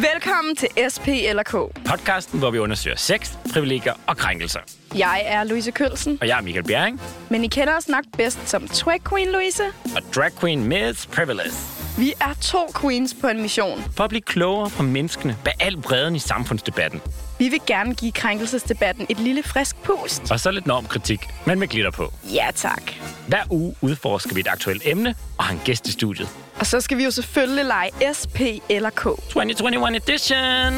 Velkommen 0.00 0.56
til 0.56 0.68
SP 0.94 1.08
eller 1.08 1.42
K. 1.42 1.52
Podcasten, 1.88 2.38
hvor 2.38 2.50
vi 2.50 2.58
undersøger 2.58 2.96
sex, 2.96 3.32
privilegier 3.52 3.92
og 4.06 4.16
krænkelser. 4.16 4.60
Jeg 4.98 5.22
er 5.26 5.44
Louise 5.44 5.70
Kølsen, 5.70 6.18
Og 6.20 6.28
jeg 6.28 6.38
er 6.38 6.42
Michael 6.42 6.64
Bjerring, 6.66 7.00
men 7.28 7.44
I 7.44 7.48
kender 7.48 7.76
os 7.76 7.88
nok 7.88 8.04
bedst 8.16 8.48
som 8.48 8.68
Twag 8.68 9.00
Queen 9.10 9.28
Louise. 9.32 9.62
og 9.96 10.02
drag 10.14 10.30
queen 10.40 10.64
Miss 10.64 11.06
Privilege. 11.06 11.50
Vi 11.98 12.12
er 12.20 12.34
to 12.42 12.58
queens 12.80 13.16
på 13.20 13.28
en 13.28 13.42
mission. 13.42 13.82
For 13.96 14.04
at 14.04 14.08
blive 14.10 14.22
klogere 14.22 14.70
på 14.70 14.82
menneskene 14.82 15.36
bag 15.44 15.54
al 15.60 15.76
bredden 15.76 16.16
i 16.16 16.18
samfundsdebatten. 16.18 17.00
Vi 17.40 17.48
vil 17.48 17.60
gerne 17.66 17.94
give 17.94 18.12
krænkelsesdebatten 18.12 19.06
et 19.10 19.18
lille 19.20 19.42
frisk 19.42 19.76
pust. 19.82 20.30
Og 20.32 20.40
så 20.40 20.50
lidt 20.50 20.66
normkritik, 20.66 21.20
men 21.46 21.58
med 21.58 21.68
glitter 21.68 21.90
på. 21.90 22.12
Ja 22.34 22.46
tak. 22.54 22.82
Hver 23.28 23.42
uge 23.50 23.74
udforsker 23.82 24.34
vi 24.34 24.40
et 24.40 24.48
aktuelt 24.48 24.82
emne 24.86 25.14
og 25.38 25.44
har 25.44 25.54
en 25.54 25.60
gæst 25.64 25.88
i 25.88 25.92
studiet. 25.92 26.28
Og 26.60 26.66
så 26.66 26.80
skal 26.80 26.98
vi 26.98 27.04
jo 27.04 27.10
selvfølgelig 27.10 27.64
lege 27.64 27.90
SP 28.18 28.38
eller 28.68 28.90
K. 28.90 29.02
2021 29.02 29.96
edition! 29.96 30.72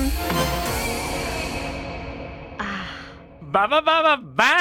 Ba, 3.52 3.66
ba, 3.66 3.80
ba, 3.80 4.02
ba, 4.02 4.16
ba. 4.36 4.52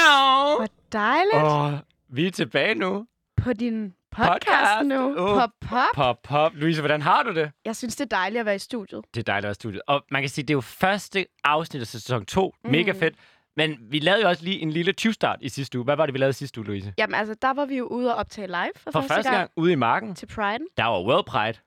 Hvor 0.57 0.67
dejligt 0.91 1.43
Åh, 1.43 1.73
vi 2.09 2.27
er 2.27 2.31
tilbage 2.31 2.75
nu. 2.75 3.05
på 3.43 3.53
din 3.53 3.93
podcast, 4.11 4.85
nu. 4.85 5.17
Åh. 5.17 5.39
Pop, 5.39 5.49
pop. 5.61 5.79
Pop, 5.93 6.21
pop. 6.23 6.51
Louise, 6.55 6.81
hvordan 6.81 7.01
har 7.01 7.23
du 7.23 7.33
det? 7.35 7.51
Jeg 7.65 7.75
synes, 7.75 7.95
det 7.95 8.05
er 8.05 8.17
dejligt 8.17 8.39
at 8.39 8.45
være 8.45 8.55
i 8.55 8.59
studiet. 8.59 9.05
Det 9.13 9.19
er 9.19 9.23
dejligt 9.23 9.45
at 9.45 9.47
være 9.47 9.51
i 9.51 9.53
studiet. 9.53 9.81
Og 9.87 10.03
man 10.11 10.21
kan 10.21 10.29
sige, 10.29 10.43
det 10.43 10.49
er 10.49 10.57
jo 10.57 10.61
første 10.61 11.25
afsnit 11.43 11.81
af 11.81 11.87
sæson 11.87 12.25
2. 12.25 12.55
Mm. 12.63 12.71
Mega 12.71 12.91
fedt. 12.91 13.15
Men 13.57 13.77
vi 13.81 13.99
lavede 13.99 14.21
jo 14.21 14.27
også 14.29 14.43
lige 14.43 14.59
en 14.59 14.71
lille 14.71 14.93
20-start 15.01 15.39
i 15.41 15.49
sidste 15.49 15.77
uge. 15.77 15.83
Hvad 15.85 15.95
var 15.95 16.05
det, 16.05 16.13
vi 16.13 16.19
lavede 16.19 16.33
sidste 16.33 16.59
uge, 16.59 16.67
Louise? 16.67 16.93
Jamen 16.97 17.15
altså, 17.15 17.33
der 17.41 17.53
var 17.53 17.65
vi 17.65 17.77
jo 17.77 17.85
ude 17.85 18.13
og 18.13 18.19
optage 18.19 18.47
live 18.47 18.71
for, 18.75 18.91
For 18.91 19.01
første 19.01 19.31
gang 19.31 19.51
ude 19.55 19.71
i 19.71 19.75
marken, 19.75 20.15
til 20.15 20.25
Pride. 20.25 20.63
der 20.77 20.83
var 20.85 21.01
World 21.03 21.25
Pride. 21.25 21.57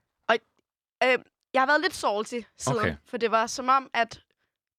Øh, 1.04 1.18
jeg 1.54 1.62
har 1.62 1.66
været 1.66 1.80
lidt 1.80 1.94
salty 1.94 2.47
siden, 2.58 2.78
Okay. 2.78 2.94
for 3.06 3.16
det 3.16 3.30
var 3.30 3.47
som 3.47 3.69
om, 3.69 3.91
at 3.94 4.20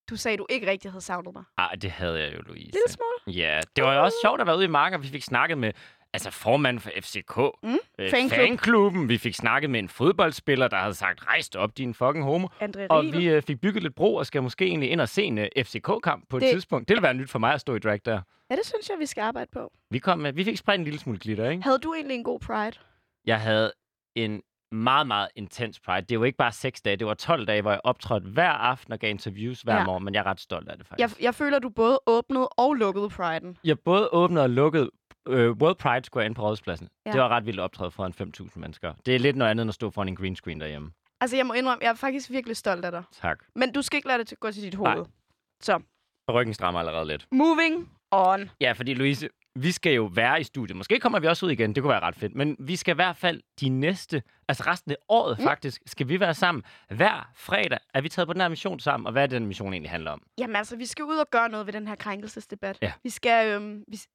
du 0.09 0.15
sagde, 0.15 0.33
at 0.33 0.39
du 0.39 0.45
ikke 0.49 0.67
rigtig 0.71 0.91
havde 0.91 1.01
savnet 1.01 1.33
mig. 1.33 1.43
Ah, 1.57 1.81
det 1.81 1.91
havde 1.91 2.19
jeg 2.23 2.33
jo, 2.35 2.41
Louise. 2.41 2.65
Lille 2.65 2.87
smule. 2.89 3.37
Ja, 3.37 3.61
det 3.75 3.83
var 3.83 3.93
jo 3.93 4.03
også 4.03 4.17
sjovt 4.23 4.41
at 4.41 4.47
være 4.47 4.55
ude 4.57 4.65
i 4.65 4.67
marken, 4.67 4.95
og 4.95 5.03
vi 5.03 5.07
fik 5.07 5.23
snakket 5.23 5.57
med 5.57 5.71
altså 6.13 6.31
formanden 6.31 6.79
for 6.81 6.89
FCK, 7.01 7.37
Mm, 7.63 7.77
øh, 7.99 8.09
fanklub. 8.09 8.31
fanklubben. 8.39 9.09
Vi 9.09 9.17
fik 9.17 9.35
snakket 9.35 9.69
med 9.69 9.79
en 9.79 9.89
fodboldspiller, 9.89 10.67
der 10.67 10.77
havde 10.77 10.93
sagt, 10.93 11.27
rejst 11.27 11.55
op, 11.55 11.77
din 11.77 11.93
fucking 11.93 12.23
homo. 12.25 12.47
André 12.61 12.87
Og 12.89 13.03
vi 13.03 13.29
øh, 13.29 13.41
fik 13.41 13.61
bygget 13.61 13.83
lidt 13.83 13.95
bro, 13.95 14.15
og 14.15 14.25
skal 14.25 14.43
måske 14.43 14.65
egentlig 14.65 14.91
ind 14.91 15.01
og 15.01 15.09
se 15.09 15.23
en 15.23 15.37
uh, 15.37 15.45
FCK-kamp 15.63 16.29
på 16.29 16.37
et 16.37 16.41
Det- 16.43 16.49
tidspunkt. 16.51 16.87
Det 16.87 16.95
ville 16.95 17.03
være 17.03 17.13
nyt 17.13 17.29
for 17.29 17.39
mig 17.39 17.53
at 17.53 17.61
stå 17.61 17.75
i 17.75 17.79
drag 17.79 17.99
der. 18.05 18.21
Ja, 18.49 18.55
det 18.55 18.65
synes 18.65 18.89
jeg, 18.89 18.99
vi 18.99 19.05
skal 19.05 19.21
arbejde 19.21 19.49
på. 19.53 19.71
Vi, 19.91 19.99
kom, 19.99 20.19
med, 20.19 20.33
vi 20.33 20.43
fik 20.43 20.57
spredt 20.57 20.79
en 20.79 20.83
lille 20.83 20.99
smule 20.99 21.19
glitter, 21.19 21.49
ikke? 21.49 21.63
Havde 21.63 21.79
du 21.79 21.93
egentlig 21.93 22.15
en 22.15 22.23
god 22.23 22.39
Pride? 22.39 22.77
Jeg 23.25 23.41
havde 23.41 23.71
en 24.15 24.41
meget, 24.71 25.07
meget 25.07 25.27
intens 25.35 25.79
Pride. 25.79 26.01
Det 26.05 26.19
var 26.19 26.25
ikke 26.25 26.37
bare 26.37 26.51
seks 26.51 26.81
dage, 26.81 26.95
det 26.97 27.07
var 27.07 27.13
12 27.13 27.45
dage, 27.47 27.61
hvor 27.61 27.71
jeg 27.71 27.81
optrådte 27.83 28.27
hver 28.27 28.49
aften 28.51 28.93
og 28.93 28.99
gav 28.99 29.09
interviews 29.09 29.61
hver 29.61 29.75
Ja. 29.75 29.85
morgen, 29.85 30.03
men 30.05 30.13
jeg 30.13 30.19
er 30.19 30.25
ret 30.25 30.39
stolt 30.39 30.69
af 30.69 30.77
det 30.77 30.87
faktisk. 30.87 31.17
Jeg, 31.19 31.23
jeg 31.23 31.35
føler, 31.35 31.59
du 31.59 31.69
både 31.69 31.99
åbnede 32.07 32.47
og 32.49 32.73
lukkede 32.73 33.05
Pride'en. 33.13 33.55
Jeg 33.63 33.79
både 33.79 34.09
åbnede 34.11 34.43
og 34.43 34.49
lukkede 34.49 34.89
øh, 35.27 35.51
World 35.51 35.75
Pride 35.75 36.05
skulle 36.05 36.21
jeg 36.21 36.25
ind 36.27 36.35
på 36.35 36.41
Rådhuspladsen. 36.41 36.89
Ja. 37.05 37.11
Det 37.11 37.21
var 37.21 37.29
ret 37.29 37.45
vildt 37.45 37.59
optræde 37.59 37.91
foran 37.91 38.13
5.000 38.21 38.49
mennesker. 38.59 38.93
Det 39.05 39.15
er 39.15 39.19
lidt 39.19 39.35
noget 39.35 39.51
andet, 39.51 39.61
end 39.61 39.69
at 39.69 39.75
stå 39.75 39.89
foran 39.89 40.07
en 40.07 40.15
green 40.15 40.35
screen 40.35 40.59
derhjemme. 40.61 40.91
Altså, 41.21 41.35
jeg 41.37 41.45
må 41.45 41.53
indrømme, 41.53 41.83
jeg 41.83 41.89
er 41.89 41.93
faktisk 41.95 42.29
virkelig 42.31 42.57
stolt 42.57 42.85
af 42.85 42.91
dig. 42.91 43.03
Tak. 43.21 43.39
Men 43.55 43.71
du 43.73 43.81
skal 43.81 43.97
ikke 43.97 44.07
lade 44.07 44.19
det 44.19 44.27
til- 44.27 44.37
gå 44.37 44.51
til 44.51 44.63
dit 44.63 44.75
hoved. 44.75 44.95
Nej. 44.95 45.05
Så, 45.61 45.79
Ryggen 46.33 46.53
strammer 46.53 46.79
allerede 46.79 47.05
lidt. 47.07 47.27
moving 47.31 47.91
on. 48.11 48.49
Ja, 48.61 48.71
fordi 48.71 48.93
Louise, 48.93 49.29
vi 49.59 49.71
skal 49.71 49.93
jo 49.93 50.09
være 50.13 50.39
i 50.41 50.43
studiet. 50.43 50.77
Måske 50.77 50.99
kommer 50.99 51.19
vi 51.19 51.27
også 51.27 51.45
ud 51.45 51.51
igen, 51.51 51.75
det 51.75 51.83
kunne 51.83 51.91
være 51.91 51.99
ret 51.99 52.15
fedt. 52.15 52.35
Men 52.35 52.55
vi 52.59 52.75
skal 52.75 52.93
i 52.93 52.95
hvert 52.95 53.17
fald 53.17 53.41
de 53.59 53.69
næste, 53.69 54.23
altså 54.47 54.63
resten 54.67 54.91
af 54.91 54.95
året 55.09 55.39
Mm. 55.39 55.43
faktisk, 55.45 55.81
skal 55.85 56.07
vi 56.07 56.19
være 56.19 56.33
sammen. 56.33 56.63
Hver 56.89 57.29
fredag 57.35 57.77
er 57.93 58.01
vi 58.01 58.09
taget 58.09 58.27
på 58.27 58.33
den 58.33 58.41
her 58.41 58.49
mission 58.49 58.79
sammen, 58.79 59.07
og 59.07 59.11
hvad 59.11 59.23
er 59.23 59.27
det, 59.27 59.39
den 59.39 59.47
mission 59.47 59.73
egentlig 59.73 59.91
handler 59.91 60.11
om? 60.11 60.21
Jamen 60.37 60.55
altså, 60.55 60.75
vi 60.75 60.85
skal 60.85 61.05
ud 61.05 61.15
og 61.17 61.29
gøre 61.31 61.49
noget 61.49 61.65
ved 61.65 61.73
den 61.73 61.87
her 61.87 61.95
krænkelsesdebat. 61.95 62.77
Ja. 62.81 62.91
Vi 63.03 63.09
skal, 63.09 63.47
øhm, 63.61 63.83
hvis, 63.87 64.07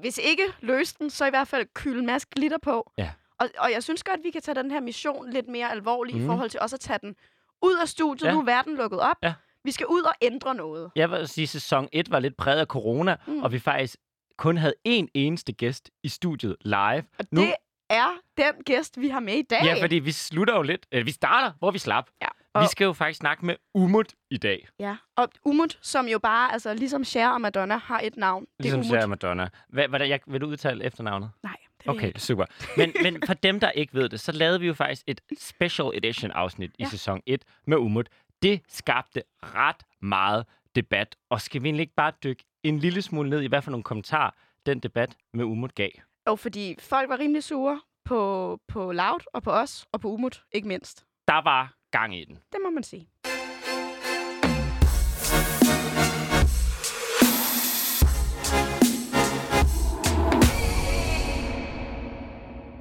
hvis 0.00 0.18
ikke 0.18 0.42
løse 0.60 0.94
den, 0.98 1.10
så 1.10 1.26
i 1.26 1.30
hvert 1.30 1.48
fald 1.48 1.66
kylde 1.74 1.98
en 2.00 2.06
masse 2.06 2.28
glitter 2.36 2.58
på. 2.62 2.92
Ja. 2.98 3.10
Og, 3.40 3.48
og 3.58 3.72
jeg 3.72 3.82
synes 3.82 4.04
godt, 4.04 4.20
vi 4.24 4.30
kan 4.30 4.42
tage 4.42 4.54
den 4.54 4.70
her 4.70 4.80
mission 4.80 5.30
lidt 5.30 5.48
mere 5.48 5.70
alvorlig 5.70 6.14
mm. 6.14 6.20
i 6.20 6.24
Mhm. 6.24 6.30
forhold 6.32 6.50
til 6.50 6.60
også 6.60 6.76
at 6.76 6.80
tage 6.80 6.98
den 7.02 7.14
ud 7.62 7.76
af 7.82 7.88
studiet. 7.88 8.28
Ja. 8.28 8.32
Nu 8.32 8.40
er 8.40 8.44
verden 8.44 8.76
lukket 8.76 9.00
op. 9.00 9.16
Ja. 9.22 9.34
Vi 9.64 9.70
skal 9.70 9.86
ud 9.86 10.02
og 10.02 10.12
ændre 10.22 10.54
noget. 10.54 10.90
Jeg 10.96 11.10
vil 11.10 11.28
sige, 11.28 11.42
at 11.42 11.48
sæson 11.48 11.88
1 11.92 12.10
var 12.10 12.18
lidt 12.18 12.36
præget 12.36 12.60
af 12.60 12.66
corona, 12.66 13.16
mm. 13.26 13.42
og 13.42 13.52
vi 13.52 13.58
faktisk 13.58 13.96
kun 14.38 14.56
havde 14.56 14.74
én 14.88 15.06
eneste 15.14 15.52
gæst 15.52 15.90
i 16.02 16.08
studiet 16.08 16.56
live. 16.60 17.04
Og 17.18 17.24
Nu- 17.30 17.40
det 17.42 17.54
er 17.90 18.06
den 18.36 18.62
gæst, 18.64 19.00
vi 19.00 19.08
har 19.08 19.20
med 19.20 19.34
i 19.34 19.42
dag. 19.42 19.60
Ja, 19.64 19.82
fordi 19.82 19.94
vi 19.96 20.12
slutter 20.12 20.56
jo 20.56 20.62
lidt. 20.62 20.86
Øh, 20.92 21.06
vi 21.06 21.10
starter, 21.10 21.52
hvor 21.58 21.70
vi 21.70 21.78
slap. 21.78 22.10
Ja, 22.22 22.26
Og... 22.28 22.32
og- 22.54 22.62
Vi 22.62 22.66
skal 22.70 22.84
jo 22.84 22.92
faktisk 22.92 23.18
snakke 23.18 23.46
med 23.46 23.54
Umut 23.74 24.12
i 24.30 24.36
dag. 24.36 24.68
Ja, 24.80 24.96
og 25.16 25.28
Umut, 25.44 25.78
som 25.82 26.06
jo 26.08 26.18
bare, 26.18 26.52
altså 26.52 26.74
ligesom 26.74 27.04
Cher 27.04 27.28
og 27.28 27.40
Madonna, 27.40 27.76
har 27.76 28.00
et 28.04 28.16
navn. 28.16 28.46
Ligesom 28.60 28.80
det 28.80 28.86
er 28.86 28.90
Sarah 28.90 29.04
Umut. 29.04 29.22
Madonna. 29.22 29.48
Hvad, 29.68 29.88
hvad, 29.88 30.00
jeg, 30.06 30.20
vil 30.26 30.40
du 30.40 30.46
udtale 30.46 30.84
efternavnet? 30.84 31.30
Nej, 31.42 31.56
Okay, 31.88 32.12
super. 32.16 32.44
Men, 32.76 32.92
men 33.02 33.22
for 33.26 33.34
dem, 33.34 33.60
der 33.60 33.70
ikke 33.70 33.94
ved 33.94 34.08
det, 34.08 34.20
så 34.20 34.32
lavede 34.32 34.60
vi 34.60 34.66
jo 34.66 34.74
faktisk 34.74 35.02
et 35.06 35.20
special 35.38 35.90
edition 35.94 36.30
afsnit. 36.30 36.70
Ja. 36.78 36.84
i 36.86 36.88
sæson 36.88 37.20
1 37.26 37.44
med 37.66 37.76
Umut. 37.76 38.08
Det 38.42 38.60
skabte 38.68 39.22
ret 39.42 39.76
meget 40.02 40.46
debat, 40.74 41.16
og 41.30 41.40
skal 41.40 41.62
vi 41.62 41.68
egentlig 41.68 41.82
ikke 41.82 41.94
bare 41.94 42.12
dykke 42.24 42.44
en 42.68 42.78
lille 42.78 43.02
smule 43.02 43.30
ned 43.30 43.42
i, 43.42 43.46
hvad 43.46 43.62
for 43.62 43.70
nogle 43.70 43.84
kommentarer 43.84 44.30
den 44.66 44.80
debat 44.80 45.16
med 45.32 45.44
Umut 45.44 45.74
gav? 45.74 45.90
Jo, 46.28 46.36
fordi 46.36 46.76
folk 46.80 47.08
var 47.08 47.18
rimelig 47.18 47.44
sure 47.44 47.80
på, 48.04 48.60
på 48.68 48.92
Loud 48.92 49.20
og 49.32 49.42
på 49.42 49.50
os 49.50 49.86
og 49.92 50.00
på 50.00 50.08
Umut, 50.08 50.44
ikke 50.52 50.68
mindst. 50.68 51.04
Der 51.28 51.42
var 51.42 51.74
gang 51.90 52.16
i 52.16 52.24
den. 52.24 52.38
Det 52.52 52.60
må 52.64 52.70
man 52.70 52.82
sige. 52.82 53.08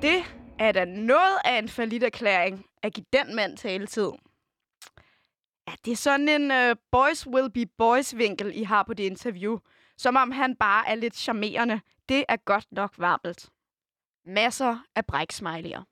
Det 0.01 0.23
er 0.59 0.71
da 0.71 0.85
noget 0.85 1.37
af 1.45 1.59
en 1.59 2.03
erklæring 2.03 2.65
at 2.83 2.93
give 2.93 3.05
den 3.13 3.35
mand 3.35 3.57
taletid. 3.57 4.11
Ja, 5.67 5.73
det 5.85 5.91
er 5.91 5.95
sådan 5.95 6.29
en 6.29 6.51
uh, 6.51 6.77
boys 6.91 7.27
will 7.27 7.51
be 7.51 7.65
boys 7.77 8.17
vinkel, 8.17 8.51
I 8.55 8.63
har 8.63 8.83
på 8.83 8.93
det 8.93 9.03
interview. 9.03 9.57
Som 9.97 10.15
om 10.15 10.31
han 10.31 10.55
bare 10.55 10.89
er 10.89 10.95
lidt 10.95 11.15
charmerende. 11.15 11.81
Det 12.09 12.23
er 12.29 12.35
godt 12.45 12.65
nok 12.71 12.93
varmt. 12.97 13.49
Masser 14.25 14.77
af 14.95 15.03
bræksmiley'er. 15.11 15.83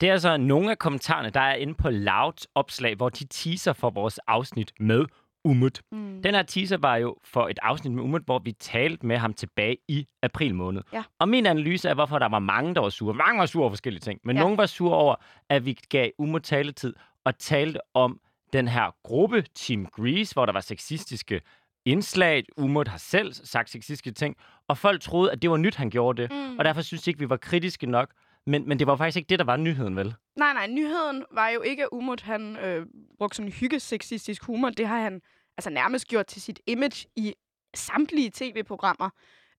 Det 0.00 0.08
er 0.08 0.12
altså 0.12 0.36
nogle 0.36 0.70
af 0.70 0.78
kommentarerne, 0.78 1.30
der 1.30 1.40
er 1.40 1.54
inde 1.54 1.74
på 1.74 1.90
Louds 1.90 2.46
opslag, 2.54 2.94
hvor 2.94 3.08
de 3.08 3.24
teaser 3.26 3.72
for 3.72 3.90
vores 3.90 4.18
afsnit 4.18 4.72
med 4.80 5.04
Umut. 5.44 5.80
Mm. 5.92 6.22
Den 6.22 6.34
her 6.34 6.42
teaser 6.42 6.76
var 6.76 6.96
jo 6.96 7.16
for 7.24 7.48
et 7.48 7.58
afsnit 7.62 7.92
med 7.92 8.02
Umut, 8.02 8.22
hvor 8.22 8.38
vi 8.38 8.52
talte 8.52 9.06
med 9.06 9.16
ham 9.18 9.34
tilbage 9.34 9.76
i 9.88 10.06
april 10.22 10.54
måned. 10.54 10.82
Ja. 10.92 11.02
Og 11.18 11.28
min 11.28 11.46
analyse 11.46 11.88
af, 11.88 11.94
hvorfor 11.94 12.18
der 12.18 12.28
var 12.28 12.38
mange, 12.38 12.74
der 12.74 12.80
var 12.80 12.88
sure. 12.88 13.14
Mange 13.14 13.38
var 13.38 13.46
sure 13.46 13.62
over 13.62 13.70
forskellige 13.70 14.00
ting, 14.00 14.20
men 14.24 14.36
Ja. 14.36 14.42
nogle 14.42 14.56
var 14.56 14.66
sure 14.66 14.96
over, 14.96 15.14
at 15.48 15.64
vi 15.64 15.78
gav 15.88 16.10
Umut 16.18 16.42
taletid 16.42 16.94
og 17.24 17.38
talte 17.38 17.80
om 17.94 18.20
den 18.52 18.68
her 18.68 18.94
gruppe, 19.04 19.42
Team 19.54 19.86
Grease, 19.86 20.32
hvor 20.34 20.46
der 20.46 20.52
var 20.52 20.60
sexistiske 20.60 21.40
indslag. 21.84 22.44
Umut 22.56 22.88
har 22.88 22.98
selv 22.98 23.32
sagt 23.32 23.70
sexistiske 23.70 24.10
ting, 24.12 24.36
og 24.68 24.78
folk 24.78 25.00
troede, 25.02 25.32
at 25.32 25.42
det 25.42 25.50
var 25.50 25.56
nyt, 25.56 25.74
han 25.74 25.90
gjorde 25.90 26.22
det. 26.22 26.32
Mm. 26.32 26.58
Og 26.58 26.64
derfor 26.64 26.82
synes 26.82 27.02
de 27.02 27.10
ikke, 27.10 27.20
vi 27.20 27.30
var 27.30 27.36
kritiske 27.36 27.86
nok. 27.86 28.10
Men, 28.46 28.68
men 28.68 28.78
det 28.78 28.86
var 28.86 28.96
faktisk 28.96 29.16
ikke 29.16 29.28
det, 29.28 29.38
der 29.38 29.44
var 29.44 29.56
nyheden, 29.56 29.96
vel? 29.96 30.14
Nej, 30.36 30.52
nej, 30.52 30.66
nyheden 30.66 31.24
var 31.32 31.48
jo 31.48 31.60
ikke, 31.60 31.82
at 31.82 31.88
Umut 31.92 32.20
han 32.20 32.56
øh, 32.56 32.86
brugte 33.18 33.36
sådan 33.36 33.52
hyggesexistisk 33.52 34.44
humor. 34.44 34.70
Det 34.70 34.86
har 34.86 35.00
han 35.00 35.20
altså 35.58 35.70
nærmest 35.70 36.08
gjort 36.08 36.26
til 36.26 36.42
sit 36.42 36.60
image 36.66 37.06
i 37.16 37.34
samtlige 37.74 38.30
tv-programmer. 38.34 39.10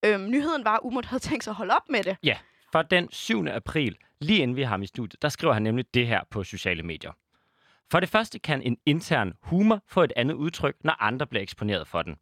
Øhm, 0.06 0.30
nyheden 0.30 0.66
var, 0.66 0.74
at 0.74 0.80
Umut 0.84 1.06
havde 1.06 1.24
tænkt 1.24 1.44
sig 1.44 1.52
at 1.52 1.56
holde 1.56 1.74
op 1.74 1.90
med 1.90 2.04
det. 2.04 2.18
Ja, 2.24 2.38
for 2.72 2.82
den 2.82 3.12
7. 3.12 3.48
april, 3.48 3.98
lige 4.22 4.40
inden 4.40 4.58
vi 4.58 4.62
har 4.62 4.70
ham 4.70 4.82
i 4.82 4.88
studiet, 4.88 5.22
der 5.22 5.30
skriver 5.30 5.54
han 5.54 5.62
nemlig 5.64 5.86
det 5.94 6.08
her 6.08 6.22
på 6.30 6.44
sociale 6.44 6.84
medier. 6.84 7.12
For 7.94 8.00
det 8.00 8.10
første 8.10 8.40
kan 8.40 8.62
en 8.62 8.78
intern 8.86 9.34
humor 9.42 9.84
få 9.88 10.04
et 10.04 10.14
andet 10.16 10.36
udtryk, 10.36 10.76
når 10.84 10.96
andre 11.00 11.28
bliver 11.28 11.42
eksponeret 11.44 11.88
for 11.88 12.02
den. 12.02 12.16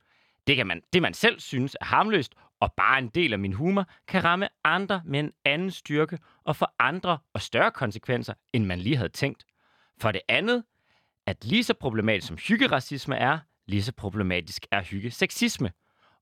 Det, 0.48 0.56
kan 0.56 0.68
man, 0.68 0.82
det 0.94 1.02
man 1.02 1.14
selv 1.14 1.40
synes 1.40 1.78
er 1.82 1.86
harmløst, 1.86 2.36
og 2.60 2.74
bare 2.74 3.00
en 3.00 3.08
del 3.08 3.34
af 3.34 3.40
min 3.40 3.54
humor, 3.54 3.86
kan 4.08 4.24
ramme 4.24 4.48
andre 4.64 5.02
med 5.06 5.20
en 5.20 5.32
anden 5.46 5.72
styrke 5.72 6.20
og 6.44 6.56
få 6.56 6.66
andre 6.80 7.18
og 7.34 7.42
større 7.42 7.72
konsekvenser, 7.72 8.34
end 8.54 8.66
man 8.66 8.80
lige 8.80 8.96
havde 8.96 9.10
tænkt. 9.10 9.46
For 9.98 10.12
det 10.12 10.22
andet, 10.28 10.64
at 11.26 11.46
lige 11.46 11.64
så 11.64 11.74
problematisk 11.74 12.28
som 12.28 12.38
hyggeracisme 12.48 13.16
er, 13.16 13.40
lige 13.66 13.84
så 13.84 13.94
problematisk 13.94 14.66
er 14.72 14.82
hyggeseksisme. 14.82 15.72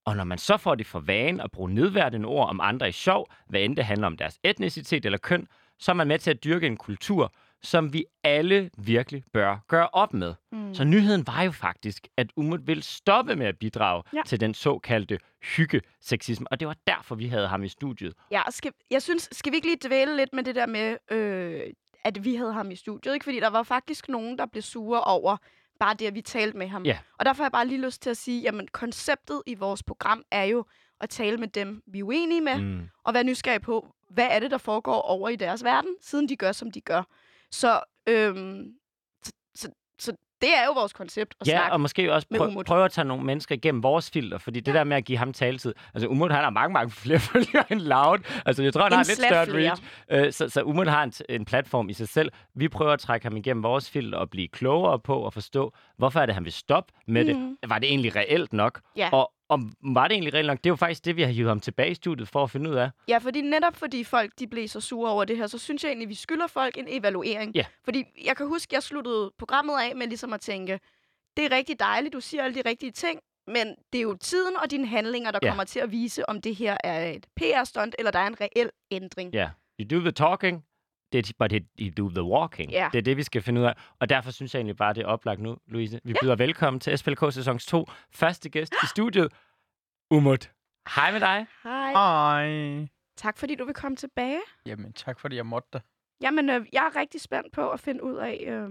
Og 0.05 0.15
når 0.15 0.23
man 0.23 0.37
så 0.37 0.57
får 0.57 0.75
det 0.75 0.87
for 0.87 0.99
vane 0.99 1.43
at 1.43 1.51
bruge 1.51 1.73
nedværdende 1.73 2.27
ord 2.27 2.49
om 2.49 2.59
andre 2.59 2.89
i 2.89 2.91
sjov, 2.91 3.27
hvad 3.47 3.61
end 3.61 3.75
det 3.75 3.85
handler 3.85 4.07
om 4.07 4.17
deres 4.17 4.39
etnicitet 4.43 5.05
eller 5.05 5.17
køn, 5.17 5.47
så 5.79 5.91
er 5.91 5.95
man 5.95 6.07
med 6.07 6.19
til 6.19 6.31
at 6.31 6.43
dyrke 6.43 6.67
en 6.67 6.77
kultur, 6.77 7.33
som 7.63 7.93
vi 7.93 8.05
alle 8.23 8.69
virkelig 8.77 9.23
bør 9.33 9.57
gøre 9.67 9.87
op 9.93 10.13
med. 10.13 10.33
Mm. 10.51 10.73
Så 10.73 10.83
nyheden 10.83 11.27
var 11.27 11.41
jo 11.41 11.51
faktisk, 11.51 12.07
at 12.17 12.27
Umut 12.35 12.67
vil 12.67 12.83
stoppe 12.83 13.35
med 13.35 13.45
at 13.45 13.57
bidrage 13.59 14.03
Ja. 14.13 14.21
til 14.25 14.39
den 14.39 14.53
såkaldte 14.53 15.19
hyggeseksisme, 15.57 16.47
og 16.51 16.59
det 16.59 16.67
var 16.67 16.75
derfor, 16.87 17.15
vi 17.15 17.27
havde 17.27 17.47
ham 17.47 17.63
i 17.63 17.67
studiet. 17.67 18.13
Ja, 18.31 18.41
skal, 18.49 18.71
jeg 18.91 19.01
synes, 19.01 19.29
skal 19.31 19.51
vi 19.51 19.55
ikke 19.55 19.67
lige 19.67 19.87
dvæle 19.87 20.17
lidt 20.17 20.33
med 20.33 20.43
det 20.43 20.55
der 20.55 20.65
med, 20.65 20.97
øh, 21.11 21.61
at 22.03 22.23
vi 22.25 22.35
havde 22.35 22.53
ham 22.53 22.71
i 22.71 22.75
studiet? 22.75 23.13
Ikke? 23.13 23.23
Fordi 23.23 23.39
der 23.39 23.49
var 23.49 23.63
faktisk 23.63 24.09
nogen, 24.09 24.37
der 24.37 24.45
blev 24.45 24.61
sure 24.61 25.01
over 25.03 25.37
bare 25.79 25.93
det, 25.93 26.05
at 26.07 26.15
vi 26.15 26.21
talte 26.21 26.57
med 26.57 26.67
ham. 26.67 26.83
Ja. 26.85 26.97
Og 27.19 27.25
derfor 27.25 27.43
har 27.43 27.45
jeg 27.45 27.51
bare 27.51 27.67
lige 27.67 27.81
lyst 27.85 28.01
til 28.01 28.09
at 28.09 28.17
sige, 28.17 28.41
jamen 28.41 28.67
konceptet 28.67 29.41
i 29.45 29.53
vores 29.55 29.83
program 29.83 30.23
er 30.31 30.43
jo 30.43 30.65
at 31.01 31.09
tale 31.09 31.37
med 31.37 31.47
dem, 31.47 31.83
vi 31.87 31.99
er 31.99 32.03
uenige 32.03 32.41
med, 32.41 32.57
Mm. 32.61 32.89
og 33.03 33.13
være 33.13 33.23
nysgerrig 33.23 33.61
på, 33.61 33.87
hvad 34.09 34.27
er 34.31 34.39
det, 34.39 34.51
der 34.51 34.57
foregår 34.57 35.01
over 35.01 35.29
i 35.29 35.35
deres 35.35 35.63
verden, 35.63 35.95
siden 36.01 36.29
de 36.29 36.35
gør, 36.35 36.51
som 36.51 36.71
de 36.71 36.81
gør. 36.81 37.03
Så, 37.51 37.79
øhm, 38.09 38.73
så, 39.25 39.31
så, 39.55 39.69
så 39.99 40.11
det 40.41 40.49
er 40.57 40.65
jo 40.65 40.71
vores 40.73 40.93
koncept 40.93 41.35
at 41.41 41.47
Ja, 41.47 41.69
og 41.71 41.81
måske 41.81 42.13
også 42.13 42.27
Umut. 42.39 42.65
prøve 42.65 42.85
at 42.85 42.91
tage 42.91 43.05
nogle 43.05 43.23
mennesker 43.23 43.55
igennem 43.55 43.83
vores 43.83 44.11
filter, 44.11 44.37
fordi 44.37 44.59
det 44.59 44.73
der 44.73 44.83
med 44.83 44.97
at 44.97 45.05
give 45.05 45.17
ham 45.17 45.33
taletid... 45.33 45.73
Altså, 45.93 46.07
Umut, 46.07 46.31
han 46.31 46.43
har 46.43 46.49
mange, 46.49 46.73
mange 46.73 46.91
flere 47.03 47.19
følgere 47.19 47.71
end 47.71 47.79
Loud. 47.81 48.19
Altså, 48.45 48.63
jeg 48.63 48.73
tror, 48.73 48.81
han 48.81 48.91
En 48.91 48.97
har 48.97 49.03
lidt 49.03 49.17
større 49.17 49.45
flere. 49.45 49.69
reach. 49.69 49.83
Øh, 50.27 50.33
så, 50.33 50.49
så 50.49 50.61
Umut 50.63 50.87
har 50.87 51.03
en, 51.03 51.13
en 51.29 51.45
platform 51.45 51.89
i 51.89 51.93
sig 51.93 52.07
selv. 52.09 52.31
Vi 52.55 52.67
prøver 52.69 52.91
at 52.93 52.99
trække 52.99 53.25
ham 53.25 53.37
igennem 53.37 53.63
vores 53.63 53.89
filter 53.89 54.17
og 54.17 54.29
blive 54.29 54.47
klogere 54.47 54.99
på 54.99 55.17
og 55.19 55.33
forstå, 55.33 55.73
hvorfor 55.97 56.19
er 56.19 56.25
det, 56.25 56.35
han 56.35 56.45
vil 56.45 56.53
stoppe 56.53 56.93
med 57.07 57.25
Mhm. 57.33 57.57
det. 57.61 57.69
Var 57.69 57.79
det 57.79 57.89
egentlig 57.89 58.15
reelt 58.15 58.53
nok? 58.53 58.81
Ja. 58.97 59.09
Og, 59.13 59.31
og 59.49 59.59
var 59.81 60.07
det 60.07 60.15
egentlig 60.15 60.33
reelt 60.33 60.47
nok? 60.47 60.57
Det 60.57 60.65
er 60.65 60.71
jo 60.71 60.75
faktisk 60.75 61.05
det, 61.05 61.15
vi 61.15 61.21
har 61.21 61.29
hivet 61.29 61.49
ham 61.49 61.59
tilbage 61.59 61.91
i 61.91 61.93
studiet 61.93 62.27
for 62.27 62.43
at 62.43 62.51
finde 62.51 62.69
ud 62.69 62.75
af. 62.75 62.89
Ja, 63.07 63.17
fordi 63.17 63.41
netop 63.41 63.75
fordi 63.75 64.03
folk 64.03 64.31
de 64.39 64.47
blev 64.47 64.67
så 64.67 64.81
sure 64.81 65.11
over 65.11 65.25
det 65.25 65.37
her, 65.37 65.47
så 65.47 65.57
synes 65.57 65.83
jeg 65.83 65.89
egentlig, 65.89 66.09
vi 66.09 66.13
skylder 66.15 66.47
folk 66.47 66.77
en 66.77 66.85
evaluering. 66.89 67.55
Ja. 67.55 67.65
Fordi 67.85 68.03
jeg 68.25 68.37
kan 68.37 68.47
huske, 68.47 68.75
jeg 68.75 68.83
sluttede 68.83 69.31
programmet 69.37 69.73
af 69.81 69.95
med 69.95 70.07
ligesom 70.07 70.33
at 70.33 70.41
tænke, 70.41 70.79
det 71.37 71.45
er 71.45 71.51
rigtig 71.55 71.79
dejligt, 71.79 72.13
du 72.13 72.19
siger 72.19 72.43
alle 72.43 72.55
de 72.63 72.69
rigtige 72.69 72.91
ting, 72.91 73.19
men 73.47 73.75
det 73.93 73.99
er 73.99 74.03
jo 74.03 74.17
tiden 74.21 74.55
og 74.63 74.71
dine 74.71 74.87
handlinger, 74.87 75.31
der 75.31 75.39
Ja. 75.43 75.47
kommer 75.49 75.63
til 75.63 75.79
at 75.79 75.91
vise, 75.91 76.29
om 76.29 76.41
det 76.41 76.55
her 76.55 76.77
er 76.83 77.09
et 77.11 77.25
PR-stunt, 77.35 77.95
eller 77.99 78.11
der 78.11 78.19
er 78.19 78.27
en 78.27 78.41
reel 78.41 78.69
ændring. 78.91 79.33
Ja. 79.33 79.49
You 79.81 79.87
do 79.97 80.01
the 80.03 80.11
talking, 80.11 80.63
det, 81.13 81.31
but 81.39 81.51
it, 81.51 81.63
you 81.79 81.91
do 81.97 82.09
the 82.09 82.23
walking. 82.23 82.71
Ja. 82.71 82.89
Det 82.91 82.97
er 82.97 83.01
det, 83.01 83.17
vi 83.17 83.23
skal 83.23 83.41
finde 83.41 83.61
ud 83.61 83.65
af. 83.65 83.73
Og 83.99 84.09
derfor 84.09 84.31
synes 84.31 84.53
jeg 84.53 84.59
egentlig 84.59 84.75
bare, 84.77 84.93
det 84.93 85.01
er 85.01 85.07
oplagt 85.07 85.39
nu, 85.39 85.57
Louise. 85.67 85.99
Vi 86.03 86.15
byder 86.21 86.35
velkommen 86.35 86.79
til 86.79 86.97
SPLK 86.97 87.33
sæson 87.33 87.59
2. 87.59 87.85
Første 88.11 88.49
gæst 88.49 88.73
i 88.83 88.87
studiet, 88.87 89.33
Umut. 90.11 90.51
Hej 90.95 91.11
med 91.11 91.19
dig. 91.19 91.47
Hej. 91.63 91.91
Hej. 91.91 92.87
Tak 93.17 93.37
fordi 93.37 93.55
du 93.55 93.65
vil 93.65 93.73
komme 93.73 93.95
tilbage. 93.95 94.41
Jamen, 94.65 94.93
tak 94.93 95.19
fordi 95.19 95.35
jeg 95.35 95.45
måtte 95.45 95.69
det. 95.73 95.81
Jamen, 96.21 96.49
øh, 96.49 96.65
jeg 96.73 96.91
er 96.93 96.99
rigtig 96.99 97.21
spændt 97.21 97.51
på 97.53 97.69
at 97.69 97.79
finde 97.79 98.03
ud 98.03 98.15
af... 98.15 98.43
Øh, 98.47 98.69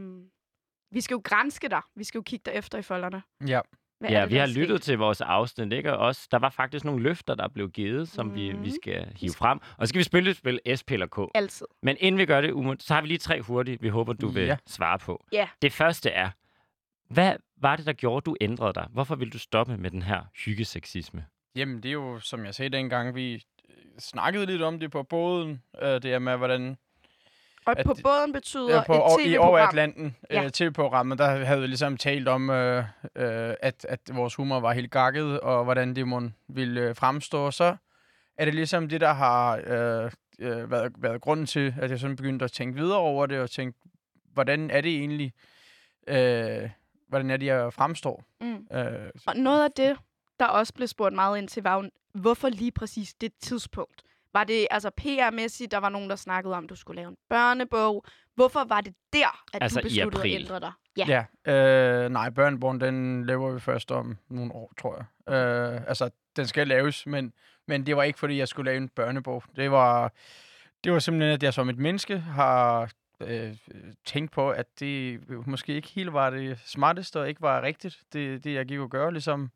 vi 0.90 1.00
skal 1.00 1.14
jo 1.14 1.20
grænske 1.24 1.68
dig. 1.68 1.80
Vi 1.96 2.04
skal 2.04 2.18
jo 2.18 2.22
kigge 2.22 2.42
dig 2.50 2.54
efter 2.58 2.78
i 2.78 2.82
folderne. 2.82 3.22
Ja. 3.46 3.60
Hvad 4.00 4.10
Ja, 4.10 4.22
det, 4.22 4.30
vi 4.30 4.36
har 4.36 4.46
lyttet 4.46 4.78
sket? 4.78 4.82
til 4.82 4.98
vores 4.98 5.20
afsnit, 5.20 5.72
ikke? 5.72 5.92
Og 5.92 5.98
også, 6.06 6.28
der 6.30 6.38
var 6.38 6.50
faktisk 6.50 6.84
nogle 6.84 7.02
løfter, 7.02 7.34
der 7.34 7.48
blev 7.48 7.70
givet, 7.70 8.08
som 8.08 8.34
vi, 8.34 8.48
vi 8.50 8.52
Mhm. 8.56 8.70
skal 8.82 9.12
hive 9.16 9.32
frem. 9.32 9.58
Og 9.78 9.86
så 9.86 9.88
skal 9.88 9.98
vi 9.98 10.04
spille 10.04 10.30
et 10.30 10.36
spil 10.36 10.60
SP 10.78 10.90
eller 10.92 11.06
K. 11.06 11.18
Altid. 11.34 11.66
Men 11.82 11.96
inden 12.00 12.18
vi 12.18 12.26
gør 12.26 12.40
det, 12.40 12.82
så 12.82 12.94
har 12.94 13.00
vi 13.00 13.06
lige 13.08 13.18
tre 13.18 13.40
hurtige, 13.42 13.78
vi 13.80 13.88
håber, 13.88 14.12
du 14.12 14.28
vil 14.28 14.42
Ja. 14.44 14.56
svare 14.66 14.98
på. 14.98 15.24
Ja. 15.32 15.48
Det 15.62 15.72
første 15.72 16.10
er, 16.10 16.30
hvad 17.10 17.36
var 17.60 17.76
det, 17.76 17.86
der 17.86 17.92
gjorde, 17.92 18.24
du 18.24 18.36
ændrede 18.40 18.72
dig? 18.74 18.86
Hvorfor 18.92 19.14
vil 19.16 19.32
du 19.32 19.38
stoppe 19.38 19.76
med 19.76 19.90
den 19.90 20.02
her 20.02 20.20
hyggeseksisme? 20.44 21.24
Jamen, 21.56 21.76
det 21.82 21.88
er 21.88 21.92
jo, 21.92 22.18
som 22.20 22.44
jeg 22.44 22.54
sagde 22.54 22.76
dengang, 22.76 23.14
vi 23.14 23.34
øh, 23.34 23.40
snakkede 23.98 24.46
lidt 24.46 24.62
om 24.62 24.80
det 24.80 24.90
på 24.90 25.02
båden. 25.02 25.62
Øh, 25.82 25.88
det 25.88 26.04
er 26.04 26.18
med, 26.18 26.36
hvordan... 26.36 26.76
Og 27.68 27.78
At 27.78 27.86
på 27.86 27.94
båden 28.02 28.32
betyder 28.32 28.74
Ja, 28.76 28.82
på, 28.86 28.92
et 28.94 29.02
og, 29.02 29.20
I 29.26 29.36
over 29.36 29.58
Atlanten 29.58 30.16
Ja. 30.30 30.44
øh, 30.44 30.50
TV-programmet, 30.50 31.18
der 31.18 31.44
havde 31.44 31.60
vi 31.60 31.66
ligesom 31.66 31.96
talt 31.96 32.28
om, 32.28 32.50
øh, 32.50 32.84
øh, 33.16 33.54
at, 33.60 33.86
at 33.88 34.00
vores 34.12 34.34
humor 34.34 34.60
var 34.60 34.72
helt 34.72 34.90
gakket, 34.90 35.40
og 35.40 35.64
hvordan 35.64 35.94
det 35.96 36.32
ville 36.48 36.80
øh, 36.80 36.96
fremstå. 36.96 37.50
Så 37.50 37.76
er 38.38 38.44
det 38.44 38.54
ligesom 38.54 38.88
det, 38.88 39.00
der 39.00 39.12
har 39.12 39.60
øh, 39.66 40.10
øh, 40.38 40.70
været, 40.70 40.92
været 40.98 41.20
grunden 41.20 41.46
til, 41.46 41.74
at 41.80 41.90
jeg 41.90 41.98
sådan 41.98 42.16
begyndte 42.16 42.44
at 42.44 42.52
tænke 42.52 42.74
videre 42.80 42.98
over 42.98 43.26
det, 43.26 43.40
og 43.40 43.50
tænke, 43.50 43.78
hvordan 44.32 44.70
er 44.70 44.80
det 44.80 44.90
egentlig, 44.98 45.32
øh, 46.06 46.70
hvordan 47.08 47.30
er 47.30 47.36
det, 47.36 47.46
jeg 47.46 47.72
fremstår? 47.72 48.24
Mm. 48.40 48.66
Øh, 48.76 49.10
Og 49.26 49.36
noget 49.36 49.64
af 49.64 49.70
det, 49.70 49.96
der 50.40 50.46
også 50.46 50.74
blev 50.74 50.88
spurgt 50.88 51.14
meget 51.14 51.38
ind 51.38 51.48
til, 51.48 51.62
var 51.62 51.88
hvorfor 52.12 52.48
lige 52.48 52.72
præcis 52.72 53.14
det 53.14 53.32
tidspunkt? 53.40 54.02
Var 54.32 54.44
det 54.44 54.66
altså 54.70 54.90
PR-mæssigt, 55.00 55.70
der 55.70 55.78
var 55.78 55.88
nogen, 55.88 56.10
der 56.10 56.16
snakkede 56.16 56.54
om, 56.54 56.64
at 56.64 56.70
du 56.70 56.76
skulle 56.76 56.96
lave 57.00 57.08
en 57.08 57.16
børnebog? 57.30 58.04
Hvorfor 58.34 58.64
var 58.64 58.80
det 58.80 58.94
der, 59.12 59.44
at 59.54 59.62
Altså 59.62 59.80
du 59.80 59.86
i 59.86 59.88
besluttede 59.88 60.20
april. 60.22 60.34
at 60.34 60.40
ændre 60.40 60.60
dig? 60.60 60.72
Ja. 60.96 61.24
Ja, 61.46 61.52
øh, 62.04 62.10
nej, 62.10 62.30
Børnborn, 62.30 62.80
den 62.80 63.26
laver 63.26 63.52
vi 63.52 63.60
først 63.60 63.90
om 63.90 64.16
nogle 64.28 64.52
år, 64.54 64.72
tror 64.80 64.96
jeg. 64.96 65.34
Øh, 65.34 65.80
altså, 65.88 66.10
den 66.36 66.46
skal 66.46 66.68
laves, 66.68 67.06
men, 67.06 67.32
men 67.68 67.86
det 67.86 67.96
var 67.96 68.02
ikke, 68.02 68.18
fordi 68.18 68.38
jeg 68.38 68.48
skulle 68.48 68.70
lave 68.70 68.76
en 68.76 68.88
børnebog. 68.88 69.42
Det 69.56 69.70
var, 69.70 70.12
det 70.84 70.92
var 70.92 70.98
simpelthen, 70.98 71.32
at 71.32 71.42
jeg 71.42 71.54
som 71.54 71.68
et 71.68 71.78
menneske 71.78 72.18
har 72.18 72.90
øh, 73.20 73.56
tænkt 74.06 74.32
på, 74.32 74.50
at 74.50 74.66
det 74.80 75.20
måske 75.46 75.74
ikke 75.74 75.88
helt 75.88 76.12
var 76.12 76.30
det 76.30 76.58
smarteste, 76.64 77.20
og 77.20 77.28
ikke 77.28 77.42
var 77.42 77.62
rigtigt, 77.62 77.98
det, 78.12 78.44
det 78.44 78.54
jeg 78.54 78.66
gik 78.66 78.78
og 78.78 78.90
gøre, 78.90 79.12
ligesom 79.12 79.50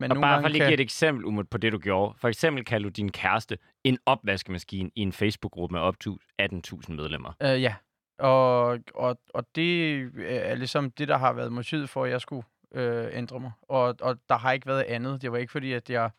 man 0.00 0.10
Og 0.10 0.16
bare 0.20 0.42
for 0.42 0.48
lige 0.48 0.60
kan... 0.60 0.68
give 0.68 0.74
et 0.74 0.80
eksempel, 0.80 1.24
Umut, 1.24 1.48
på 1.48 1.58
det, 1.58 1.72
du 1.72 1.78
gjorde. 1.78 2.14
For 2.18 2.28
eksempel 2.28 2.64
kaldte 2.64 2.84
du 2.84 2.92
din 2.92 3.12
kæreste 3.12 3.58
en 3.84 3.98
opvaskemaskine 4.06 4.90
i 4.94 5.00
en 5.00 5.12
Facebook-gruppe 5.12 5.72
med 5.72 5.80
op 5.80 6.00
til 6.00 6.10
18.000 6.42 6.92
medlemmer. 6.92 7.32
Øh, 7.42 7.62
ja, 7.62 7.74
og, 8.18 8.78
og, 8.94 9.18
og 9.34 9.46
det 9.54 10.00
er 10.18 10.54
ligesom 10.54 10.90
det, 10.90 11.08
der 11.08 11.16
har 11.16 11.32
været 11.32 11.52
motivet 11.52 11.88
for, 11.88 12.04
at 12.04 12.10
jeg 12.10 12.20
skulle 12.20 12.42
øh, 12.74 13.08
ændre 13.12 13.40
mig. 13.40 13.52
Og, 13.62 13.94
og 14.00 14.16
der 14.28 14.36
har 14.36 14.52
ikke 14.52 14.66
været 14.66 14.82
andet. 14.82 15.22
Det 15.22 15.32
var 15.32 15.38
ikke 15.38 15.52
fordi, 15.52 15.72
at 15.72 15.90
jeg 15.90 16.10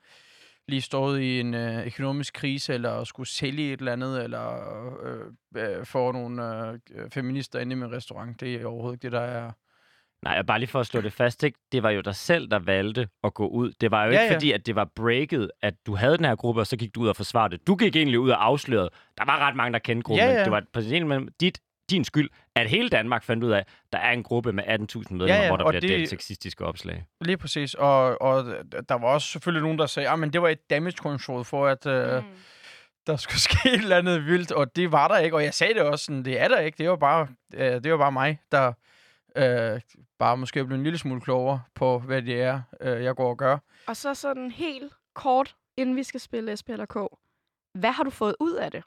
lige 0.68 0.82
stod 0.82 1.20
i 1.20 1.40
en 1.40 1.54
øh, 1.54 1.86
økonomisk 1.86 2.34
krise, 2.34 2.74
eller 2.74 3.04
skulle 3.04 3.30
sælge 3.30 3.74
et 3.74 3.80
eller 3.80 3.94
andet, 3.94 4.24
eller 4.24 4.54
øh, 5.04 5.32
øh, 5.56 5.86
få 5.86 6.12
nogle 6.12 6.72
øh, 6.92 7.12
feminister 7.12 7.60
inde 7.60 7.74
i 7.74 7.76
min 7.76 7.92
restaurant. 7.92 8.40
Det 8.40 8.56
er 8.56 8.66
overhovedet 8.66 8.96
ikke 8.96 9.04
det, 9.04 9.12
der 9.12 9.20
er... 9.20 9.52
Nej, 10.24 10.42
bare 10.42 10.60
lige 10.60 10.70
for 10.70 10.80
at 10.80 10.88
slå 10.88 11.02
det 11.02 11.14
fast, 11.14 11.44
ikke? 11.44 11.60
det 11.72 11.84
var 11.84 11.90
jo 11.90 12.02
dig 12.02 12.16
selv, 12.16 12.48
der 12.52 12.60
valgte 12.60 13.08
at 13.24 13.34
gå 13.34 13.48
ud. 13.48 13.72
Det 13.82 13.92
var 13.92 14.06
jo 14.06 14.12
Ja, 14.12 14.22
ikke 14.22 14.26
ja. 14.34 14.36
fordi, 14.36 14.52
at 14.52 14.66
det 14.66 14.76
var 14.76 14.88
breaket, 14.96 15.52
at 15.62 15.74
du 15.86 15.96
havde 15.96 16.18
den 16.18 16.26
her 16.26 16.36
gruppe, 16.36 16.62
og 16.62 16.68
så 16.68 16.78
gik 16.78 16.96
du 16.96 17.02
ud 17.02 17.08
og 17.08 17.16
forsvarede 17.16 17.58
det. 17.58 17.68
Du 17.68 17.76
gik 17.76 17.96
egentlig 17.96 18.20
ud 18.20 18.30
og 18.30 18.46
afslørede. 18.46 18.90
Der 19.18 19.26
var 19.26 19.40
ret 19.40 19.56
mange, 19.56 19.74
der 19.74 19.80
kendte 19.80 20.04
gruppen, 20.04 20.24
Ja, 20.26 20.28
men 20.28 20.38
ja. 20.38 20.44
det 20.44 20.52
var 20.52 20.64
på 20.74 20.82
sin 20.82 21.08
med 21.08 21.22
dit, 21.42 21.60
din 21.90 22.04
skyld, 22.04 22.30
at 22.56 22.70
hele 22.70 22.90
Danmark 22.90 23.24
fandt 23.24 23.44
ud 23.44 23.52
af, 23.52 23.58
at 23.60 23.68
der 23.94 24.00
er 24.00 24.12
en 24.12 24.24
gruppe 24.24 24.54
med 24.54 24.64
18.000 24.64 24.70
medlemmer, 25.14 25.26
ja, 25.36 25.48
hvor 25.48 25.58
der 25.58 25.64
og 25.64 25.72
bliver 25.72 25.82
det- 25.82 25.90
delt 25.90 26.10
sexistiske 26.10 26.66
opslag. 26.66 27.06
Lige 27.22 27.38
præcis. 27.38 27.74
Og, 27.74 28.22
og 28.22 28.46
der 28.90 28.96
var 28.96 29.08
også 29.08 29.28
selvfølgelig 29.28 29.62
nogen, 29.64 29.80
der 29.80 29.86
sagde, 29.86 30.10
at 30.10 30.34
det 30.34 30.42
var 30.42 30.50
et 30.50 30.70
damage 30.70 30.98
control 30.98 31.46
for, 31.46 31.68
at... 31.68 31.86
Øh, 31.86 32.24
Mm. 32.24 32.30
der 33.08 33.18
skulle 33.18 33.40
ske 33.50 33.70
et 33.70 33.74
eller 33.74 33.98
andet 33.98 34.26
vildt, 34.26 34.52
og 34.52 34.76
det 34.76 34.92
var 34.92 35.08
der 35.08 35.18
ikke, 35.18 35.36
og 35.36 35.44
jeg 35.44 35.54
sagde 35.54 35.74
det 35.74 35.82
også 35.82 36.06
sådan, 36.06 36.26
det 36.26 36.42
er 36.42 36.48
der 36.48 36.60
ikke, 36.60 36.78
det 36.78 36.90
var 36.90 36.96
bare, 36.96 37.28
øh, 37.54 37.84
det 37.84 37.92
var 37.92 37.98
bare 37.98 38.12
mig, 38.12 38.40
der 38.52 38.74
øh, 39.38 39.82
bare 40.20 40.38
måske 40.38 40.66
blev 40.66 40.78
en 40.78 40.84
lille 40.84 41.00
smule 41.00 41.22
klogere 41.22 41.62
på, 41.76 42.00
hvad 42.00 42.22
det 42.22 42.42
er, 42.42 42.62
øh, 42.82 43.04
jeg 43.04 43.16
går 43.16 43.30
og 43.30 43.38
gør. 43.38 43.58
Og 43.88 43.96
så 43.96 44.14
sådan 44.14 44.52
helt 44.52 44.94
kort, 45.16 45.56
inden 45.78 45.96
vi 45.96 46.04
skal 46.04 46.20
spille 46.20 46.58
SP 46.60 46.70
eller 46.70 46.86
K. 46.86 46.96
Hvad 47.80 47.92
har 47.92 48.04
du 48.04 48.10
fået 48.10 48.36
ud 48.40 48.54
af 48.54 48.72
det? 48.72 48.84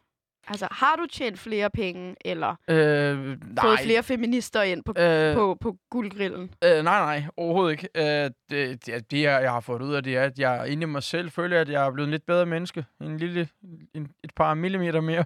Altså, 0.48 0.68
har 0.70 0.96
du 0.96 1.06
tjent 1.06 1.38
flere 1.38 1.70
penge, 1.70 2.16
eller 2.24 2.56
Øh, 2.68 3.18
nej. 3.18 3.64
fået 3.64 3.80
flere 3.80 4.02
feminister 4.02 4.62
ind 4.62 4.84
på, 4.84 4.94
øh, 4.98 5.34
på, 5.34 5.56
på 5.60 5.76
guldgrillen? 5.90 6.54
øh, 6.64 6.70
nej, 6.70 6.82
nej, 6.82 7.22
overhovedet 7.36 7.72
ikke. 7.72 7.88
Øh, 7.94 8.30
det, 8.50 8.86
det, 8.86 9.10
det, 9.10 9.22
jeg 9.22 9.42
jeg 9.42 9.52
har 9.52 9.60
fået 9.60 9.82
ud 9.82 9.94
af 9.94 10.02
det, 10.02 10.16
er, 10.16 10.22
at 10.22 10.38
jeg 10.38 10.68
inde 10.68 10.82
i 10.82 10.86
mig 10.86 11.02
selv 11.02 11.30
føler, 11.30 11.60
at 11.60 11.68
jeg 11.68 11.86
er 11.86 11.90
blevet 11.90 12.06
en 12.06 12.10
lidt 12.10 12.26
bedre 12.26 12.46
menneske. 12.46 12.84
En 13.00 13.16
lille, 13.16 13.48
en, 13.94 14.08
et 14.24 14.34
par 14.36 14.54
millimeter 14.54 15.00
mere 15.00 15.24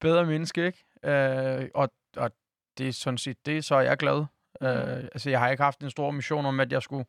bedre 0.00 0.26
menneske, 0.26 0.66
ikke? 0.66 0.84
Øh, 1.04 1.68
og, 1.74 1.90
og 2.16 2.30
det 2.78 2.88
er 2.88 2.92
sådan 2.92 3.18
set, 3.18 3.36
det 3.46 3.64
så 3.64 3.74
er 3.74 3.80
jeg 3.80 3.96
glad. 3.96 4.24
Øh, 4.62 4.96
altså, 4.96 5.30
jeg 5.30 5.40
har 5.40 5.50
ikke 5.50 5.62
haft 5.62 5.80
en 5.80 5.90
stor 5.90 6.10
mission 6.10 6.46
om, 6.46 6.60
at 6.60 6.72
jeg 6.72 6.82
skulle 6.82 7.04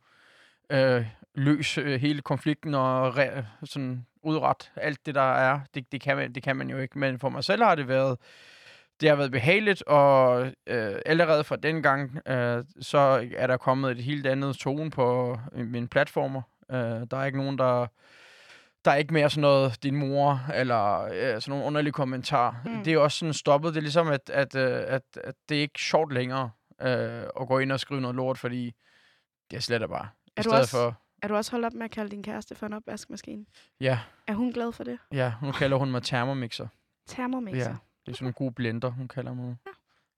øh, 0.70 1.06
løse 1.36 1.82
øh, 1.82 2.02
hele 2.02 2.22
konflikten 2.22 2.74
og 2.74 3.18
re, 3.18 3.46
sådan 3.64 4.06
udret 4.24 4.72
alt 4.76 5.06
det, 5.06 5.16
der 5.16 5.34
er. 5.34 5.60
Det, 5.74 5.92
det, 5.92 6.02
kan 6.02 6.18
man, 6.18 6.34
det 6.34 6.44
kan 6.44 6.56
man 6.56 6.70
jo 6.70 6.78
ikke. 6.78 7.00
Men 7.00 7.20
for 7.20 7.30
mig 7.30 7.44
selv 7.44 7.64
har 7.64 7.76
det 7.76 7.88
været, 7.88 8.18
det 9.02 9.10
har 9.10 9.16
været 9.16 9.32
behageligt, 9.32 9.84
og 9.84 10.46
øh, 10.68 10.96
allerede 11.06 11.44
fra 11.44 11.56
den 11.56 11.84
gang, 11.84 12.28
øh, 12.28 12.64
så 12.82 13.28
er 13.38 13.48
der 13.48 13.58
kommet 13.58 13.92
et 13.92 14.04
helt 14.04 14.28
andet 14.28 14.56
tone 14.56 14.92
på 14.92 15.40
øh, 15.54 15.68
mine 15.68 15.88
platformer. 15.88 16.42
Øh, 16.72 16.78
der 16.78 17.18
er 17.18 17.26
ikke 17.26 17.38
nogen, 17.38 17.58
der... 17.58 17.88
Der 18.86 18.92
er 18.92 18.96
ikke 18.96 19.14
mere 19.14 19.30
sådan 19.30 19.42
noget, 19.42 19.84
din 19.84 19.96
mor, 19.96 20.42
eller 20.54 21.02
øh, 21.02 21.42
sådan 21.42 21.42
nogle 21.48 21.66
underlige 21.66 21.94
kommentarer. 21.94 22.54
Mm. 22.66 22.72
Mm. 22.72 22.84
Det 22.84 22.94
er 22.94 22.98
også 22.98 23.18
sådan 23.18 23.34
stoppet. 23.34 23.74
Det 23.74 23.78
er 23.78 23.82
ligesom, 23.82 24.08
at, 24.08 24.30
at, 24.30 24.56
øh, 24.56 24.84
at, 24.88 25.02
at 25.24 25.36
det 25.50 25.58
er 25.58 25.62
ikke 25.62 25.80
sjovt 25.80 26.14
længere 26.14 26.50
øh, 26.82 27.24
at 27.42 27.48
gå 27.48 27.60
ind 27.60 27.72
og 27.72 27.80
skrive 27.80 28.02
noget 28.02 28.16
lort, 28.16 28.38
fordi 28.38 28.74
det 29.52 29.58
er 29.58 29.62
slet 29.62 29.90
bare. 29.90 30.08
Er 30.36 30.42
I 30.42 30.44
du 30.44 30.50
stedet 30.50 30.60
også- 30.60 30.72
for, 30.72 31.02
Er 31.24 31.28
du 31.28 31.36
også 31.36 31.52
holdt 31.52 31.66
op 31.66 31.74
med 31.74 31.86
at 31.86 31.92
kalde 31.92 32.12
din 32.12 32.24
kæreste 32.24 32.56
for 32.56 32.66
en 32.66 32.74
opvaskemaskine? 32.74 33.46
ja, 33.80 34.00
Er 34.28 34.34
hun 34.34 34.52
glad 34.52 34.72
for 34.72 34.84
det? 34.84 35.00
ja, 35.12 35.34
nu 35.42 35.52
kalder 35.52 35.78
hun 35.78 35.92
mig 35.92 36.04
termomixer. 36.04 36.68
Thermomixer. 37.10 37.70
Ja, 37.70 37.76
det 38.06 38.12
er 38.12 38.16
sådan 38.16 38.28
en 38.28 38.34
god 38.34 38.52
blender, 38.52 38.90
hun 38.90 39.08
kalder 39.08 39.34
mig. 39.34 39.56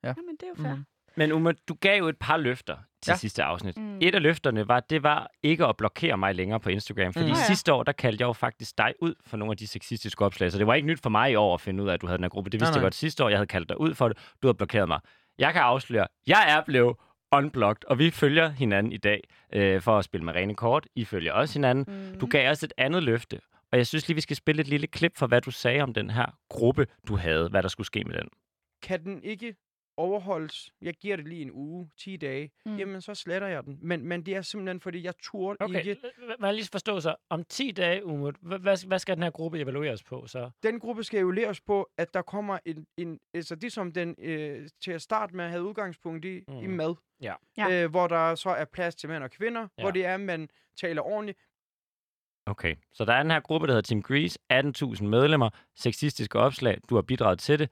Ja. 0.03 0.07
Jamen, 0.17 0.35
det 0.39 0.43
er 0.43 0.47
jo 0.57 0.63
fair. 0.63 0.75
Mm. 0.75 0.85
Men 1.17 1.31
Uma, 1.31 1.51
du 1.67 1.73
gav 1.73 1.97
jo 1.97 2.07
et 2.07 2.17
par 2.19 2.37
løfter 2.37 2.75
til 2.75 3.09
ja. 3.09 3.13
Ja. 3.13 3.17
sidste 3.17 3.43
afsnit. 3.43 3.77
Mm. 3.77 3.97
Et 4.01 4.15
af 4.15 4.21
løfterne 4.21 4.67
var, 4.67 4.79
det 4.79 5.03
var 5.03 5.31
ikke 5.43 5.65
at 5.65 5.77
blokere 5.77 6.17
mig 6.17 6.35
længere 6.35 6.59
på 6.59 6.69
Instagram. 6.69 7.13
Fordi 7.13 7.25
Mm. 7.25 7.31
ja. 7.31 7.43
sidste 7.47 7.73
år, 7.73 7.83
der 7.83 7.91
kaldte 7.91 8.21
jeg 8.21 8.27
jo 8.27 8.33
faktisk 8.33 8.77
dig 8.77 8.93
ud 9.01 9.15
for 9.25 9.37
nogle 9.37 9.51
af 9.51 9.57
de 9.57 9.67
sexistiske 9.67 10.25
opslag. 10.25 10.51
Så 10.51 10.57
det 10.57 10.67
var 10.67 10.73
ikke 10.73 10.87
nyt 10.87 10.99
for 11.03 11.09
mig 11.09 11.31
i 11.31 11.35
år 11.35 11.53
at 11.53 11.61
finde 11.61 11.83
ud 11.83 11.89
af, 11.89 11.93
at 11.93 12.01
du 12.01 12.07
havde 12.07 12.17
den 12.17 12.23
her 12.23 12.29
gruppe. 12.29 12.49
Det 12.49 12.59
vidste 12.59 12.71
Nej, 12.71 12.75
jeg 12.75 12.79
nej. 12.81 12.85
godt 12.85 12.95
sidste 12.95 13.23
år. 13.23 13.29
Jeg 13.29 13.37
havde 13.37 13.47
kaldt 13.47 13.69
dig 13.69 13.79
ud 13.79 13.93
for 13.93 14.07
det. 14.07 14.17
Du 14.41 14.47
havde 14.47 14.57
blokeret 14.57 14.87
mig. 14.87 14.99
Jeg 15.39 15.53
kan 15.53 15.61
afsløre, 15.61 16.07
jeg 16.27 16.45
er 16.47 16.61
blevet 16.65 16.95
Unblocked, 17.31 17.83
og 17.87 17.99
vi 17.99 18.11
følger 18.11 18.49
hinanden 18.49 18.91
i 18.93 18.97
dag 18.97 19.23
øh, 19.53 19.81
for 19.81 19.97
at 19.97 20.05
spille 20.05 20.25
med 20.25 20.33
rene 20.33 20.55
kort. 20.55 20.87
I 20.95 21.05
følger 21.05 21.33
også 21.33 21.59
hinanden. 21.59 22.11
Mm. 22.11 22.19
Du 22.19 22.25
gav 22.25 22.51
os 22.51 22.63
et 22.63 22.73
andet 22.77 23.03
løfte, 23.03 23.39
og 23.71 23.77
jeg 23.77 23.87
synes 23.87 24.07
lige, 24.07 24.15
vi 24.15 24.21
skal 24.21 24.35
spille 24.35 24.61
et 24.61 24.67
lille 24.67 24.87
klip 24.87 25.17
for, 25.17 25.27
hvad 25.27 25.41
du 25.41 25.51
sagde 25.51 25.81
om 25.81 25.93
den 25.93 26.09
her 26.09 26.25
gruppe, 26.49 26.87
du 27.07 27.15
havde, 27.15 27.49
hvad 27.49 27.63
der 27.63 27.69
skulle 27.69 27.87
ske 27.87 28.03
med 28.03 28.13
den. 28.13 28.29
Kan 28.81 29.03
den 29.03 29.23
ikke 29.23 29.55
overholdes, 29.97 30.69
jeg 30.81 30.93
giver 30.93 31.15
det 31.15 31.27
lige 31.27 31.41
en 31.41 31.51
uge, 31.51 31.89
10 31.97 32.17
dage, 32.17 32.51
Mm. 32.65 32.77
jamen 32.77 33.01
så 33.01 33.15
sletter 33.15 33.47
jeg 33.47 33.63
den. 33.63 33.77
Men, 33.81 34.05
men 34.05 34.25
det 34.25 34.35
er 34.35 34.41
simpelthen, 34.41 34.79
fordi 34.81 35.03
jeg 35.03 35.13
turde 35.23 35.57
Okay, 35.59 35.85
ikke. 35.85 35.97
hvad 36.39 36.53
lige 36.53 36.69
forstå 36.71 36.99
så. 36.99 37.15
Om 37.29 37.43
10 37.43 37.71
dage, 37.71 38.05
Umut, 38.05 38.35
hvad, 38.41 38.87
hvad 38.87 38.99
skal 38.99 39.15
den 39.15 39.23
her 39.23 39.29
gruppe 39.29 39.59
evalueres 39.59 40.03
på 40.03 40.27
så? 40.27 40.49
Den 40.63 40.79
gruppe 40.79 41.03
skal 41.03 41.25
læres 41.35 41.61
på, 41.61 41.89
at 41.97 42.13
der 42.13 42.21
kommer 42.21 42.59
en, 42.65 42.87
en 42.97 43.19
altså 43.33 43.55
det 43.55 43.71
som 43.71 43.91
den 43.91 44.15
øh, 44.19 44.67
til 44.83 44.91
at 44.91 45.01
starte 45.01 45.35
med 45.35 45.49
havde 45.49 45.63
udgangspunkt 45.63 46.25
i, 46.25 46.43
mm. 46.47 46.57
i 46.59 46.67
mad. 46.67 46.95
Ja. 47.21 47.33
Ja. 47.57 47.83
Øh, 47.83 47.89
hvor 47.89 48.07
der 48.07 48.35
så 48.35 48.49
er 48.49 48.65
plads 48.65 48.95
til 48.95 49.09
mænd 49.09 49.23
og 49.23 49.31
kvinder, 49.31 49.61
Ja. 49.77 49.83
hvor 49.83 49.91
det 49.91 50.05
er, 50.05 50.13
at 50.13 50.19
man 50.21 50.49
taler 50.81 51.01
ordentligt. 51.01 51.39
Okay, 52.45 52.75
så 52.93 53.05
der 53.05 53.13
er 53.13 53.23
den 53.23 53.31
her 53.31 53.39
gruppe, 53.39 53.67
der 53.67 53.73
hedder 53.73 53.81
Team 53.87 54.01
Grease, 54.01 54.39
18.000 54.53 55.03
medlemmer, 55.03 55.49
sexistiske 55.75 56.39
opslag, 56.39 56.77
du 56.89 56.95
har 56.95 57.01
bidraget 57.01 57.39
til 57.39 57.59
det. 57.59 57.69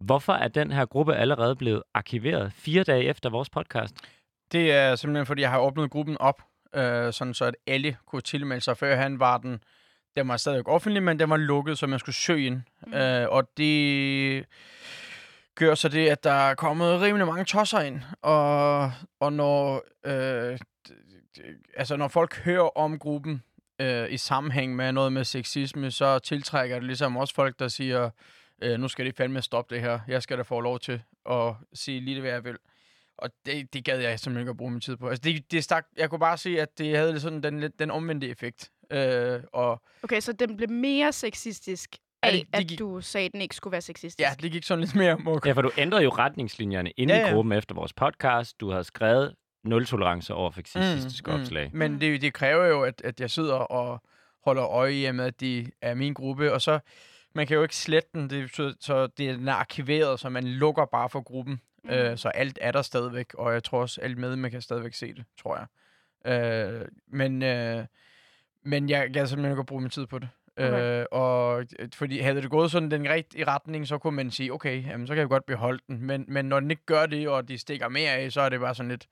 Hvorfor 0.00 0.32
er 0.32 0.48
den 0.48 0.72
her 0.72 0.86
gruppe 0.86 1.14
allerede 1.14 1.56
blevet 1.56 1.82
arkiveret 1.94 2.52
fire 2.52 2.82
dage 2.82 3.04
efter 3.04 3.30
vores 3.30 3.50
podcast? 3.50 3.94
Det 4.52 4.72
er 4.72 4.96
simpelthen, 4.96 5.26
fordi 5.26 5.42
jeg 5.42 5.50
har 5.50 5.58
åbnet 5.58 5.90
gruppen 5.90 6.18
op, 6.18 6.42
øh, 6.74 7.12
sådan 7.12 7.34
så 7.34 7.44
at 7.44 7.56
alle 7.66 7.96
kunne 8.06 8.22
tilmelde 8.22 8.60
sig. 8.60 8.76
Før 8.76 8.96
han 8.96 9.20
var 9.20 9.38
den, 9.38 9.62
den 10.16 10.28
var 10.28 10.36
stadig 10.36 10.66
offentlig, 10.66 11.02
men 11.02 11.18
den 11.18 11.30
var 11.30 11.36
lukket, 11.36 11.78
så 11.78 11.86
man 11.86 11.98
skulle 11.98 12.16
søge 12.16 12.46
ind. 12.46 12.62
Mm. 12.86 12.94
Øh, 12.94 13.28
og 13.28 13.48
det 13.56 14.44
gør 15.54 15.74
så 15.74 15.88
det, 15.88 16.08
at 16.08 16.24
der 16.24 16.32
er 16.32 16.54
kommet 16.54 17.00
rimelig 17.00 17.26
mange 17.26 17.44
tosser 17.44 17.80
ind. 17.80 18.00
Og, 18.22 18.92
og 19.20 19.32
når, 19.32 19.82
øh, 20.06 20.58
altså 21.76 21.96
når 21.96 22.08
folk 22.08 22.38
hører 22.38 22.78
om 22.78 22.98
gruppen 22.98 23.42
øh, 23.80 24.12
i 24.12 24.16
sammenhæng 24.16 24.76
med 24.76 24.92
noget 24.92 25.12
med 25.12 25.24
sexisme, 25.24 25.90
så 25.90 26.18
tiltrækker 26.18 26.76
det 26.76 26.84
ligesom 26.84 27.16
også 27.16 27.34
folk, 27.34 27.58
der 27.58 27.68
siger, 27.68 28.10
øh, 28.62 28.80
nu 28.80 28.88
skal 28.88 29.06
det 29.06 29.16
fandme 29.16 29.42
stoppe 29.42 29.74
det 29.74 29.82
her. 29.82 30.00
Jeg 30.08 30.22
skal 30.22 30.36
da 30.38 30.42
få 30.42 30.60
lov 30.60 30.78
til 30.80 31.02
at 31.30 31.54
sige 31.74 32.00
lige 32.00 32.14
det, 32.14 32.22
hvad 32.22 32.32
jeg 32.32 32.44
vil. 32.44 32.56
Og 33.18 33.30
det, 33.46 33.72
det 33.74 33.84
gad 33.84 33.98
jeg 34.00 34.20
simpelthen 34.20 34.42
ikke 34.42 34.50
at 34.50 34.56
bruge 34.56 34.70
min 34.70 34.80
tid 34.80 34.96
på. 34.96 35.08
Altså 35.08 35.20
det, 35.24 35.52
det 35.52 35.64
stak, 35.64 35.86
jeg 35.96 36.10
kunne 36.10 36.18
bare 36.18 36.36
se, 36.38 36.60
at 36.60 36.78
det 36.78 36.96
havde 36.96 37.20
sådan 37.20 37.42
den, 37.42 37.60
lidt- 37.60 37.78
den 37.78 37.90
omvendte 37.90 38.28
effekt. 38.28 38.70
Øh, 38.92 39.40
og 39.52 39.82
Okay, 40.02 40.20
så 40.20 40.32
den 40.32 40.56
blev 40.56 40.70
mere 40.70 41.12
sexistisk 41.12 41.96
af, 42.22 42.32
det- 42.32 42.40
det 42.54 42.60
at 42.60 42.66
gik- 42.66 42.78
du 42.78 43.00
sagde, 43.00 43.26
at 43.26 43.32
den 43.32 43.40
ikke 43.40 43.54
skulle 43.54 43.72
være 43.72 43.80
sexistisk. 43.80 44.20
ja, 44.20 44.30
det 44.42 44.52
gik 44.52 44.64
sådan 44.64 44.80
lidt 44.84 44.94
mere 44.94 45.16
mok. 45.16 45.46
Ja, 45.46 45.52
for 45.52 45.62
du 45.62 45.70
ændrede 45.78 46.02
jo 46.04 46.10
retningslinjerne 46.10 46.90
inde 46.90 47.14
Ja, 47.14 47.20
i 47.20 47.28
ja. 47.28 47.34
gruppen 47.34 47.52
efter 47.52 47.74
vores 47.74 47.92
podcast. 47.92 48.60
Du 48.60 48.70
havde 48.70 48.84
skrevet 48.84 49.34
nul 49.64 49.86
tolerance 49.86 50.34
over 50.34 50.50
sexistiske 50.50 51.30
Mm, 51.30 51.40
opslag. 51.40 51.70
Men 51.72 51.92
Mm. 51.92 51.98
det, 52.00 52.22
det 52.22 52.34
kræver 52.34 52.66
jo, 52.66 52.82
at, 52.82 53.00
at 53.04 53.20
jeg 53.20 53.30
sidder 53.30 53.54
og 53.54 54.02
holder 54.44 54.64
øje 54.66 54.94
i, 55.08 55.12
med, 55.12 55.24
at 55.24 55.40
de 55.40 55.70
er 55.82 55.94
min 55.94 56.14
gruppe. 56.14 56.52
Og 56.52 56.60
så, 56.62 56.78
man 57.32 57.46
kan 57.46 57.56
jo 57.56 57.62
ikke 57.62 57.76
slette 57.76 58.08
den, 58.14 58.30
det 58.30 58.42
betyder, 58.42 58.72
så 58.80 59.06
det 59.06 59.30
er 59.30 59.46
er 59.46 59.52
arkiveret, 59.52 60.20
så 60.20 60.28
man 60.28 60.44
lukker 60.44 60.84
bare 60.84 61.08
for 61.08 61.20
gruppen. 61.20 61.60
Mm. 61.84 61.90
Øh, 61.90 62.18
så 62.18 62.28
alt 62.28 62.58
er 62.62 62.72
der 62.72 62.82
stadigvæk, 62.82 63.34
og 63.34 63.52
jeg 63.52 63.64
tror 63.64 63.80
også, 63.80 64.00
alle 64.00 64.16
medlemmer 64.16 64.48
kan 64.48 64.62
stadigvæk 64.62 64.94
se 64.94 65.14
det, 65.14 65.24
tror 65.42 65.56
jeg. 65.56 65.66
Øh, 66.26 66.88
men, 67.06 67.42
øh, 67.42 67.84
men 68.62 68.88
jeg 68.88 69.10
jeg 69.14 69.28
simpelthen 69.28 69.52
ikke 69.52 69.60
at 69.60 69.66
bruge 69.66 69.80
min 69.80 69.90
tid 69.90 70.06
på 70.06 70.18
det. 70.18 70.28
Okay. 70.56 71.00
Øh, 71.00 71.06
og 71.10 71.64
øh, 71.78 71.88
fordi 71.94 72.18
havde 72.18 72.42
det 72.42 72.50
gået 72.50 72.70
sådan 72.70 72.90
den 72.90 73.08
rigtige 73.08 73.44
retning, 73.44 73.88
så 73.88 73.98
kunne 73.98 74.16
man 74.16 74.30
sige, 74.30 74.52
okay, 74.52 74.86
jamen, 74.86 75.06
så 75.06 75.14
kan 75.14 75.20
jeg 75.20 75.28
godt 75.28 75.46
beholde 75.46 75.80
den. 75.88 76.02
Men, 76.06 76.24
men 76.28 76.44
når 76.44 76.60
den 76.60 76.70
ikke 76.70 76.86
gør 76.86 77.06
det, 77.06 77.28
og 77.28 77.48
de 77.48 77.58
stikker 77.58 77.88
mere 77.88 78.10
af, 78.10 78.32
så 78.32 78.40
er 78.40 78.48
det 78.48 78.60
bare 78.60 78.74
sådan 78.74 78.90
lidt, 78.90 79.08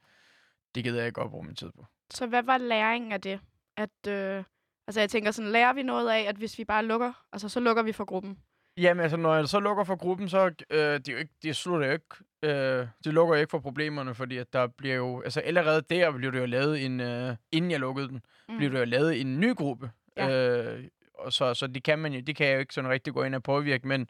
det 0.75 0.85
gider 0.85 0.99
jeg 0.99 1.07
ikke 1.07 1.21
at 1.21 1.31
bruge 1.31 1.45
min 1.45 1.55
tid 1.55 1.71
på. 1.77 1.87
Så 2.11 2.27
hvad 2.27 2.43
var 2.43 2.59
læringen 2.59 3.13
af 3.13 3.21
det? 3.21 3.41
At, 3.77 4.09
øh, 4.09 4.45
altså 4.89 5.01
jeg 5.01 5.11
tænker 5.11 5.31
sådan, 5.31 5.51
lærer 5.51 5.73
vi 5.73 5.83
noget 5.83 6.11
af, 6.11 6.21
at 6.29 6.37
hvis 6.37 6.59
vi 6.59 6.65
bare 6.65 6.85
lukker, 6.85 7.13
altså 7.33 7.49
så 7.49 7.61
lukker 7.61 7.83
vi 7.83 7.93
for 7.93 8.05
gruppen? 8.05 8.39
Jamen 8.77 9.03
altså, 9.03 9.17
når 9.17 9.35
jeg 9.35 9.49
så 9.49 9.61
lukker 9.61 9.85
for 9.85 9.97
gruppen, 9.97 10.29
så 10.29 10.53
øh, 10.71 10.79
det, 10.81 11.09
jo 11.09 11.17
ikke, 11.17 11.35
det 11.43 11.57
slutter 11.57 11.87
jo 11.87 11.93
ikke. 11.93 12.07
Øh, 12.43 12.87
det 13.05 13.15
lukker 13.15 13.35
jo 13.35 13.41
ikke 13.41 13.51
for 13.51 13.59
problemerne, 13.59 14.15
fordi 14.15 14.37
at 14.37 14.53
der 14.53 14.67
bliver 14.67 14.95
jo... 14.95 15.21
Altså 15.21 15.41
allerede 15.41 15.83
der 15.91 16.11
blev 16.11 16.33
det 16.33 16.39
jo 16.39 16.47
lavet 16.47 16.85
en... 16.85 17.01
Øh, 17.01 17.37
inden 17.53 17.71
jeg 17.71 17.81
lukkede 17.81 18.09
den, 18.09 18.21
mm. 18.49 18.57
blev 18.57 18.73
det 18.73 18.79
jo 18.79 18.85
lavet 18.85 19.21
en 19.21 19.41
ny 19.41 19.55
gruppe. 19.55 19.91
Ja. 20.17 20.55
Øh, 20.59 20.85
og 21.15 21.33
så, 21.33 21.55
så 21.55 21.67
det 21.67 21.83
kan 21.83 21.99
man 21.99 22.13
jo, 22.13 22.21
det 22.21 22.37
kan 22.37 22.47
jeg 22.47 22.55
jo 22.55 22.61
ikke 22.61 22.75
sådan 22.75 22.91
rigtig 22.91 23.13
gå 23.13 23.23
ind 23.23 23.35
og 23.35 23.43
påvirke, 23.43 23.89
men, 23.89 24.09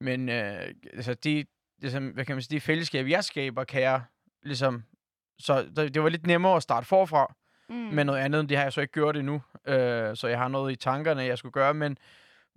men 0.00 0.28
øh, 0.28 0.74
altså 0.92 1.14
de, 1.14 1.44
ligesom, 1.78 2.08
hvad 2.08 2.24
kan 2.24 2.36
man 2.36 2.42
sige, 2.42 2.56
de 2.56 2.60
fællesskab, 2.60 3.06
jeg 3.06 3.24
skaber, 3.24 3.64
kan 3.64 3.82
jeg 3.82 4.02
ligesom... 4.42 4.84
Så 5.38 5.62
det, 5.76 5.94
det 5.94 6.02
var 6.02 6.08
lidt 6.08 6.26
nemmere 6.26 6.56
at 6.56 6.62
starte 6.62 6.86
forfra, 6.86 7.34
Mm. 7.72 7.78
med 7.78 8.04
noget 8.04 8.20
andet. 8.20 8.48
Det 8.48 8.56
har 8.56 8.64
jeg 8.64 8.72
så 8.72 8.80
ikke 8.80 8.92
gjort 8.92 9.16
endnu, 9.16 9.42
øh, 9.66 10.16
så 10.16 10.26
jeg 10.28 10.38
har 10.38 10.48
noget 10.48 10.72
i 10.72 10.76
tankerne, 10.76 11.22
jeg 11.22 11.38
skulle 11.38 11.52
gøre, 11.52 11.74
men, 11.74 11.98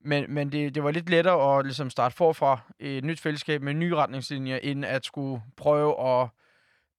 men, 0.04 0.26
men 0.28 0.52
det, 0.52 0.76
det 0.76 0.84
var 0.84 0.92
lidt 0.92 1.10
lettere 1.10 1.60
at 1.60 1.66
ligesom 1.66 1.90
starte 1.90 2.16
forfra 2.16 2.60
i 2.80 2.98
et 2.98 3.04
nyt 3.04 3.20
fællesskab 3.20 3.62
med 3.62 3.74
nye 3.74 3.96
retningslinjer, 3.96 4.60
end 4.64 4.86
at 4.86 5.06
skulle 5.06 5.42
prøve 5.58 6.22
at 6.22 6.28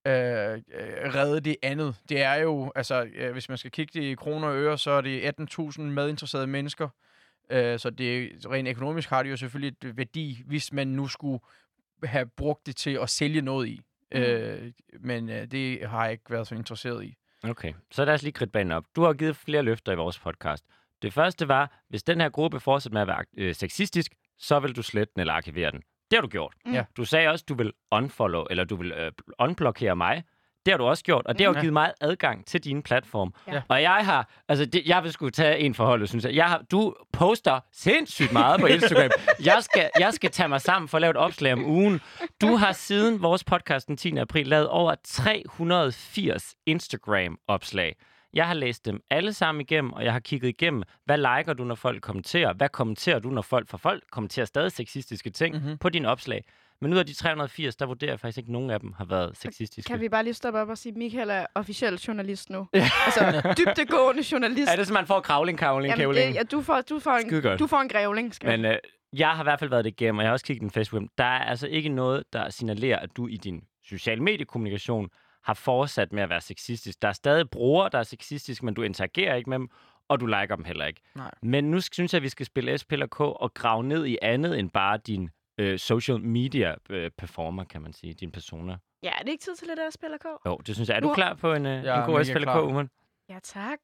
øh, 0.07 0.53
øh, 0.53 1.15
redde 1.15 1.39
det 1.39 1.55
andet. 1.61 1.95
Det 2.09 2.21
er 2.21 2.35
jo, 2.35 2.71
altså, 2.75 3.07
øh, 3.15 3.31
hvis 3.31 3.49
man 3.49 3.57
skal 3.57 3.71
kigge 3.71 3.99
det 3.99 4.05
i 4.05 4.15
kroner 4.15 4.47
og 4.47 4.55
øre, 4.55 4.77
så 4.77 4.91
er 4.91 5.01
det 5.01 5.33
18.000 5.41 5.81
medinteresserede 5.81 6.47
mennesker, 6.47 6.89
øh, 7.49 7.79
så 7.79 7.89
det 7.89 8.31
rent 8.51 8.67
økonomisk 8.67 9.09
har 9.09 9.23
det 9.23 9.29
jo 9.29 9.37
selvfølgelig 9.37 9.75
et 9.83 9.97
værdi, 9.97 10.43
hvis 10.45 10.73
man 10.73 10.87
nu 10.87 11.07
skulle 11.07 11.39
have 12.03 12.25
brugt 12.25 12.65
det 12.65 12.75
til 12.75 12.99
at 13.01 13.09
sælge 13.09 13.41
noget 13.41 13.67
i. 13.67 13.81
Mm. 14.11 14.19
Øh, 14.19 14.71
men 14.99 15.29
øh, 15.29 15.51
det 15.51 15.87
har 15.87 16.03
jeg 16.03 16.11
ikke 16.11 16.31
været 16.31 16.47
så 16.47 16.55
interesseret 16.55 17.05
i. 17.05 17.17
Okay, 17.43 17.73
så 17.91 18.05
lad 18.05 18.13
os 18.13 18.21
lige 18.21 18.33
kridte 18.33 18.51
banen 18.51 18.71
op. 18.71 18.83
Du 18.95 19.03
har 19.03 19.13
givet 19.13 19.35
flere 19.35 19.63
løfter 19.63 19.91
i 19.91 19.95
vores 19.95 20.19
podcast. 20.19 20.65
Det 21.01 21.13
første 21.13 21.47
var, 21.47 21.83
hvis 21.89 22.03
den 22.03 22.21
her 22.21 22.29
gruppe 22.29 22.59
fortsætter 22.59 22.93
med 22.93 23.01
at 23.01 23.07
være 23.07 23.23
øh, 23.37 23.55
sexistisk, 23.55 24.11
så 24.37 24.59
vil 24.59 24.75
du 24.75 24.81
slette 24.81 25.11
den 25.15 25.19
eller 25.21 25.33
arkivere 25.33 25.71
den. 25.71 25.79
Det 26.11 26.17
har 26.17 26.21
du 26.21 26.27
gjort. 26.27 26.53
Mm. 26.65 26.75
Du 26.97 27.05
sagde 27.05 27.27
også, 27.27 27.45
du 27.49 27.53
vil 27.53 27.73
unfollow, 27.91 28.45
eller 28.49 28.63
du 28.63 28.75
vil 28.75 28.91
øh, 28.91 29.11
unblockere 29.39 29.95
mig. 29.95 30.23
Det 30.67 30.73
har 30.73 30.77
du 30.77 30.83
også 30.85 31.03
gjort, 31.03 31.25
og 31.25 31.37
det 31.37 31.45
har 31.45 31.51
jo 31.53 31.55
Ja. 31.57 31.61
givet 31.61 31.73
mig 31.73 31.93
adgang 32.01 32.45
til 32.45 32.63
din 32.63 32.81
platform. 32.83 33.33
Ja. 33.47 33.61
Og 33.67 33.81
jeg 33.81 34.05
har, 34.05 34.29
altså 34.47 34.65
det, 34.65 34.85
jeg 34.85 35.03
vil 35.03 35.11
skulle 35.11 35.31
tage 35.31 35.59
en 35.59 35.73
forhold, 35.73 36.07
synes 36.07 36.25
jeg. 36.25 36.35
jeg 36.35 36.45
har, 36.45 36.63
du 36.71 36.95
poster 37.13 37.59
sindssygt 37.71 38.31
meget 38.33 38.59
på 38.59 38.65
Instagram. 38.65 39.09
jeg, 39.45 39.57
skal, 39.61 39.89
jeg 39.99 40.13
skal 40.13 40.31
tage 40.31 40.49
mig 40.49 40.61
sammen 40.61 40.87
for 40.89 40.97
at 40.97 41.01
lave 41.01 41.11
et 41.11 41.17
opslag 41.17 41.53
om 41.53 41.65
ugen. 41.65 42.01
Du 42.41 42.55
har 42.55 42.71
siden 42.71 43.21
vores 43.21 43.43
podcast 43.43 43.87
den 43.87 43.97
10. 43.97 44.17
april 44.17 44.47
lavet 44.47 44.67
over 44.67 44.95
380 45.03 46.55
Instagram-opslag. 46.65 47.95
Jeg 48.33 48.47
har 48.47 48.53
læst 48.53 48.85
dem 48.85 49.01
alle 49.09 49.33
sammen 49.33 49.61
igennem, 49.61 49.93
og 49.93 50.03
jeg 50.03 50.13
har 50.13 50.19
kigget 50.19 50.49
igennem, 50.49 50.83
hvad 51.05 51.17
liker 51.17 51.53
du, 51.53 51.63
når 51.63 51.75
folk 51.75 52.01
kommenterer? 52.01 52.53
Hvad 52.53 52.69
kommenterer 52.69 53.19
du, 53.19 53.29
når 53.29 53.41
folk 53.41 53.69
for 53.69 53.77
folk 53.77 54.03
kommenterer 54.11 54.45
stadig 54.45 54.71
sexistiske 54.71 55.29
ting 55.29 55.55
Mhm. 55.55 55.63
mm-hmm. 55.63 55.77
på 55.77 55.89
dine 55.89 56.09
opslag? 56.09 56.43
Men 56.81 56.93
ud 56.93 56.97
af 56.97 57.05
de 57.05 57.13
380, 57.13 57.75
der 57.75 57.85
vurderer 57.85 58.11
jeg 58.11 58.19
faktisk 58.19 58.37
ikke, 58.37 58.47
at 58.47 58.51
nogen 58.51 58.69
af 58.69 58.79
dem 58.79 58.93
har 58.93 59.05
været 59.05 59.37
sexistiske. 59.37 59.87
Kan 59.87 60.01
vi 60.01 60.09
bare 60.09 60.23
lige 60.23 60.33
stoppe 60.33 60.59
op 60.59 60.69
og 60.69 60.77
sige, 60.77 60.91
at 60.91 60.97
Michael 60.97 61.29
er 61.29 61.45
officiel 61.55 61.95
journalist 61.95 62.49
nu? 62.49 62.67
altså, 63.05 63.53
dybdegående 63.57 64.23
journalist. 64.31 64.71
Er 64.71 64.75
det, 64.75 64.87
som 64.87 64.93
man 64.93 65.07
får 65.07 65.19
kravling, 65.19 65.57
kavling, 65.57 65.91
Jamen, 65.91 66.01
kævling? 66.01 66.27
det, 66.27 66.35
ja, 66.35 66.43
du, 66.43 66.61
får, 66.61 66.81
du, 66.81 66.99
får 66.99 67.11
en, 67.11 67.57
du 67.57 67.67
får 67.67 67.79
en 67.79 67.89
grævling. 67.89 68.35
Skal 68.35 68.59
Men 68.59 68.65
øh, 68.71 68.77
jeg 69.13 69.29
har 69.29 69.43
i 69.43 69.45
hvert 69.45 69.59
fald 69.59 69.69
været 69.69 69.85
det 69.85 69.91
igennem, 69.91 70.17
og 70.17 70.23
jeg 70.23 70.29
har 70.29 70.33
også 70.33 70.45
kigget 70.45 70.61
den 70.61 70.71
Facebook. 70.71 71.03
Der 71.17 71.23
er 71.23 71.43
altså 71.43 71.67
ikke 71.67 71.89
noget, 71.89 72.23
der 72.33 72.49
signalerer, 72.49 72.99
at 72.99 73.09
du 73.17 73.27
i 73.27 73.37
din 73.37 73.63
social 73.89 74.21
mediekommunikation 74.21 75.09
har 75.43 75.53
fortsat 75.53 76.13
med 76.13 76.23
at 76.23 76.29
være 76.29 76.41
sexistisk. 76.41 77.01
Der 77.01 77.07
er 77.07 77.13
stadig 77.13 77.49
brugere, 77.49 77.89
der 77.91 77.99
er 77.99 78.03
sexistisk, 78.03 78.63
men 78.63 78.73
du 78.73 78.81
interagerer 78.81 79.35
ikke 79.35 79.49
med 79.49 79.59
dem, 79.59 79.69
og 80.09 80.19
du 80.19 80.25
liker 80.25 80.55
dem 80.55 80.65
heller 80.65 80.85
ikke. 80.85 81.01
Nej. 81.15 81.31
Men 81.43 81.71
nu 81.71 81.81
synes 81.81 82.13
jeg, 82.13 82.19
at 82.19 82.23
vi 82.23 82.29
skal 82.29 82.45
spille 82.45 82.77
SPLK 82.77 83.19
og 83.19 83.53
grave 83.53 83.83
ned 83.83 84.05
i 84.05 84.17
andet 84.21 84.59
end 84.59 84.69
bare 84.69 84.99
din 85.07 85.29
øh, 85.57 85.79
social 85.79 86.19
media 86.19 86.75
øh, 86.89 87.11
performer, 87.17 87.63
kan 87.63 87.81
man 87.81 87.93
sige, 87.93 88.13
din 88.13 88.31
persona. 88.31 88.77
Ja, 89.03 89.09
er 89.19 89.23
det 89.23 89.29
ikke 89.31 89.43
tid 89.43 89.55
til 89.55 89.67
lidt 89.67 89.79
at 89.79 89.93
spille 89.93 90.17
K? 90.17 90.25
Jo, 90.45 90.57
det 90.57 90.75
synes 90.75 90.89
jeg. 90.89 90.95
Er 90.95 90.99
du 90.99 91.13
klar 91.13 91.33
på 91.33 91.53
en, 91.53 91.65
øh, 91.65 91.83
Jeg 91.83 91.99
en 91.99 92.05
god 92.05 92.23
SPLK. 92.23 92.55
Uman? 92.55 92.89
Ja, 93.29 93.39
tak. 93.43 93.79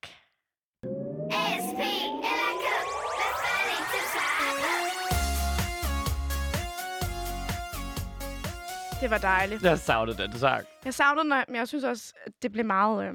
Det 9.02 9.12
var 9.12 9.18
dejligt. 9.18 9.64
Jeg 9.64 9.80
savnede 9.80 10.18
den 10.24 10.34
sang. 10.34 10.66
Jeg 10.86 10.94
savnede 10.94 11.30
den, 11.30 11.44
men 11.48 11.56
jeg 11.56 11.68
synes 11.68 11.84
også, 11.84 12.14
at 12.26 12.32
det 12.42 12.52
blev 12.52 12.66
meget... 12.66 13.08
Øh... 13.10 13.14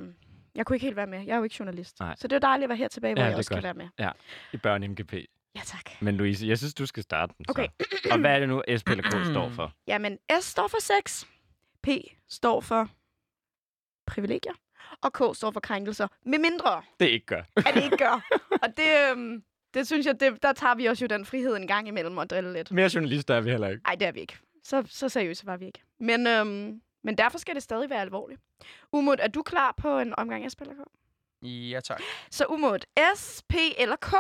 Jeg 0.55 0.67
kunne 0.67 0.77
ikke 0.77 0.87
helt 0.87 0.97
være 0.97 1.07
med. 1.07 1.19
Jeg 1.25 1.33
er 1.33 1.37
jo 1.37 1.43
ikke 1.45 1.57
journalist. 1.59 2.01
Nej. 2.01 2.15
Så 2.19 2.29
det 2.29 2.37
er 2.37 2.41
dejligt 2.41 2.65
at 2.65 2.69
være 2.69 2.77
her 2.79 2.89
tilbage, 2.89 3.15
hvor 3.15 3.23
Ja, 3.23 3.29
jeg 3.29 3.37
også 3.37 3.51
kan 3.51 3.57
godt. 3.63 3.65
være 3.65 3.75
med. 3.75 4.09
I 4.53 4.57
børne 4.57 4.89
MGP. 4.89 5.13
Ja, 5.59 5.63
tak. 5.65 5.91
Men 6.03 6.17
Louise, 6.17 6.47
jeg 6.47 6.59
synes, 6.59 6.75
du 6.75 6.87
skal 6.87 7.03
starte 7.03 7.35
den. 7.39 7.47
Okay. 7.49 7.69
Så. 7.81 8.09
Og 8.11 8.19
hvad 8.19 8.31
er 8.35 8.39
det 8.39 8.49
nu, 8.49 8.63
SPLK 8.77 9.07
står 9.31 9.49
for? 9.49 9.73
Jamen, 9.93 10.19
S 10.41 10.45
står 10.45 10.69
for 10.69 10.79
sex. 10.81 11.25
P 11.83 11.89
står 12.29 12.61
for 12.61 12.91
privilegier. 14.07 14.53
Og 15.03 15.13
K 15.13 15.37
står 15.37 15.51
for 15.51 15.61
krænkelser. 15.61 16.09
Med 16.27 16.39
mindre, 16.39 16.83
Det 17.01 17.07
ikke 17.09 17.27
gør. 17.27 17.43
at 17.57 17.75
det 17.75 17.85
ikke 17.85 17.97
gør. 17.97 18.27
Og 18.63 18.69
det, 18.77 19.11
øhm, 19.11 19.43
det 19.75 19.87
synes 19.87 20.07
jeg, 20.07 20.21
det, 20.21 20.43
der 20.43 20.53
tager 20.53 20.75
vi 20.75 20.87
også 20.87 21.05
jo 21.05 21.07
den 21.07 21.25
frihed 21.25 21.57
en 21.57 21.67
gang 21.67 21.89
imellem 21.89 22.19
at 22.19 22.31
drille 22.31 22.53
lidt. 22.53 22.71
Mere 22.71 22.91
journalister 22.95 23.35
er 23.35 23.41
vi 23.41 23.51
heller 23.51 23.69
ikke. 23.69 23.83
Nej, 23.85 23.95
det 23.95 24.09
er 24.09 24.13
vi 24.13 24.21
ikke. 24.21 24.37
Så, 24.65 24.83
så 24.87 25.09
seriøse 25.09 25.47
var 25.47 25.57
vi 25.57 25.67
ikke. 25.67 25.81
Men, 26.01 26.27
øhm, 26.27 26.81
men 27.05 27.19
derfor 27.19 27.39
skal 27.39 27.55
det 27.55 27.63
stadig 27.63 27.91
være 27.91 28.01
alvorligt. 28.01 28.41
Umut, 28.93 29.19
er 29.23 29.29
du 29.29 29.43
klar 29.43 29.75
på 29.77 29.99
en 29.99 30.15
omgang 30.19 30.51
SP 30.53 30.61
eller 30.61 30.75
K? 30.75 30.79
Ja, 31.47 31.81
tak. 31.81 32.01
Så 32.31 32.45
Umut, 32.49 32.87
S, 33.17 33.43
P 33.49 33.55
eller 33.79 33.97
K? 33.97 34.13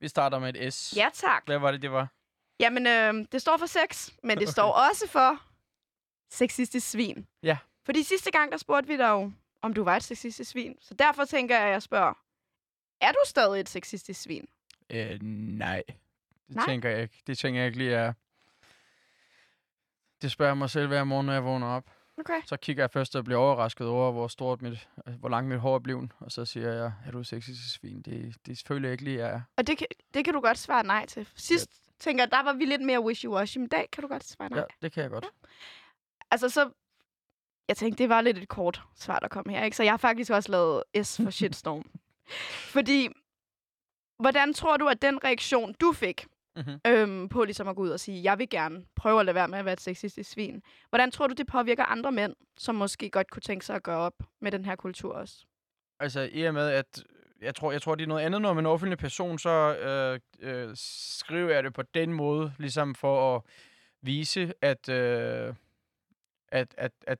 Vi 0.00 0.08
starter 0.08 0.38
med 0.38 0.54
et 0.56 0.74
S. 0.74 0.94
Ja, 0.96 1.08
tak. 1.14 1.42
Hvad 1.46 1.58
var 1.58 1.70
det, 1.70 1.82
det 1.82 1.92
var? 1.92 2.08
Jamen, 2.60 2.86
øh, 2.86 3.26
det 3.32 3.40
står 3.42 3.56
for 3.56 3.66
sex, 3.66 4.10
men 4.22 4.38
det 4.38 4.48
står 4.48 4.72
også 4.72 5.08
for 5.08 5.42
sexistisk 6.30 6.90
svin. 6.90 7.26
Ja. 7.42 7.58
Fordi 7.84 8.02
sidste 8.02 8.30
gang, 8.30 8.52
der 8.52 8.58
spurgte 8.58 8.88
vi 8.88 8.96
dig 8.96 9.08
jo, 9.08 9.32
om 9.62 9.74
du 9.74 9.84
var 9.84 9.96
et 9.96 10.02
sexistisk 10.02 10.50
svin. 10.50 10.76
Så 10.80 10.94
derfor 10.94 11.24
tænker 11.24 11.56
jeg, 11.56 11.66
at 11.66 11.72
jeg 11.72 11.82
spørger, 11.82 12.14
er 13.00 13.12
du 13.12 13.18
stadig 13.24 13.60
et 13.60 13.68
sexistisk 13.68 14.20
svin? 14.22 14.48
Øh, 14.90 15.18
nej. 15.22 15.82
Det 16.48 16.56
Nej? 16.56 16.64
tænker 16.66 16.90
jeg 16.90 17.02
ikke. 17.02 17.22
Det 17.26 17.38
tænker 17.38 17.60
jeg 17.60 17.66
ikke 17.66 17.78
lige 17.78 17.94
er... 17.94 18.12
Det 20.22 20.30
spørger 20.32 20.50
jeg 20.50 20.56
mig 20.58 20.70
selv 20.70 20.86
hver 20.88 21.04
morgen, 21.04 21.26
når 21.26 21.32
jeg 21.32 21.44
vågner 21.44 21.66
op. 21.66 21.90
Okay. 22.20 22.40
Så 22.46 22.56
kigger 22.56 22.82
jeg 22.82 22.90
først 22.90 23.16
og 23.16 23.24
bliver 23.24 23.38
overrasket 23.40 23.86
over, 23.86 24.12
hvor 24.12 24.28
stort 24.28 24.62
mit, 24.62 24.88
øh, 25.06 25.14
hvor 25.14 25.28
langt 25.28 25.48
mit 25.48 25.60
hår 25.60 25.74
er 25.74 25.78
blevet. 25.78 26.12
Og 26.18 26.32
så 26.32 26.44
siger 26.44 26.72
jeg, 26.72 26.92
er 27.06 27.10
du 27.10 27.24
sexistisk 27.24 27.74
svin? 27.74 28.02
Det, 28.02 28.36
det 28.46 28.62
føler 28.66 28.88
jeg 28.88 28.92
ikke 28.92 29.04
lige, 29.04 29.18
jeg 29.18 29.30
er. 29.30 29.40
Og 29.56 29.66
det 29.66 29.78
kan, 29.78 29.86
det 30.14 30.24
kan 30.24 30.34
du 30.34 30.40
godt 30.40 30.58
svare 30.58 30.82
nej 30.84 31.06
til. 31.06 31.28
Sidst 31.34 31.70
tænker 31.98 32.24
jeg, 32.24 32.30
der 32.30 32.42
var 32.42 32.52
vi 32.52 32.64
lidt 32.64 32.82
mere 32.82 32.98
wishy-washy, 32.98 33.58
men 33.58 33.64
i 33.64 33.68
dag 33.68 33.88
kan 33.92 34.02
du 34.02 34.08
godt 34.08 34.24
svare 34.24 34.50
nej. 34.50 34.58
Ja, 34.58 34.64
det 34.82 34.92
kan 34.92 35.02
jeg 35.02 35.10
godt. 35.10 35.26
Altså, 36.30 36.48
så... 36.48 36.70
Jeg 37.68 37.76
tænkte, 37.76 38.02
det 38.02 38.08
var 38.08 38.20
lidt 38.20 38.38
et 38.38 38.48
kort 38.48 38.82
svar, 38.96 39.18
der 39.18 39.28
kom 39.28 39.48
her, 39.48 39.64
ikke? 39.64 39.76
Så 39.76 39.82
jeg 39.82 39.92
har 39.92 39.96
faktisk 39.96 40.30
også 40.30 40.52
lavet 40.52 41.06
S 41.06 41.16
for 41.16 41.30
shitstorm. 41.38 41.90
Fordi, 42.72 43.08
hvordan 44.18 44.54
tror 44.54 44.76
du, 44.76 44.88
at 44.88 45.02
den 45.02 45.24
reaktion, 45.24 45.74
du 45.80 45.92
fik, 45.92 46.26
Mm-hmm. 46.60 46.80
øhm, 46.86 47.28
på 47.28 47.44
ligesom 47.44 47.68
at 47.68 47.76
gå 47.76 47.82
ud 47.82 47.90
og 47.90 48.00
sige, 48.00 48.22
jeg 48.22 48.38
vil 48.38 48.48
gerne 48.48 48.84
prøve 48.96 49.20
at 49.20 49.26
lade 49.26 49.34
være 49.34 49.48
med 49.48 49.58
at 49.58 49.64
være 49.64 49.72
et 49.72 49.80
sexistisk 49.80 50.30
svin. 50.30 50.62
Hvordan 50.88 51.10
tror 51.10 51.26
du, 51.26 51.34
det 51.34 51.46
påvirker 51.46 51.84
andre 51.84 52.12
mænd, 52.12 52.36
som 52.58 52.74
måske 52.74 53.10
godt 53.10 53.30
kunne 53.30 53.42
tænke 53.42 53.66
sig 53.66 53.76
at 53.76 53.82
gøre 53.82 53.98
op 53.98 54.14
med 54.40 54.52
den 54.52 54.64
her 54.64 54.76
kultur 54.76 55.14
også? 55.14 55.46
Altså, 56.00 56.28
i 56.32 56.42
og 56.42 56.54
med, 56.54 56.68
at 56.68 57.04
jeg 57.40 57.54
tror, 57.54 57.72
jeg 57.72 57.82
tror, 57.82 57.94
det 57.94 58.04
er 58.04 58.08
noget 58.08 58.22
andet, 58.22 58.42
når 58.42 58.52
man 58.52 58.66
er 58.66 58.68
en 58.68 58.74
offentlig 58.74 58.98
person, 58.98 59.38
så 59.38 59.76
øh, 59.76 60.20
øh, 60.40 60.70
skriver 60.74 61.50
jeg 61.50 61.64
det 61.64 61.72
på 61.72 61.82
den 61.82 62.12
måde, 62.12 62.52
ligesom 62.58 62.94
for 62.94 63.36
at 63.36 63.42
vise, 64.02 64.52
at, 64.62 64.88
øh, 64.88 65.54
at, 66.48 66.74
at, 66.78 66.92
at 67.06 67.18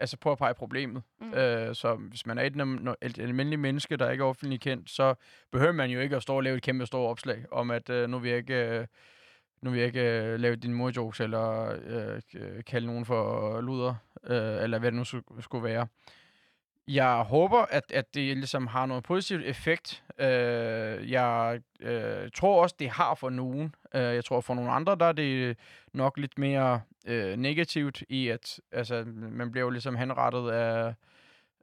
altså 0.00 0.16
på 0.16 0.32
at 0.32 0.38
pege 0.38 0.54
problemet. 0.54 1.02
Mm. 1.20 1.34
Øh, 1.34 1.74
så 1.74 1.94
hvis 1.94 2.26
man 2.26 2.38
er 2.38 2.42
et, 2.42 2.56
et 3.02 3.18
almindeligt 3.18 3.60
menneske, 3.60 3.96
der 3.96 4.10
ikke 4.10 4.22
er 4.22 4.28
offentligt 4.28 4.62
kendt, 4.62 4.90
så 4.90 5.14
behøver 5.52 5.72
man 5.72 5.90
jo 5.90 6.00
ikke 6.00 6.16
at 6.16 6.22
stå 6.22 6.36
og 6.36 6.42
lave 6.42 6.56
et 6.56 6.62
kæmpe 6.62 6.86
stort 6.86 7.10
opslag 7.10 7.44
om, 7.52 7.70
at 7.70 7.90
øh, 7.90 8.08
nu 8.08 8.18
vil 8.18 8.28
jeg 8.28 8.38
ikke, 8.38 8.78
øh, 8.78 8.86
nu 9.62 9.70
vil 9.70 9.78
jeg 9.78 9.86
ikke 9.86 10.22
øh, 10.22 10.40
lave 10.40 10.56
din 10.56 10.74
morjokes, 10.74 11.20
eller 11.20 11.76
øh, 11.86 12.64
kalde 12.66 12.86
nogen 12.86 13.04
for 13.04 13.60
luder, 13.60 13.94
øh, 14.24 14.62
eller 14.62 14.78
hvad 14.78 14.92
det 14.92 14.98
nu 14.98 15.04
skulle 15.40 15.64
være. 15.64 15.86
Jeg 16.88 17.22
håber, 17.22 17.58
at, 17.58 17.84
at 17.92 18.14
det 18.14 18.36
ligesom 18.36 18.66
har 18.66 18.86
noget 18.86 19.04
positivt 19.04 19.44
effekt. 19.44 20.02
Øh, 20.18 21.10
jeg 21.10 21.60
øh, 21.80 22.30
tror 22.34 22.62
også, 22.62 22.76
det 22.78 22.90
har 22.90 23.14
for 23.14 23.30
nogen. 23.30 23.74
Øh, 23.94 24.02
jeg 24.02 24.24
tror, 24.24 24.40
for 24.40 24.54
nogle 24.54 24.70
andre, 24.70 24.96
der 24.96 25.06
er 25.06 25.12
det 25.12 25.56
nok 25.92 26.16
lidt 26.18 26.38
mere 26.38 26.80
øh, 27.06 27.36
negativt 27.36 28.02
i, 28.08 28.28
at 28.28 28.60
altså, 28.72 29.04
man 29.16 29.50
bliver 29.50 29.64
jo 29.64 29.70
ligesom 29.70 29.96
henrettet 29.96 30.50
af, 30.50 30.94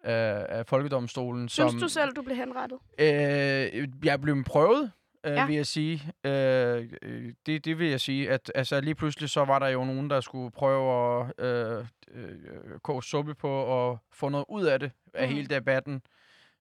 af, 0.03 0.45
af 0.49 0.65
folkedomstolen. 0.65 1.49
Synes 1.49 1.71
som, 1.71 1.79
du 1.79 1.87
selv, 1.87 2.11
du 2.11 2.21
blev 2.21 2.35
henrettet? 2.35 2.77
Øh, 2.99 3.87
jeg 4.03 4.21
blevet 4.21 4.45
prøvet, 4.45 4.91
øh, 5.23 5.33
Ja. 5.33 5.45
vil 5.45 5.55
jeg 5.55 5.65
sige. 5.65 6.11
Øh, 6.23 6.89
øh, 7.01 7.33
det, 7.45 7.65
det 7.65 7.79
vil 7.79 7.87
jeg 7.89 8.01
sige. 8.01 8.29
At 8.31 8.51
altså, 8.55 8.81
lige 8.81 8.95
pludselig 8.95 9.29
så 9.29 9.45
var 9.45 9.59
der 9.59 9.67
jo 9.67 9.83
nogen, 9.85 10.09
der 10.09 10.21
skulle 10.21 10.51
prøve 10.51 11.21
at 11.39 11.45
øh, 11.45 11.85
øh, 12.11 12.79
koge 12.83 13.03
suppe 13.03 13.35
på 13.35 13.49
og 13.49 13.99
få 14.13 14.29
noget 14.29 14.45
ud 14.49 14.65
af 14.65 14.79
det, 14.79 14.91
af 15.13 15.27
Mhm. 15.27 15.35
hele 15.35 15.47
debatten. 15.47 16.01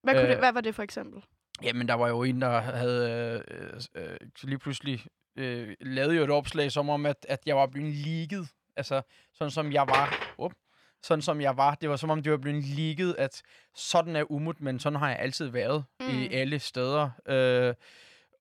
Hvad, 0.03 0.15
kunne 0.15 0.23
Øh, 0.23 0.29
det, 0.29 0.39
hvad 0.39 0.53
var 0.53 0.61
det 0.61 0.75
for 0.75 0.83
eksempel? 0.83 1.23
Jamen, 1.63 1.89
der 1.89 1.95
var 1.95 2.09
jo 2.09 2.23
en, 2.23 2.41
der 2.43 2.61
havde 2.61 3.43
øh, 3.95 4.03
øh, 4.03 4.17
lige 4.43 4.59
pludselig 4.59 5.05
øh, 5.37 5.75
lavet 5.81 6.17
jo 6.17 6.25
et 6.25 6.31
opslag, 6.31 6.73
som 6.73 6.89
om, 6.89 7.07
at, 7.07 7.27
at 7.29 7.39
jeg 7.47 7.57
var 7.57 7.67
blevet 7.67 7.95
leaget. 7.95 8.49
Altså, 8.77 9.03
sådan 9.35 9.51
som 9.51 9.73
jeg 9.73 9.87
var. 9.89 10.35
Up, 10.39 10.53
sådan 11.03 11.23
som 11.23 11.41
jeg 11.41 11.57
var. 11.57 11.75
Det 11.75 11.91
var 11.91 11.97
som 11.97 12.11
om, 12.11 12.23
det 12.23 12.33
var 12.33 12.39
blevet 12.39 12.65
leaget, 12.65 13.15
at 13.19 13.43
sådan 13.75 14.17
er 14.17 14.33
umut, 14.33 14.61
men 14.61 14.79
sådan 14.81 14.99
har 14.99 15.09
jeg 15.09 15.19
altid 15.19 15.47
været 15.47 15.85
mm. 16.01 16.07
i 16.09 16.13
Mm. 16.27 16.29
alle 16.33 16.59
steder. 16.59 17.11
Øh, 17.29 17.75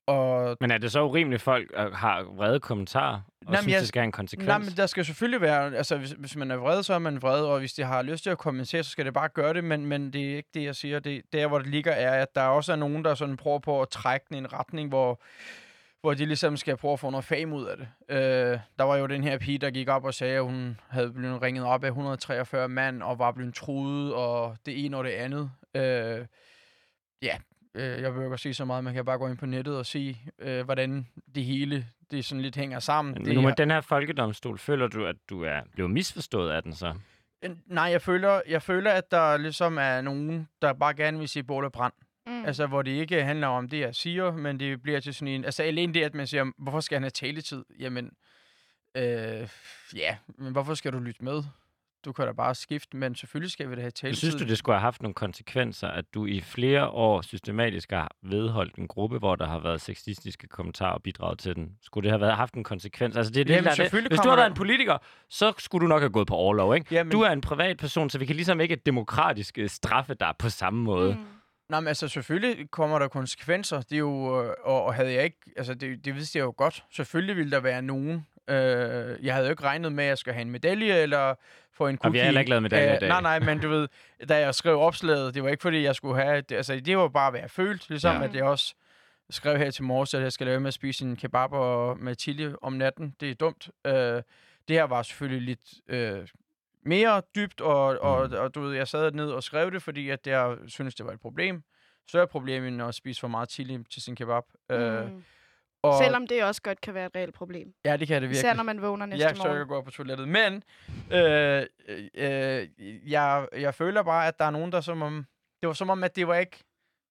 og 0.07 0.57
Men 0.61 0.71
er 0.71 0.77
det 0.77 0.91
så 0.91 1.03
urimeligt, 1.03 1.39
at 1.39 1.43
folk 1.43 1.71
øh, 1.77 1.91
har 1.93 2.23
vrede 2.23 2.59
kommentarer, 2.59 3.13
og 3.15 3.21
Jamen, 3.45 3.57
synes, 3.57 3.73
jeg- 3.73 3.79
det 3.79 3.87
skal 3.87 3.99
have 3.99 4.05
en 4.05 4.11
konsekvens? 4.11 4.47
Nej, 4.47 4.57
men 4.57 4.67
der 4.77 4.85
skal 4.85 5.05
selvfølgelig 5.05 5.41
være, 5.41 5.75
altså 5.75 5.97
hvis, 5.97 6.11
hvis 6.11 6.35
man 6.35 6.51
er 6.51 6.55
vred, 6.55 6.83
så 6.83 6.93
er 6.93 6.99
man 6.99 7.21
vred, 7.21 7.41
og 7.41 7.59
hvis 7.59 7.73
de 7.73 7.83
har 7.83 8.01
lyst 8.01 8.23
til 8.23 8.29
at 8.29 8.37
kommentere, 8.37 8.83
så 8.83 8.89
skal 8.89 9.05
det 9.05 9.13
bare 9.13 9.29
gøre 9.29 9.53
det, 9.53 9.63
men, 9.63 9.85
men 9.85 10.13
det 10.13 10.31
er 10.31 10.35
ikke 10.37 10.49
det, 10.53 10.63
jeg 10.63 10.75
siger. 10.75 10.99
Det, 10.99 11.21
der, 11.33 11.47
hvor 11.47 11.57
det 11.59 11.67
ligger, 11.67 11.91
er, 11.91 12.21
at 12.21 12.35
der 12.35 12.41
også 12.41 12.71
er 12.71 12.75
nogen, 12.75 13.05
der 13.05 13.15
sådan 13.15 13.37
prøver 13.37 13.59
på 13.59 13.81
at 13.81 13.89
trække 13.89 14.25
den 14.29 14.35
i 14.35 14.39
en 14.39 14.53
retning, 14.53 14.89
hvor, 14.89 15.21
hvor 16.01 16.13
de 16.13 16.25
ligesom 16.25 16.57
skal 16.57 16.77
prøve 16.77 16.93
at 16.93 16.99
få 16.99 17.09
noget 17.09 17.25
fame 17.25 17.55
ud 17.55 17.65
af 17.65 17.77
det. 17.77 17.87
Øh, 18.09 18.59
der 18.79 18.83
var 18.83 18.95
jo 18.97 19.05
den 19.05 19.23
her 19.23 19.37
pige, 19.37 19.57
der 19.57 19.69
gik 19.69 19.89
op 19.89 20.05
og 20.05 20.13
sagde, 20.13 20.35
at 20.35 20.43
hun 20.43 20.79
havde 20.89 21.11
blevet 21.11 21.41
ringet 21.41 21.65
op 21.65 21.83
af 21.83 21.87
143 21.87 22.67
mand, 22.69 23.03
og 23.03 23.19
var 23.19 23.31
blevet 23.31 23.53
truet, 23.55 24.13
og 24.13 24.57
det 24.65 24.85
ene 24.85 24.97
og 24.97 25.03
det 25.03 25.09
andet. 25.11 25.51
Øh, 25.75 26.25
ja, 27.21 27.37
øh, 27.75 28.01
jeg 28.01 28.15
vil 28.15 28.23
ikke 28.25 28.37
sige 28.37 28.53
så 28.53 28.65
meget, 28.65 28.83
man 28.83 28.93
kan 28.93 29.05
bare 29.05 29.17
gå 29.17 29.27
ind 29.27 29.37
på 29.37 29.45
nettet 29.45 29.77
og 29.77 29.85
se, 29.85 30.17
øh, 30.39 30.65
hvordan 30.65 31.07
det 31.35 31.43
hele 31.45 31.87
det 32.11 32.25
sådan 32.25 32.41
lidt 32.41 32.55
hænger 32.55 32.79
sammen. 32.79 33.13
Men 33.13 33.25
det 33.25 33.33
nu 33.33 33.39
er- 33.39 33.43
med 33.45 33.53
den 33.57 33.71
her 33.71 33.81
folkedomstol, 33.81 34.57
føler 34.57 34.87
du, 34.87 35.05
at 35.05 35.15
du 35.29 35.43
er 35.43 35.61
blevet 35.73 35.91
misforstået 35.91 36.51
af 36.51 36.63
den 36.63 36.73
så? 36.75 36.93
Øh, 37.43 37.51
Nej, 37.65 37.83
jeg 37.83 38.01
føler, 38.01 38.41
jeg 38.47 38.61
føler, 38.61 38.91
at 38.91 39.11
der 39.11 39.37
ligesom 39.37 39.77
er 39.77 40.01
nogen, 40.01 40.47
der 40.61 40.73
bare 40.73 40.93
gerne 40.93 41.19
vil 41.19 41.29
sige 41.29 41.43
bål 41.43 41.65
og 41.65 41.71
brand. 41.71 41.93
Mm. 42.27 42.45
Altså, 42.45 42.67
hvor 42.67 42.81
det 42.81 42.91
ikke 42.91 43.23
handler 43.23 43.47
om 43.47 43.69
det, 43.69 43.79
jeg 43.79 43.95
siger, 43.95 44.31
men 44.31 44.59
det 44.59 44.81
bliver 44.81 44.99
til 44.99 45.13
sådan 45.13 45.27
en... 45.27 45.45
Altså, 45.45 45.63
alene 45.63 45.93
det, 45.93 46.03
at 46.03 46.13
man 46.15 46.27
siger, 46.27 46.51
hvorfor 46.57 46.79
skal 46.79 46.95
han 46.95 47.03
have 47.03 47.09
taletid? 47.09 47.63
Jamen, 47.79 48.11
øh, 48.97 49.47
ja, 49.95 50.17
men 50.37 50.51
hvorfor 50.51 50.73
skal 50.73 50.93
du 50.93 50.99
lytte 50.99 51.23
med? 51.23 51.43
Du 52.05 52.13
kan 52.13 52.25
da 52.25 52.31
bare 52.31 52.55
skifte, 52.55 52.97
men 52.97 53.15
selvfølgelig 53.15 53.51
skal 53.51 53.69
vi 53.69 53.75
da 53.75 53.81
have 53.81 53.91
taletid. 53.91 54.17
Synes 54.17 54.35
du, 54.35 54.43
det 54.43 54.57
skulle 54.57 54.75
have 54.75 54.81
haft 54.81 55.01
nogle 55.01 55.13
konsekvenser, 55.13 55.87
at 55.87 56.05
du 56.13 56.25
i 56.25 56.41
flere 56.41 56.87
år 56.87 57.21
systematisk 57.21 57.91
har 57.91 58.11
vedholdt 58.21 58.75
en 58.75 58.87
gruppe, 58.87 59.17
hvor 59.17 59.35
der 59.35 59.47
har 59.47 59.59
været 59.59 59.81
sexistiske 59.81 60.47
kommentarer 60.47 60.93
og 60.93 61.03
bidraget 61.03 61.39
til 61.39 61.55
den? 61.55 61.71
Skulle 61.81 62.03
det 62.03 62.11
have 62.11 62.21
været, 62.21 62.35
haft 62.35 62.53
en 62.53 62.63
konsekvens? 62.63 63.17
Altså, 63.17 63.33
det 63.33 63.41
er 63.41 63.45
det, 63.45 63.53
Jamen, 63.53 63.63
der 63.63 63.83
er 63.83 63.89
det. 63.89 64.07
Hvis 64.07 64.19
du 64.19 64.29
har 64.29 64.35
været 64.35 64.47
en 64.47 64.53
politiker, 64.53 64.97
så 65.29 65.53
skulle 65.57 65.83
du 65.83 65.87
nok 65.87 66.01
have 66.01 66.09
gået 66.09 66.27
på 66.27 66.35
overlov, 66.35 66.75
ikke? 66.75 66.87
Jamen, 66.91 67.11
Du 67.11 67.21
er 67.21 67.29
en 67.29 67.41
privat 67.41 67.77
person, 67.77 68.09
så 68.09 68.17
vi 68.19 68.25
kan 68.25 68.35
ligesom 68.35 68.59
ikke 68.59 68.75
demokratisk 68.75 69.57
øh, 69.57 69.69
straffe 69.69 70.13
dig 70.13 70.33
på 70.39 70.49
samme 70.49 70.83
måde. 70.83 71.13
Mm. 71.13 71.25
Nej, 71.69 71.79
men 71.79 71.87
altså 71.87 72.07
selvfølgelig 72.07 72.71
kommer 72.71 72.99
der 72.99 73.07
konsekvenser. 73.07 73.81
Det 73.81 73.93
er 73.93 73.97
jo, 73.97 74.43
øh, 74.43 74.53
og, 74.63 74.83
og 74.83 74.93
havde 74.93 75.13
jeg 75.13 75.23
ikke, 75.23 75.37
altså 75.57 75.73
det, 75.73 76.05
det 76.05 76.15
vidste 76.15 76.39
jeg 76.39 76.45
jo 76.45 76.53
godt. 76.57 76.83
Selvfølgelig 76.91 77.35
ville 77.37 77.51
der 77.51 77.59
være 77.59 77.81
nogen. 77.81 78.25
Øh, 78.47 79.25
jeg 79.25 79.33
havde 79.33 79.47
jo 79.47 79.51
ikke 79.51 79.63
regnet 79.63 79.91
med, 79.93 80.03
at 80.03 80.07
jeg 80.07 80.17
skulle 80.17 80.33
have 80.33 80.41
en 80.41 80.51
medalje 80.51 80.93
eller 81.01 81.35
få 81.73 81.87
en 81.87 81.97
cookie. 81.97 82.09
Og 82.09 82.13
vi 82.13 82.17
har 82.17 82.25
heller 82.25 82.39
ikke 82.41 82.49
lavet 82.49 82.63
medaljer 82.63 82.91
i 82.91 82.95
Øh, 82.95 83.01
dag. 83.01 83.09
Nej, 83.09 83.21
nej, 83.21 83.39
men 83.39 83.59
du 83.59 83.69
ved, 83.69 83.87
da 84.29 84.39
jeg 84.39 84.55
skrev 84.55 84.79
opslaget, 84.79 85.33
det 85.33 85.43
var 85.43 85.49
ikke 85.49 85.61
fordi, 85.61 85.83
jeg 85.83 85.95
skulle 85.95 86.21
have, 86.23 86.41
det, 86.41 86.55
altså 86.55 86.79
det 86.79 86.97
var 86.97 87.07
bare, 87.07 87.31
hvad 87.31 87.39
jeg 87.39 87.51
følte. 87.51 87.89
Ligesom 87.89 88.15
Ja. 88.15 88.23
at 88.27 88.35
jeg 88.35 88.43
også 88.43 88.73
skrev 89.29 89.57
her 89.57 89.71
til 89.71 89.83
morges, 89.83 90.13
at 90.13 90.21
jeg 90.21 90.31
skal 90.31 90.47
lave 90.47 90.59
med 90.59 90.67
at 90.67 90.73
spise 90.73 91.05
en 91.05 91.15
kebab 91.15 91.53
og 91.53 91.99
med 91.99 92.15
chili 92.15 92.53
om 92.61 92.73
natten. 92.73 93.15
Det 93.19 93.29
er 93.29 93.35
dumt. 93.35 93.69
Øh, 93.87 93.93
det 93.93 94.23
her 94.69 94.83
var 94.83 95.01
selvfølgelig 95.03 95.41
lidt 95.41 95.59
øh, 95.87 96.27
mere 96.83 97.21
dybt, 97.35 97.61
og, 97.61 97.83
og, 98.01 98.27
Mm. 98.29 98.35
og 98.35 98.55
du 98.55 98.61
ved, 98.61 98.75
jeg 98.75 98.87
sad 98.87 99.11
ned 99.11 99.31
og 99.31 99.43
skrev 99.43 99.71
det, 99.71 99.81
fordi 99.83 100.09
at 100.09 100.27
jeg 100.27 100.55
synes 100.67 100.95
det 100.95 101.05
var 101.05 101.11
et 101.11 101.19
problem. 101.19 101.63
Større 102.09 102.27
problem 102.27 102.65
end 102.65 102.81
at 102.81 102.95
spise 102.95 103.19
for 103.21 103.27
meget 103.27 103.51
chili 103.51 103.83
til 103.91 104.01
sin 104.01 104.15
kebab. 104.15 104.43
Øh, 104.71 105.03
Mm. 105.11 105.23
Og, 105.87 106.03
Selvom 106.03 106.27
det 106.27 106.43
også 106.43 106.61
godt 106.61 106.81
kan 106.81 106.93
være 106.93 107.05
et 107.05 107.15
reelt 107.15 107.33
problem. 107.35 107.73
Ja, 107.85 107.97
det 107.97 108.07
kan 108.07 108.21
det 108.21 108.31
Især 108.31 108.41
virkelig. 108.47 108.55
når 108.57 108.63
man 108.63 108.81
vågner 108.81 109.05
næste 109.05 109.29
så 109.29 109.35
morgen. 109.43 109.57
jeg 109.57 109.65
går 109.67 109.81
på 109.81 109.91
toilettet. 109.91 110.27
Men 110.27 110.63
øh, 111.11 111.65
øh, 112.15 112.67
jeg, 113.11 113.47
jeg 113.57 113.75
føler 113.75 114.03
bare, 114.03 114.27
at 114.27 114.39
der 114.39 114.45
er 114.45 114.49
nogen, 114.51 114.71
der 114.71 114.81
som 114.81 115.01
om... 115.01 115.25
Det 115.61 115.67
var 115.67 115.73
som 115.73 115.89
om, 115.89 116.03
at 116.03 116.15
det 116.15 116.27
var 116.27 116.35
ikke... 116.35 116.57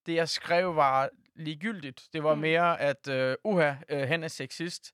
Det, 0.07 0.15
jeg 0.15 0.29
skrev, 0.29 0.77
var 0.77 1.09
ligegyldigt. 1.37 2.03
Det 2.13 2.25
var 2.25 2.35
Mm. 2.35 2.41
mere, 2.41 2.81
at 2.81 3.09
øh, 3.09 3.37
uha, 3.45 3.73
øh, 3.89 4.09
han 4.09 4.25
er 4.25 4.29
sexist. 4.29 4.93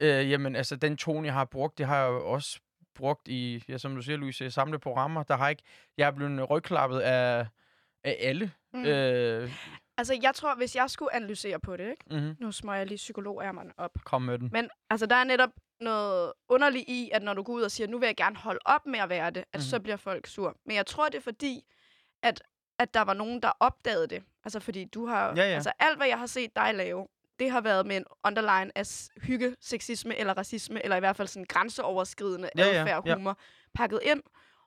Øh, 0.00 0.30
jamen, 0.30 0.56
altså, 0.56 0.76
den 0.76 0.96
tone, 0.96 1.26
jeg 1.26 1.34
har 1.34 1.44
brugt, 1.44 1.78
det 1.78 1.86
har 1.86 2.02
jeg 2.02 2.08
jo 2.10 2.30
også 2.30 2.60
brugt 2.94 3.28
i, 3.28 3.64
ja, 3.68 3.78
som 3.78 3.94
du 3.94 4.02
siger, 4.02 4.16
Louise, 4.16 4.50
samle 4.50 4.78
programmer. 4.78 5.22
Der 5.22 5.36
har 5.36 5.48
ikke... 5.48 5.62
Jeg 5.98 6.06
er 6.06 6.10
blevet 6.10 6.50
rygklappet 6.50 7.00
af, 7.00 7.46
af 8.04 8.16
alle. 8.20 8.50
Mm. 8.74 8.84
Øh, 8.84 9.50
Altså, 9.98 10.18
jeg 10.22 10.34
tror, 10.34 10.54
hvis 10.54 10.76
jeg 10.76 10.90
skulle 10.90 11.14
analysere 11.14 11.60
på 11.60 11.76
det, 11.76 11.90
ikke? 11.90 12.04
mm-hmm. 12.10 12.36
Nu 12.40 12.52
smøger 12.52 12.78
jeg 12.78 12.86
lige 12.86 12.96
psykologærmerne 12.96 13.72
op. 13.76 13.90
Kom 14.04 14.22
med 14.22 14.38
den. 14.38 14.48
Men 14.52 14.70
altså, 14.90 15.06
der 15.06 15.16
er 15.16 15.24
netop 15.24 15.50
noget 15.80 16.32
underligt 16.48 16.84
i, 16.88 17.10
at 17.12 17.22
når 17.22 17.34
du 17.34 17.42
går 17.42 17.52
ud 17.52 17.62
og 17.62 17.70
siger, 17.70 17.86
nu 17.86 17.98
vil 17.98 18.06
jeg 18.06 18.16
gerne 18.16 18.36
holde 18.36 18.60
op 18.64 18.86
med 18.86 18.98
at 18.98 19.08
være 19.08 19.30
det, 19.30 19.38
at 19.40 19.46
mm-hmm. 19.54 19.60
så 19.62 19.76
Mhm. 19.76 19.82
bliver 19.82 19.96
folk 19.96 20.26
sur. 20.26 20.56
Men 20.66 20.76
jeg 20.76 20.86
tror, 20.86 21.08
det 21.08 21.14
er 21.14 21.22
fordi, 21.22 21.64
at, 22.22 22.42
at 22.78 22.94
der 22.94 23.00
var 23.02 23.14
nogen, 23.14 23.42
der 23.42 23.52
opdagede 23.60 24.06
det. 24.06 24.22
Altså, 24.44 24.60
fordi 24.60 24.84
du 24.84 25.06
har... 25.06 25.26
Ja, 25.36 25.42
ja. 25.48 25.54
Altså, 25.54 25.72
alt, 25.78 25.96
hvad 25.96 26.06
jeg 26.06 26.18
har 26.18 26.26
set 26.26 26.56
dig 26.56 26.74
lave, 26.74 27.06
det 27.38 27.50
har 27.50 27.60
været 27.60 27.86
med 27.86 27.96
en 27.96 28.04
underline 28.26 28.70
af 28.78 28.86
hygge, 29.22 29.56
sexisme 29.60 30.16
eller 30.16 30.34
racisme, 30.34 30.84
eller 30.84 30.96
i 30.96 31.00
hvert 31.00 31.16
fald 31.16 31.28
sådan 31.28 31.46
grænseoverskridende 31.48 32.50
Ja, 32.58 32.66
ja, 32.66 32.80
adfærd, 32.80 33.02
ja. 33.06 33.14
humor, 33.14 33.38
pakket 33.74 34.00
ind. 34.02 34.22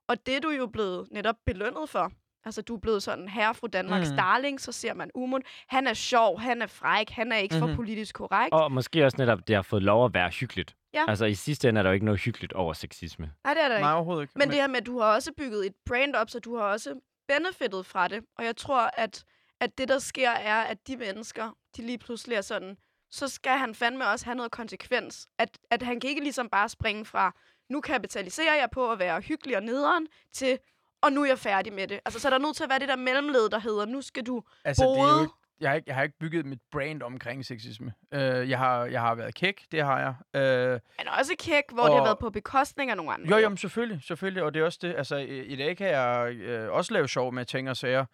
Og 0.08 0.26
det 0.26 0.36
er 0.36 0.40
du 0.40 0.50
jo 0.50 0.68
blevet 0.68 1.08
netop 1.12 1.36
belønnet 1.46 1.90
for. 1.90 2.12
Altså, 2.48 2.62
du 2.62 2.76
er 2.76 2.80
blevet 2.80 3.04
sådan 3.04 3.28
herre 3.28 3.68
Danmarks 3.74 4.10
Mm. 4.10 4.16
darling, 4.16 4.62
så 4.62 4.72
ser 4.72 4.94
man 4.94 5.12
Umut. 5.16 5.42
Han 5.68 5.88
er 5.88 5.94
sjov, 5.94 6.40
han 6.40 6.62
er 6.62 6.68
fræk, 6.68 7.10
han 7.10 7.32
er 7.32 7.38
ikke 7.38 7.56
mm-hmm. 7.56 7.68
Mhm. 7.70 7.76
for 7.76 7.82
politisk 7.84 8.16
korrekt. 8.16 8.54
Og 8.54 8.72
måske 8.72 9.06
også 9.06 9.18
netop, 9.18 9.48
det 9.48 9.56
har 9.56 9.62
fået 9.62 9.84
lov 9.84 10.06
at 10.06 10.14
være 10.14 10.30
hyggeligt. 10.30 10.76
Ja. 10.94 11.06
Altså 11.08 11.26
i 11.26 11.34
sidste 11.34 11.70
ende 11.70 11.80
er 11.80 11.84
der 11.84 11.90
jo 11.90 11.94
ikke 11.94 12.06
noget 12.06 12.22
hyggeligt 12.22 12.54
over 12.54 12.74
sexisme. 12.74 13.32
Nej, 13.44 13.54
det 13.54 13.64
er 13.64 13.68
der 13.68 13.76
ikke. 13.76 13.84
Nej, 13.86 13.94
overhovedet 13.94 14.22
ikke. 14.24 14.34
Men 14.36 14.48
det 14.48 14.56
her 14.56 14.68
med, 14.68 14.78
at 14.78 14.86
du 14.86 15.00
har 15.00 15.14
også 15.14 15.32
bygget 15.38 15.66
et 15.66 15.74
brand 15.86 16.16
op, 16.16 16.30
så 16.30 16.40
du 16.40 16.58
har 16.58 16.64
også 16.64 17.00
benefitet 17.28 17.86
fra 17.86 18.08
det. 18.08 18.24
Og 18.38 18.46
jeg 18.46 18.58
tror, 18.58 18.90
at, 18.98 19.24
at 19.60 19.78
det, 19.78 19.88
der 19.88 20.00
sker, 20.00 20.30
er, 20.30 20.62
at 20.62 20.88
de 20.88 20.98
mennesker, 20.98 21.52
de 21.78 21.82
lige 21.82 21.98
pludselig 21.98 22.36
er 22.36 22.42
sådan, 22.42 22.78
så 23.12 23.28
skal 23.28 23.58
han 23.58 23.76
fandme 23.76 24.08
også 24.08 24.26
have 24.26 24.36
noget 24.36 24.52
konsekvens. 24.52 25.28
At, 25.40 25.58
at 25.72 25.82
han 25.82 26.00
kan 26.00 26.10
ikke 26.10 26.22
ligesom 26.22 26.50
bare 26.50 26.70
springe 26.70 27.06
fra, 27.06 27.36
nu 27.70 27.82
kapitaliserer 27.82 28.56
jeg 28.56 28.70
på 28.72 28.92
at 28.92 29.00
være 29.00 29.22
hyggelig 29.22 29.58
og 29.58 29.64
nederen, 29.64 30.08
til, 30.34 30.60
og 31.08 31.13
nu 31.13 31.24
er 31.24 31.28
jeg 31.28 31.39
færdig 31.39 31.74
med 31.74 31.88
det. 31.88 32.00
Altså, 32.06 32.20
så 32.20 32.28
er 32.28 32.30
der 32.30 32.38
nødt 32.38 32.56
til 32.56 32.63
at 32.63 32.70
være 32.70 32.80
det 32.80 32.88
der 32.88 32.96
mellemled, 32.96 33.50
der 33.50 33.60
hedder, 33.60 33.86
nu 33.86 34.02
skal 34.02 34.24
du 34.24 34.43
altså, 34.65 34.84
det 34.84 34.89
er 34.89 34.93
jo 34.93 35.13
bode. 35.13 35.22
ikke, 35.22 35.34
jeg, 35.62 35.70
har 35.70 35.76
ikke, 35.76 35.88
jeg 35.88 35.96
har 35.96 36.04
ikke 36.04 36.20
bygget 36.20 36.46
mit 36.46 36.60
brand 36.72 37.02
omkring 37.02 37.46
sexisme. 37.46 37.93
Uh, 38.15 38.20
jeg, 38.50 38.58
har, 38.58 38.86
jeg 38.86 39.02
har 39.02 39.15
været 39.15 39.36
kæk, 39.36 39.62
det 39.72 39.84
har 39.84 40.00
jeg. 40.00 40.13
Han 41.00 41.08
er 41.08 41.12
også 41.20 41.34
kæk, 41.39 41.63
hvor 41.74 41.84
og... 41.84 41.89
det 41.89 41.98
har 41.98 42.04
været 42.04 42.20
på 42.20 42.30
bekostning 42.30 42.91
af 42.91 42.98
nogle 42.98 43.13
andre. 43.13 43.30
Jo, 43.30 43.38
jo, 43.38 43.50
men 43.50 43.58
selvfølgelig, 43.58 44.04
selvfølgelig, 44.04 44.43
og 44.43 44.54
det 44.54 44.60
er 44.60 44.65
også 44.65 44.80
det. 44.82 44.96
Altså, 44.98 45.15
i, 45.15 45.41
i 45.41 45.56
dag 45.56 45.78
kan 45.78 45.88
jeg 45.88 46.36
øh, 46.36 46.72
også 46.72 46.93
lave 46.93 47.08
sjov 47.08 47.34
med 47.34 47.46
ting 47.46 47.70
og 47.70 47.78
sager, 47.78 48.06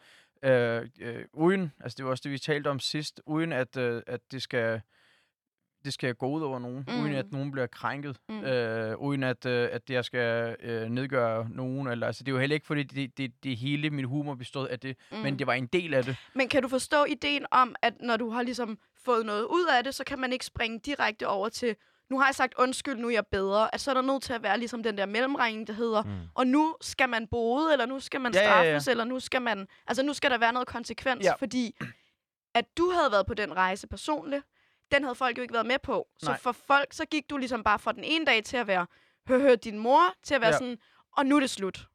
øh, 0.44 0.90
øh, 1.02 1.26
uden, 1.34 1.74
altså 1.84 1.96
det 1.98 2.06
var 2.06 2.12
også 2.12 2.22
det, 2.24 2.32
vi 2.32 2.40
talte 2.40 2.68
om 2.68 2.80
sidst, 2.80 3.22
uden 3.26 3.54
at, 3.54 3.78
øh, 3.78 4.02
at 4.08 4.20
det 4.32 4.42
skal 4.42 4.82
det 5.86 5.94
skal 5.94 6.16
gå 6.16 6.28
ud 6.28 6.42
over 6.42 6.60
nogen, 6.60 6.84
mm. 6.88 7.02
uden 7.02 7.14
at 7.16 7.32
nogen 7.32 7.52
bliver 7.52 7.68
krænket, 7.68 8.18
mm. 8.30 8.44
Øh, 8.44 8.98
uden 8.98 9.24
at, 9.24 9.46
øh, 9.46 9.70
at 9.72 9.90
jeg 9.90 10.06
skal 10.06 10.56
øh, 10.60 10.90
nedgøre 10.90 11.48
nogen. 11.50 11.88
Eller, 11.88 12.08
altså, 12.08 12.24
det 12.24 12.32
er 12.32 12.34
jo 12.34 12.40
heller 12.40 12.54
ikke, 12.54 12.66
fordi 12.68 12.84
det, 12.84 13.18
det, 13.18 13.32
det 13.44 13.58
hele 13.58 13.90
min 13.90 14.06
humor 14.06 14.36
bestod 14.36 14.68
af 14.68 14.80
det, 14.80 14.98
mm. 15.12 15.18
men 15.18 15.40
det 15.40 15.48
var 15.48 15.54
en 15.54 15.68
del 15.68 15.94
af 15.94 16.04
det. 16.04 16.16
Men 16.34 16.50
kan 16.50 16.62
du 16.62 16.68
forstå 16.68 17.04
ideen 17.06 17.46
om, 17.52 17.76
at 17.82 17.94
når 18.02 18.18
du 18.18 18.30
har 18.30 18.44
ligesom 18.44 18.78
fået 19.06 19.26
noget 19.26 19.44
ud 19.44 19.66
af 19.78 19.84
det, 19.84 19.96
så 19.96 20.04
kan 20.04 20.20
man 20.20 20.34
ikke 20.34 20.46
springe 20.46 20.80
direkte 20.80 21.28
over 21.28 21.50
til, 21.50 21.76
nu 22.10 22.20
har 22.20 22.26
jeg 22.28 22.36
sagt 22.36 22.54
undskyld, 22.60 22.96
nu 22.98 23.08
er 23.08 23.12
jeg 23.12 23.28
bedre. 23.32 23.76
At 23.76 23.82
så 23.82 23.92
er 23.92 23.96
der 23.96 24.02
nødt 24.02 24.24
til 24.24 24.34
at 24.34 24.44
være 24.44 24.58
ligesom 24.60 24.84
den 24.84 24.98
der 24.98 25.06
mellemregning, 25.06 25.68
der 25.68 25.74
hedder, 25.74 26.04
Mm. 26.04 26.10
og 26.36 26.48
nu 26.48 26.76
skal 26.82 27.10
man 27.10 27.28
bode, 27.28 27.72
eller 27.72 27.86
nu 27.86 28.00
skal 28.00 28.22
man 28.22 28.34
Ja, 28.34 28.40
ja, 28.42 28.46
ja. 28.48 28.52
straffes, 28.80 28.88
eller 28.88 29.04
nu 29.04 29.20
skal 29.20 29.42
man, 29.42 29.68
altså 29.88 30.04
nu 30.04 30.14
skal 30.14 30.32
der 30.32 30.38
være 30.38 30.54
noget 30.54 30.68
konsekvens, 30.68 31.26
Ja. 31.26 31.34
fordi 31.36 31.76
at 32.56 32.66
du 32.78 32.90
havde 32.90 33.12
været 33.12 33.26
på 33.26 33.34
den 33.34 33.56
rejse 33.56 33.88
personligt, 33.88 34.44
den 34.94 35.04
havde 35.04 35.16
folk 35.16 35.38
jo 35.38 35.42
ikke 35.42 35.54
været 35.54 35.66
med 35.66 35.80
på. 35.80 36.08
Så 36.18 36.26
Nej. 36.30 36.40
for 36.40 36.52
folk, 36.52 36.94
så 36.94 37.06
gik 37.06 37.30
du 37.30 37.38
ligesom 37.38 37.64
bare 37.64 37.80
fra 37.80 37.92
den 37.92 38.04
ene 38.04 38.26
dag 38.26 38.44
til 38.44 38.58
at 38.58 38.68
være, 38.68 38.88
hør, 39.28 39.38
hør 39.40 39.56
din 39.56 39.78
mor, 39.80 40.02
til 40.24 40.36
at 40.36 40.42
være 40.42 40.50
Ja. 40.50 40.58
sådan, 40.58 40.78
og 41.12 41.26
nu 41.26 41.36
er 41.36 41.40
det 41.40 41.50
slut. 41.50 41.88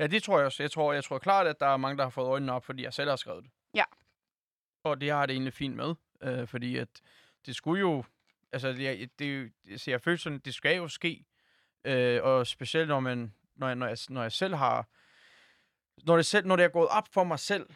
Ja, 0.00 0.06
det 0.06 0.22
tror 0.22 0.38
jeg 0.38 0.46
også. 0.46 0.62
Jeg 0.62 0.70
tror, 0.70 0.92
jeg 0.92 1.04
tror 1.04 1.18
klart, 1.18 1.46
at 1.46 1.60
der 1.60 1.66
er 1.66 1.76
mange, 1.76 1.96
der 1.96 2.02
har 2.02 2.10
fået 2.10 2.26
øjnene 2.26 2.52
op, 2.52 2.64
fordi 2.64 2.82
jeg 2.82 2.94
selv 2.94 3.08
har 3.10 3.16
skrevet 3.16 3.44
det. 3.44 3.50
Ja. 3.74 3.84
Og 4.84 5.00
det 5.00 5.10
har 5.10 5.26
det 5.26 5.32
egentlig 5.32 5.52
fint 5.52 5.76
med, 5.76 5.94
øh, 6.22 6.46
fordi 6.48 6.76
at 6.76 6.88
det 7.46 7.56
skulle 7.56 7.80
jo... 7.80 8.04
Altså, 8.52 8.72
det, 8.72 9.18
det, 9.18 9.24
jo- 9.24 9.50
altså, 9.70 9.90
jeg 9.90 10.00
føler 10.00 10.18
sådan, 10.18 10.38
det 10.38 10.54
skal 10.54 10.76
jo 10.76 10.88
ske. 10.88 11.24
Øh, 11.84 12.22
og 12.22 12.46
specielt 12.46 12.88
når, 12.88 13.00
man, 13.00 13.34
når, 13.56 13.66
jeg, 13.66 13.76
når, 13.76 13.86
jeg, 13.86 13.96
når 14.08 14.22
jeg 14.22 14.32
selv 14.32 14.54
har... 14.54 14.86
Når 16.06 16.16
det, 16.16 16.26
selv, 16.26 16.46
når 16.46 16.56
det 16.56 16.64
er 16.64 16.68
gået 16.68 16.88
op 16.88 17.08
for 17.12 17.24
mig 17.24 17.38
selv, 17.38 17.66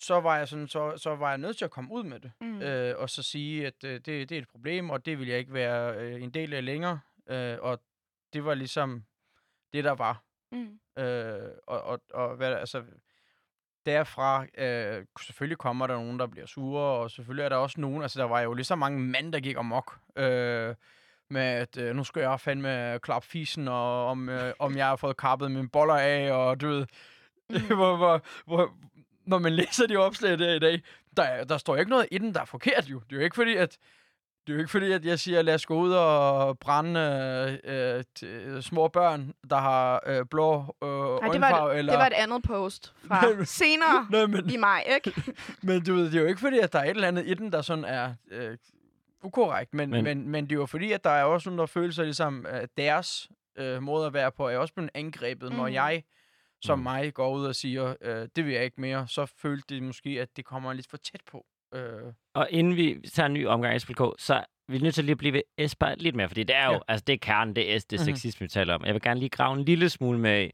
så 0.00 0.20
var 0.20 0.36
jeg, 0.36 0.48
sådan, 0.48 0.68
så, 0.68 0.96
så 0.96 1.16
var 1.16 1.28
jeg 1.28 1.38
nødt 1.38 1.56
til 1.56 1.64
at 1.64 1.70
komme 1.70 1.92
ud 1.92 2.04
med 2.04 2.20
det. 2.20 2.32
Mm. 2.40 2.62
Øh, 2.62 2.98
og 2.98 3.10
så 3.10 3.22
sige, 3.22 3.66
at 3.66 3.84
øh, 3.84 3.94
det, 3.94 4.06
det 4.06 4.32
er 4.32 4.38
et 4.38 4.48
problem, 4.48 4.90
og 4.90 5.06
det 5.06 5.18
vil 5.18 5.28
jeg 5.28 5.38
ikke 5.38 5.52
være 5.52 5.96
øh, 5.96 6.22
en 6.22 6.30
del 6.30 6.54
af 6.54 6.64
længere. 6.64 7.00
Øh, 7.28 7.56
og 7.60 7.80
det 8.32 8.44
var 8.44 8.54
ligesom 8.54 9.04
det, 9.72 9.84
der 9.84 9.92
var. 9.92 10.22
Mm. 10.52 11.02
Øh, 11.02 11.48
og, 11.66 11.82
og, 11.82 12.00
og 12.14 12.36
hvad, 12.36 12.52
altså, 12.54 12.82
derfra, 13.86 14.46
øh, 14.58 15.04
selvfølgelig 15.20 15.58
kommer 15.58 15.86
der 15.86 15.94
nogen, 15.94 16.18
der 16.18 16.26
bliver 16.26 16.46
sure, 16.46 16.82
og 16.82 17.10
selvfølgelig 17.10 17.44
er 17.44 17.48
der 17.48 17.56
også 17.56 17.80
nogen, 17.80 18.02
altså 18.02 18.20
der 18.20 18.26
var 18.26 18.40
jo 18.40 18.52
lige 18.54 18.64
så 18.64 18.76
mange 18.76 19.00
mænd, 19.00 19.32
der 19.32 19.40
gik 19.40 19.56
amok, 19.56 19.98
øh, 20.16 20.74
med 21.30 21.42
at 21.42 21.78
øh, 21.78 21.96
nu 21.96 22.04
skal 22.04 22.20
jeg 22.20 22.40
fandme 22.40 22.98
klappe 23.02 23.28
fisen, 23.28 23.68
og 23.68 24.06
om, 24.06 24.28
øh, 24.28 24.52
om 24.58 24.76
jeg 24.76 24.86
har 24.86 24.96
fået 24.96 25.16
kappet 25.16 25.50
mine 25.50 25.68
boller 25.68 25.94
af, 25.94 26.32
og 26.32 26.60
du 26.60 26.68
ved, 26.68 26.86
Mm. 27.50 27.76
hvor, 27.76 27.96
hvor, 27.96 28.22
hvor, 28.46 28.74
når 29.30 29.38
man 29.38 29.52
læser 29.52 29.86
de 29.86 29.96
opslag 29.96 30.38
der 30.38 30.54
i 30.54 30.58
dag, 30.58 30.82
der, 31.16 31.22
er- 31.22 31.44
der 31.44 31.58
står 31.58 31.76
ikke 31.76 31.90
noget 31.90 32.06
i 32.10 32.18
den, 32.18 32.34
der 32.34 32.40
er 32.40 32.44
forkert 32.44 32.84
jo. 32.86 32.98
Det 32.98 33.12
er 33.12 33.16
jo 33.16 33.22
ikke 33.24 33.36
fordi, 33.36 33.56
at 33.56 33.76
det 34.46 34.52
er 34.52 34.54
jo 34.54 34.58
ikke 34.58 34.70
fordi, 34.70 34.92
at 34.92 35.04
jeg 35.04 35.18
siger, 35.18 35.42
lad 35.42 35.54
os 35.54 35.66
gå 35.66 35.74
ud 35.80 35.92
og 35.92 36.58
brænde 36.58 37.00
øh, 37.64 37.96
øh, 37.98 38.04
t- 38.18 38.60
små 38.60 38.88
børn, 38.88 39.32
der 39.50 39.56
har 39.56 40.02
øh, 40.06 40.24
blå 40.30 40.76
øh, 40.84 40.88
Nej, 40.88 41.28
det 41.32 41.40
var, 41.40 41.70
et, 41.70 41.78
eller... 41.78 41.92
det 41.92 41.98
var 41.98 42.06
et 42.06 42.12
andet 42.12 42.42
post 42.42 42.94
fra 43.08 43.20
Nej, 43.26 43.34
men- 43.34 43.46
senere 43.46 44.06
Nej, 44.10 44.26
men, 44.26 44.50
i 44.50 44.56
maj, 44.56 44.84
ikke? 44.94 45.22
men 45.62 45.84
du 45.84 45.94
ved, 45.94 46.04
det 46.04 46.14
er 46.14 46.20
jo 46.20 46.26
ikke 46.26 46.40
fordi, 46.40 46.58
at 46.58 46.72
der 46.72 46.78
er 46.78 46.84
et 46.84 46.90
eller 46.90 47.08
andet 47.08 47.26
i 47.26 47.34
den, 47.34 47.52
der 47.52 47.62
sådan 47.62 47.84
er 47.84 48.14
øh, 48.30 48.56
ukorrekt. 49.22 49.74
Men, 49.74 49.90
Men- 49.90 50.04
men, 50.04 50.28
men, 50.28 50.44
det 50.44 50.52
er 50.52 50.56
jo 50.56 50.66
fordi, 50.66 50.92
at 50.92 51.04
der 51.04 51.10
er 51.10 51.24
også 51.24 51.48
nogen, 51.50 51.58
der 51.58 51.66
føler 51.66 51.92
sig 51.92 52.04
ligesom, 52.04 52.46
at 52.48 52.68
deres 52.78 53.28
øh, 53.58 53.82
måde 53.82 54.06
at 54.06 54.12
være 54.14 54.32
på, 54.32 54.48
er 54.48 54.58
også 54.58 54.74
blevet 54.74 54.90
angrebet, 54.94 55.50
mm. 55.50 55.56
når 55.56 55.66
Mhm. 55.66 55.74
jeg 55.74 56.02
som 56.62 56.78
Mm. 56.78 56.82
mig 56.82 57.14
går 57.14 57.34
ud 57.36 57.44
og 57.44 57.54
siger, 57.54 57.94
øh, 58.00 58.28
det 58.36 58.44
vil 58.46 58.54
jeg 58.54 58.64
ikke 58.64 58.80
mere, 58.80 59.08
så 59.08 59.26
følte 59.26 59.74
det 59.74 59.82
måske, 59.82 60.10
at 60.20 60.28
det 60.36 60.44
kommer 60.44 60.72
lidt 60.72 60.86
for 60.90 60.96
tæt 60.96 61.20
på. 61.30 61.46
Øh, 61.74 61.82
Og 62.34 62.48
inden 62.50 62.76
vi 62.76 62.98
tager 63.12 63.26
en 63.26 63.34
ny 63.34 63.46
omgang 63.46 63.74
af 63.74 63.80
SPK, 63.80 64.00
så 64.18 64.34
er 64.34 64.44
vi 64.72 64.78
nødt 64.78 64.94
til 64.94 65.04
lige 65.04 65.12
at 65.12 65.18
blive 65.18 65.32
ved 65.32 65.42
Esper 65.58 65.94
lidt 65.98 66.14
mere, 66.16 66.28
fordi 66.28 66.42
det 66.44 66.56
er 66.56 66.66
jo, 66.66 66.72
Ja. 66.72 66.78
altså 66.88 67.04
det 67.06 67.12
er 67.12 67.18
kernen, 67.18 67.56
det 67.56 67.74
er 67.74 67.78
S, 67.78 67.84
det 67.84 68.00
er 68.00 68.04
Mhm. 68.06 68.16
sexisme, 68.16 68.44
vi 68.44 68.48
taler 68.48 68.74
om. 68.74 68.84
Jeg 68.84 68.94
vil 68.94 69.02
gerne 69.02 69.20
lige 69.20 69.30
grave 69.30 69.58
en 69.58 69.64
lille 69.64 69.88
smule 69.88 70.18
med, 70.18 70.50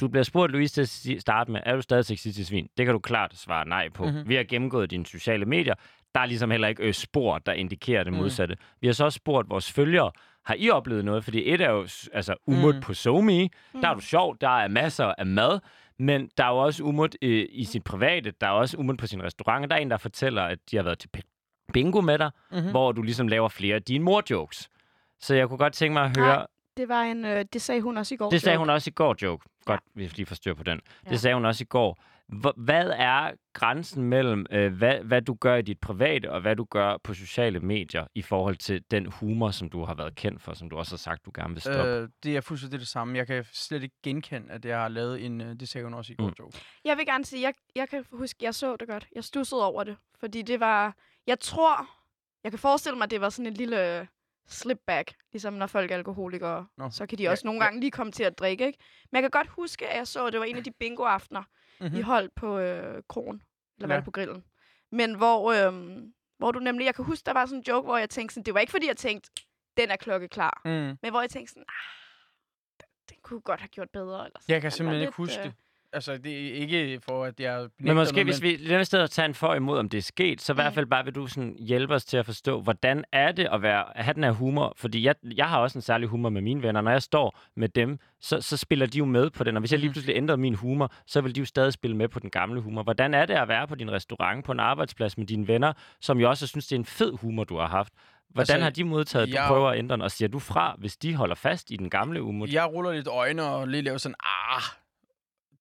du 0.00 0.08
bliver 0.08 0.24
spurgt, 0.24 0.52
Louise, 0.52 0.84
til 0.86 1.14
at 1.14 1.20
starte 1.20 1.50
med, 1.50 1.60
er 1.66 1.74
du 1.76 1.82
stadig 1.82 2.04
sexistisk 2.04 2.48
svin? 2.48 2.68
Det 2.76 2.86
kan 2.86 2.92
du 2.92 2.98
klart 2.98 3.34
svare 3.36 3.68
nej 3.68 3.88
på. 3.88 4.04
Mhm. 4.04 4.12
Mm-hmm. 4.14 4.28
Vi 4.28 4.34
har 4.34 4.44
gennemgået 4.44 4.90
dine 4.90 5.06
sociale 5.06 5.44
medier. 5.44 5.74
Der 6.14 6.20
er 6.20 6.26
ligesom 6.26 6.50
heller 6.50 6.68
ikke 6.68 6.82
øh, 6.82 6.94
spor, 6.94 7.38
der 7.38 7.52
indikerer 7.52 8.04
det 8.04 8.12
Mhm. 8.12 8.22
modsatte. 8.22 8.56
Vi 8.80 8.86
har 8.86 8.94
så 8.94 9.04
også 9.04 9.16
spurgt 9.16 9.50
vores 9.50 9.72
følgere, 9.72 10.10
har 10.44 10.54
I 10.58 10.70
oplevet 10.70 11.04
noget? 11.04 11.24
Fordi 11.24 11.52
et 11.52 11.60
er 11.60 11.70
jo 11.70 11.80
altså, 12.12 12.34
umut 12.46 12.74
Mhm. 12.74 12.82
på 12.82 12.94
SoMe. 12.94 13.32
Der 13.32 13.48
er 13.88 13.94
Mm. 13.94 14.00
du 14.00 14.06
sjov, 14.06 14.36
der 14.40 14.48
er 14.48 14.68
masser 14.68 15.14
af 15.18 15.26
mad. 15.26 15.60
Men 15.98 16.30
der 16.38 16.44
er 16.44 16.48
jo 16.48 16.56
også 16.58 16.82
umut 16.84 17.16
øh, 17.22 17.46
i 17.50 17.64
sit 17.64 17.84
private, 17.84 18.32
der 18.40 18.46
er 18.46 18.50
også 18.50 18.76
umut 18.76 18.98
på 18.98 19.06
sin 19.06 19.22
restaurant. 19.22 19.70
Der 19.70 19.76
er 19.76 19.80
en, 19.80 19.90
der 19.90 19.96
fortæller, 19.96 20.42
at 20.42 20.58
de 20.70 20.76
har 20.76 20.82
været 20.82 20.98
til 20.98 21.08
bingo 21.72 22.00
med 22.00 22.18
dig, 22.18 22.30
mm-hmm. 22.50 22.64
mm. 22.64 22.70
hvor 22.70 22.92
du 22.92 23.02
ligesom 23.02 23.28
laver 23.28 23.48
flere 23.48 23.74
af 23.74 23.82
dine 23.82 24.04
mor-jokes. 24.04 24.68
Så 25.20 25.34
jeg 25.34 25.48
kunne 25.48 25.58
godt 25.58 25.72
tænke 25.72 25.92
mig 25.92 26.02
at 26.02 26.16
høre... 26.18 26.36
Nej, 26.36 26.46
Det 26.76 26.88
var 26.88 27.02
en, 27.02 27.24
øh, 27.24 27.44
det 27.52 27.62
sagde 27.62 27.80
hun 27.82 27.96
også 27.98 28.14
i 28.14 28.16
går. 28.18 28.30
Det 28.30 28.40
sagde 28.42 28.54
joke. 28.54 28.58
hun 28.58 28.70
også 28.70 28.90
i 28.90 28.92
går, 28.92 29.16
joke. 29.22 29.44
Godt, 29.64 29.80
ja. 29.96 30.00
vi 30.00 30.06
lige 30.16 30.26
får 30.26 30.34
styr 30.34 30.54
på 30.54 30.62
den. 30.62 30.80
Ja. 31.06 31.10
Det 31.10 31.20
sagde 31.20 31.34
hun 31.34 31.44
også 31.44 31.62
i 31.64 31.66
går. 31.66 31.98
Hvad 32.56 32.90
er 32.96 33.32
grænsen 33.52 34.02
mellem, 34.04 34.46
øh, 34.50 34.72
hvad, 34.76 34.98
hvad 35.00 35.22
du 35.22 35.34
gør 35.34 35.54
i 35.56 35.62
dit 35.62 35.80
private, 35.80 36.32
og 36.32 36.40
hvad 36.40 36.56
du 36.56 36.64
gør 36.70 36.96
på 37.04 37.14
sociale 37.14 37.60
medier, 37.60 38.06
i 38.14 38.22
forhold 38.22 38.56
til 38.56 38.84
den 38.90 39.06
humor, 39.06 39.50
som 39.50 39.70
du 39.70 39.84
har 39.84 39.94
været 39.94 40.14
kendt 40.14 40.42
for, 40.42 40.54
som 40.54 40.70
du 40.70 40.76
også 40.76 40.92
har 40.92 40.98
sagt, 40.98 41.24
du 41.24 41.30
gerne 41.34 41.52
vil 41.54 41.60
stoppe? 41.60 41.82
Øh, 41.90 42.08
det 42.22 42.36
er 42.36 42.40
fuldstændig 42.40 42.80
det 42.80 42.88
samme. 42.88 43.18
Jeg 43.18 43.26
kan 43.26 43.44
slet 43.52 43.82
ikke 43.82 43.96
genkende, 44.02 44.50
at 44.52 44.64
jeg 44.64 44.78
har 44.80 44.88
lavet 44.88 45.24
en... 45.26 45.40
øh, 45.40 45.54
Det 45.60 45.68
sagde 45.68 45.84
hun 45.84 45.94
også 45.94 46.12
i 46.12 46.16
går, 46.16 46.26
Mm. 46.28 46.34
joke. 46.38 46.58
Jeg 46.84 46.96
vil 46.96 47.06
gerne 47.06 47.24
sige, 47.24 47.42
jeg, 47.42 47.54
jeg 47.76 47.88
kan 47.88 48.04
huske, 48.12 48.36
jeg 48.44 48.54
så 48.54 48.76
det 48.76 48.88
godt. 48.88 49.06
Jeg 49.14 49.24
stussede 49.24 49.66
over 49.66 49.84
det, 49.84 49.96
fordi 50.20 50.42
det 50.42 50.60
var... 50.60 50.96
Jeg 51.26 51.40
tror, 51.40 51.88
jeg 52.44 52.52
kan 52.52 52.58
forestille 52.58 52.96
mig, 52.98 53.04
at 53.04 53.10
det 53.10 53.20
var 53.20 53.28
sådan 53.28 53.46
en 53.46 53.54
lille 53.54 53.98
øh, 54.00 54.06
slip 54.48 54.78
back, 54.86 55.12
ligesom 55.32 55.54
når 55.54 55.66
folk 55.66 55.90
er 55.90 55.94
alkoholikere. 55.96 56.66
Nå. 56.78 56.90
Så 56.90 57.06
kan 57.06 57.18
de 57.18 57.22
Ja, 57.22 57.30
også 57.30 57.46
nogle 57.46 57.60
ja. 57.60 57.64
gange 57.64 57.80
lige 57.80 57.90
komme 57.90 58.12
til 58.12 58.24
at 58.24 58.38
drikke, 58.38 58.66
ikke? 58.66 58.78
Men 59.12 59.16
jeg 59.16 59.22
kan 59.22 59.30
godt 59.30 59.48
huske, 59.48 59.86
at 59.88 59.96
jeg 59.98 60.06
så, 60.06 60.26
at 60.26 60.32
det 60.32 60.40
var 60.40 60.46
en 60.46 60.56
af 60.56 60.64
de 60.64 60.70
bingo-aftener, 60.80 61.42
Mhm. 61.80 61.92
vi 61.96 62.00
holdt 62.00 62.34
på 62.34 62.58
øh, 62.58 63.02
kronen. 63.08 63.42
Eller 63.76 63.86
var 63.86 63.94
Ja. 63.94 63.98
det 63.98 64.04
på 64.04 64.10
grillen? 64.10 64.44
Men 64.92 65.14
hvor, 65.14 65.52
øh, 65.52 66.02
hvor 66.38 66.52
du 66.52 66.58
nemlig... 66.58 66.84
Jeg 66.84 66.94
kan 66.94 67.04
huske, 67.04 67.26
der 67.26 67.32
var 67.32 67.46
sådan 67.46 67.58
en 67.58 67.64
joke, 67.68 67.86
hvor 67.86 67.96
jeg 67.98 68.10
tænkte 68.10 68.34
sådan... 68.34 68.44
Det 68.44 68.54
var 68.54 68.60
ikke, 68.60 68.70
fordi 68.70 68.86
jeg 68.86 68.96
tænkte, 68.96 69.30
den 69.76 69.90
er 69.90 69.96
klokkeklar. 69.96 70.60
Mm. 70.64 70.70
Men 71.02 71.10
hvor 71.10 71.20
jeg 71.20 71.30
tænkte 71.30 71.50
sådan... 71.52 71.64
Ah, 71.68 71.74
den, 72.80 72.86
den 73.10 73.16
kunne 73.22 73.40
godt 73.40 73.60
have 73.60 73.68
gjort 73.68 73.90
bedre. 73.90 74.24
Eller 74.26 74.40
sådan. 74.40 74.52
Jeg 74.52 74.62
kan 74.62 74.70
simpelthen 74.70 75.00
ikke 75.00 75.06
lidt, 75.10 75.16
huske 75.16 75.38
øh, 75.38 75.44
det. 75.44 75.54
Altså, 75.94 76.16
det 76.18 76.32
er 76.32 76.54
ikke 76.54 77.00
for, 77.04 77.24
at 77.24 77.40
jeg... 77.40 77.68
men 77.78 77.94
måske, 77.94 78.12
noget, 78.14 78.26
hvis 78.26 78.42
vi 78.42 78.56
lader 78.60 78.80
i 78.80 78.84
stedet 78.84 79.10
tage 79.10 79.26
en 79.26 79.34
for 79.34 79.54
imod, 79.54 79.78
om 79.78 79.88
det 79.88 79.98
er 79.98 80.02
sket, 80.02 80.40
så 80.40 80.52
i 80.52 80.54
hvert 80.54 80.72
Mm. 80.72 80.74
fald 80.74 80.86
bare 80.86 81.04
vil 81.04 81.14
du 81.14 81.26
sådan 81.26 81.56
hjælpe 81.58 81.94
os 81.94 82.04
til 82.04 82.16
at 82.16 82.26
forstå, 82.26 82.60
hvordan 82.60 83.04
er 83.12 83.32
det 83.32 83.48
at, 83.52 83.62
være, 83.62 83.98
at 83.98 84.04
have 84.04 84.14
den 84.14 84.24
her 84.24 84.30
humor? 84.30 84.72
Fordi 84.76 85.04
jeg, 85.06 85.14
jeg 85.36 85.48
har 85.48 85.58
også 85.58 85.78
en 85.78 85.82
særlig 85.82 86.08
humor 86.08 86.28
med 86.28 86.40
mine 86.42 86.62
venner. 86.62 86.80
Når 86.80 86.90
jeg 86.90 87.02
står 87.02 87.38
med 87.56 87.68
dem, 87.68 87.98
så, 88.20 88.40
så 88.40 88.56
spiller 88.56 88.86
de 88.86 88.98
jo 88.98 89.04
med 89.04 89.30
på 89.30 89.44
den. 89.44 89.56
Og 89.56 89.60
hvis 89.60 89.72
jeg 89.72 89.78
lige 89.80 89.88
Mhm. 89.88 89.92
pludselig 89.92 90.16
ændrer 90.16 90.36
min 90.36 90.54
humor, 90.54 90.92
så 91.06 91.20
vil 91.20 91.34
de 91.34 91.40
jo 91.40 91.46
stadig 91.46 91.72
spille 91.72 91.96
med 91.96 92.08
på 92.08 92.20
den 92.20 92.30
gamle 92.30 92.60
humor. 92.60 92.82
Hvordan 92.82 93.14
er 93.14 93.26
det 93.26 93.34
at 93.34 93.48
være 93.48 93.66
på 93.68 93.74
din 93.74 93.90
restaurant, 93.92 94.44
på 94.44 94.52
en 94.52 94.60
arbejdsplads 94.60 95.18
med 95.18 95.26
dine 95.26 95.48
venner, 95.48 95.72
som 96.00 96.18
jo 96.20 96.28
også 96.28 96.46
synes, 96.46 96.66
det 96.66 96.76
er 96.76 96.78
en 96.80 96.84
fed 96.84 97.12
humor, 97.20 97.44
du 97.44 97.58
har 97.58 97.66
haft? 97.68 97.92
Hvordan 98.30 98.40
Altså, 98.54 98.62
har 98.62 98.70
de 98.70 98.84
modtaget, 98.84 99.22
at 99.22 99.28
du 99.28 99.34
jeg- 99.34 99.44
prøver 99.48 99.68
at 99.70 99.78
ændre 99.78 99.96
den? 99.96 100.02
Og 100.02 100.10
siger 100.10 100.28
du 100.28 100.38
fra, 100.38 100.74
hvis 100.78 100.96
de 100.96 101.14
holder 101.14 101.34
fast 101.34 101.70
i 101.70 101.76
den 101.76 101.90
gamle 101.90 102.20
humor? 102.20 102.46
Jeg 102.52 102.72
ruller 102.72 102.92
lidt 102.92 103.06
øjne 103.08 103.42
og 103.42 103.68
lige 103.68 103.82
laver 103.82 103.98
sådan, 103.98 104.14
ah, 104.24 104.62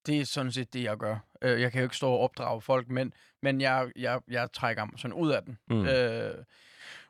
det 0.05 0.21
er 0.21 0.25
sådan 0.25 0.51
set 0.51 0.73
det, 0.73 0.83
jeg 0.83 0.97
gør. 0.97 1.17
Øh, 1.41 1.61
jeg 1.61 1.71
kan 1.71 1.79
jo 1.81 1.85
ikke 1.85 1.95
stå 1.95 2.09
og 2.09 2.19
opdrage 2.19 2.61
folk, 2.61 2.89
men, 2.89 3.13
men 3.41 3.61
jeg, 3.61 3.91
jeg, 3.95 4.19
jeg 4.29 4.51
trækker 4.53 4.85
mig 4.85 4.99
sådan 4.99 5.13
ud 5.13 5.31
af 5.31 5.43
den. 5.43 5.57
Mm. 5.69 5.85
Øh, 5.85 6.35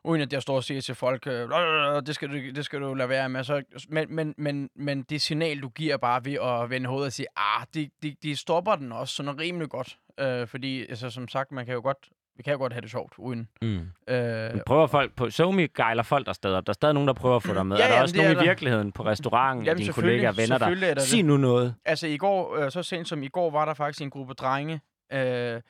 uden 0.04 0.20
at 0.22 0.32
jeg 0.32 0.42
står 0.42 0.56
og 0.56 0.64
siger 0.64 0.80
til 0.80 0.94
folk, 0.94 1.26
øh, 1.26 1.32
"Lalalala, 1.50 2.00
det, 2.00 2.14
skal 2.14 2.28
du, 2.28 2.34
det 2.34 2.64
skal 2.64 2.80
du 2.80 2.94
lade 2.94 3.08
være 3.08 3.28
med. 3.28 3.44
Så, 3.44 3.62
men, 3.88 4.14
men, 4.14 4.34
men, 4.38 4.70
men 4.74 5.02
det 5.02 5.22
signal, 5.22 5.60
du 5.60 5.68
giver 5.68 5.96
bare 5.96 6.24
ved 6.24 6.38
at 6.42 6.70
vende 6.70 6.88
hovedet 6.88 7.06
og 7.06 7.12
sige, 7.12 7.26
ah, 7.36 7.66
de, 7.74 7.90
de, 8.02 8.16
de 8.22 8.36
stopper 8.36 8.76
den 8.76 8.92
også 8.92 9.14
sådan 9.14 9.38
rimelig 9.40 9.68
godt. 9.68 9.98
Øh, 10.20 10.46
fordi, 10.48 10.86
altså, 10.86 11.10
som 11.10 11.28
sagt, 11.28 11.52
man 11.52 11.66
kan 11.66 11.74
jo 11.74 11.80
godt, 11.80 12.08
vi 12.36 12.42
kan 12.42 12.52
jo 12.52 12.58
godt 12.58 12.72
have 12.72 12.80
det 12.80 12.90
sjovt 12.90 13.12
uden. 13.18 13.48
Mm. 13.62 13.88
Øh, 14.08 14.60
Prøver 14.66 14.86
folk 14.86 15.14
på... 15.16 15.30
SoMe 15.30 15.68
gejler 15.68 16.02
folk 16.02 16.26
der 16.26 16.32
steder. 16.32 16.60
Der 16.60 16.70
er 16.70 16.74
stadig 16.74 16.94
nogen, 16.94 17.06
der 17.08 17.14
prøver 17.14 17.36
at 17.36 17.42
få 17.42 17.54
dig 17.54 17.66
med. 17.66 17.76
Ja, 17.76 17.84
er 17.88 17.88
der 17.94 18.02
også 18.02 18.16
nogen 18.16 18.30
er 18.30 18.34
i 18.34 18.38
der. 18.38 18.42
virkeligheden 18.42 18.92
på 18.92 19.04
restauranten, 19.04 19.64
Jamen, 19.64 19.78
dine 19.82 19.92
kollegaer 19.92 20.28
og 20.28 20.36
venner 20.36 20.54
er 20.54 20.58
der? 20.74 20.94
der 20.94 21.00
Sig 21.00 21.22
nu 21.22 21.36
noget. 21.36 21.74
Altså 21.84 22.06
i 22.06 22.16
går, 22.16 22.56
øh, 22.56 22.70
så 22.70 22.82
sent 22.82 23.08
som 23.08 23.22
i 23.22 23.28
går, 23.28 23.50
var 23.50 23.64
der 23.64 23.74
faktisk 23.74 24.02
en 24.02 24.10
gruppe 24.10 24.34
drenge. 24.34 24.80
Øh, 25.12 25.60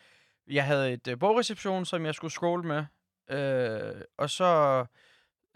jeg 0.50 0.64
havde 0.64 0.92
et 0.92 1.08
øh, 1.08 1.18
bogreception, 1.18 1.84
som 1.84 2.06
jeg 2.06 2.14
skulle 2.14 2.32
skåle 2.32 2.62
med. 2.62 2.84
Øh, 3.30 4.00
og 4.18 4.30
så 4.30 4.84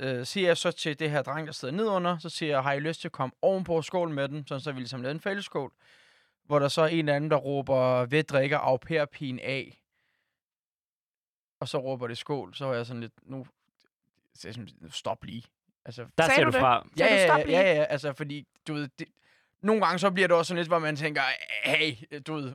øh, 0.01 0.27
siger 0.27 0.47
jeg 0.47 0.57
så 0.57 0.71
til 0.71 0.99
det 0.99 1.11
her 1.11 1.23
dreng, 1.23 1.47
der 1.47 1.53
sidder 1.53 1.75
nedunder, 1.75 2.19
så 2.19 2.29
siger 2.29 2.51
jeg, 2.53 2.63
har 2.63 2.73
I 2.73 2.81
lyst 2.81 3.01
til 3.01 3.09
at 3.09 3.13
komme 3.13 3.33
ovenpå 3.43 3.73
og 3.77 3.85
skål 3.85 4.11
med 4.11 4.29
den? 4.29 4.47
Sådan 4.47 4.61
så 4.61 4.73
vi 4.73 4.79
ligesom 4.81 5.03
lavede 5.03 5.15
en 5.15 5.21
fællesskål. 5.21 5.73
Hvor 6.47 6.59
der 6.59 6.69
så 6.69 6.83
er 6.83 6.87
en 6.87 6.99
eller 6.99 7.15
anden, 7.15 7.31
der 7.31 7.37
råber, 7.37 8.07
ved 8.07 8.23
drikker 8.23 8.59
au 8.59 8.77
pair 8.77 9.05
af. 9.43 9.79
Og 11.61 11.69
så 11.69 11.79
råber 11.79 12.07
det 12.07 12.19
skål. 12.19 12.55
Så 12.55 12.67
var 12.67 12.75
jeg 12.75 12.87
sådan 12.87 13.01
lidt, 13.01 13.13
nu 13.23 13.47
så 14.35 14.49
jeg 14.49 14.55
sådan, 14.55 14.69
stop 14.91 15.25
lige. 15.25 15.43
Altså, 15.85 16.07
Der 16.19 16.25
ser 16.25 16.45
du 16.45 16.51
du 16.51 16.53
det? 16.53 16.61
fra. 16.61 16.87
Ja, 16.99 17.05
du 17.07 17.11
ja, 17.15 17.37
ja, 17.39 17.61
ja, 17.61 17.75
ja, 17.75 17.85
altså 17.85 18.13
fordi, 18.13 18.47
du 18.69 18.75
ved, 18.75 18.89
det, 18.99 19.09
nogle 19.63 19.83
gange 19.87 19.99
så 19.99 20.11
bliver 20.11 20.29
det 20.29 20.37
også 20.37 20.49
sådan 20.49 20.59
lidt, 20.59 20.69
hvor 20.69 20.79
man 20.79 20.97
tænker, 20.97 21.21
hey, 21.65 21.93
du 22.27 22.35
ved, 22.35 22.53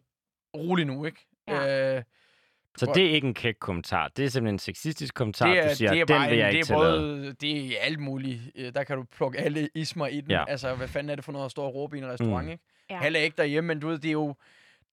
rolig 0.57 0.85
nu, 0.85 1.05
ikke? 1.05 1.27
Ja. 1.47 1.95
Øh, 1.97 2.03
Så 2.77 2.91
det 2.95 3.05
er 3.05 3.09
ikke 3.11 3.27
en 3.27 3.33
kæk 3.33 3.55
kommentar. 3.59 4.07
Det 4.07 4.25
er 4.25 4.29
simpelthen 4.29 4.55
en 4.55 4.59
sexistisk 4.59 5.13
kommentar, 5.13 5.47
det 5.47 5.59
er, 5.59 5.69
du 5.69 5.75
siger, 5.75 5.91
det 5.91 6.01
er 6.01 6.05
den 6.05 6.15
bare 6.15 6.29
vil 6.29 6.37
jeg 6.37 6.49
en, 6.49 6.55
ikke 6.55 6.65
det 6.67 6.71
er 6.73 6.75
både, 6.77 7.33
det 7.33 7.65
er 7.77 7.81
alt 7.81 7.99
muligt. 7.99 8.41
Øh, 8.55 8.73
Der 8.73 8.83
kan 8.83 8.97
du 8.97 9.03
plukke 9.03 9.39
alle 9.39 9.69
ismer 9.75 10.07
i 10.07 10.21
den. 10.21 10.31
Ja. 10.31 10.45
Altså, 10.47 10.75
hvad 10.75 10.87
fanden 10.87 11.09
er 11.09 11.15
det 11.15 11.25
for 11.25 11.31
noget 11.31 11.45
at 11.45 11.51
stå 11.51 11.61
og 11.63 11.75
råbe 11.75 11.97
i 11.97 12.01
en 12.01 12.07
restaurant, 12.07 12.45
Mm. 12.45 12.51
ikke? 12.51 12.63
Ja. 12.89 12.99
Heller 13.01 13.19
ikke 13.19 13.37
derhjemme, 13.37 13.67
men 13.67 13.79
du 13.79 13.87
ved, 13.87 13.97
det 13.99 14.07
er 14.07 14.11
jo... 14.11 14.35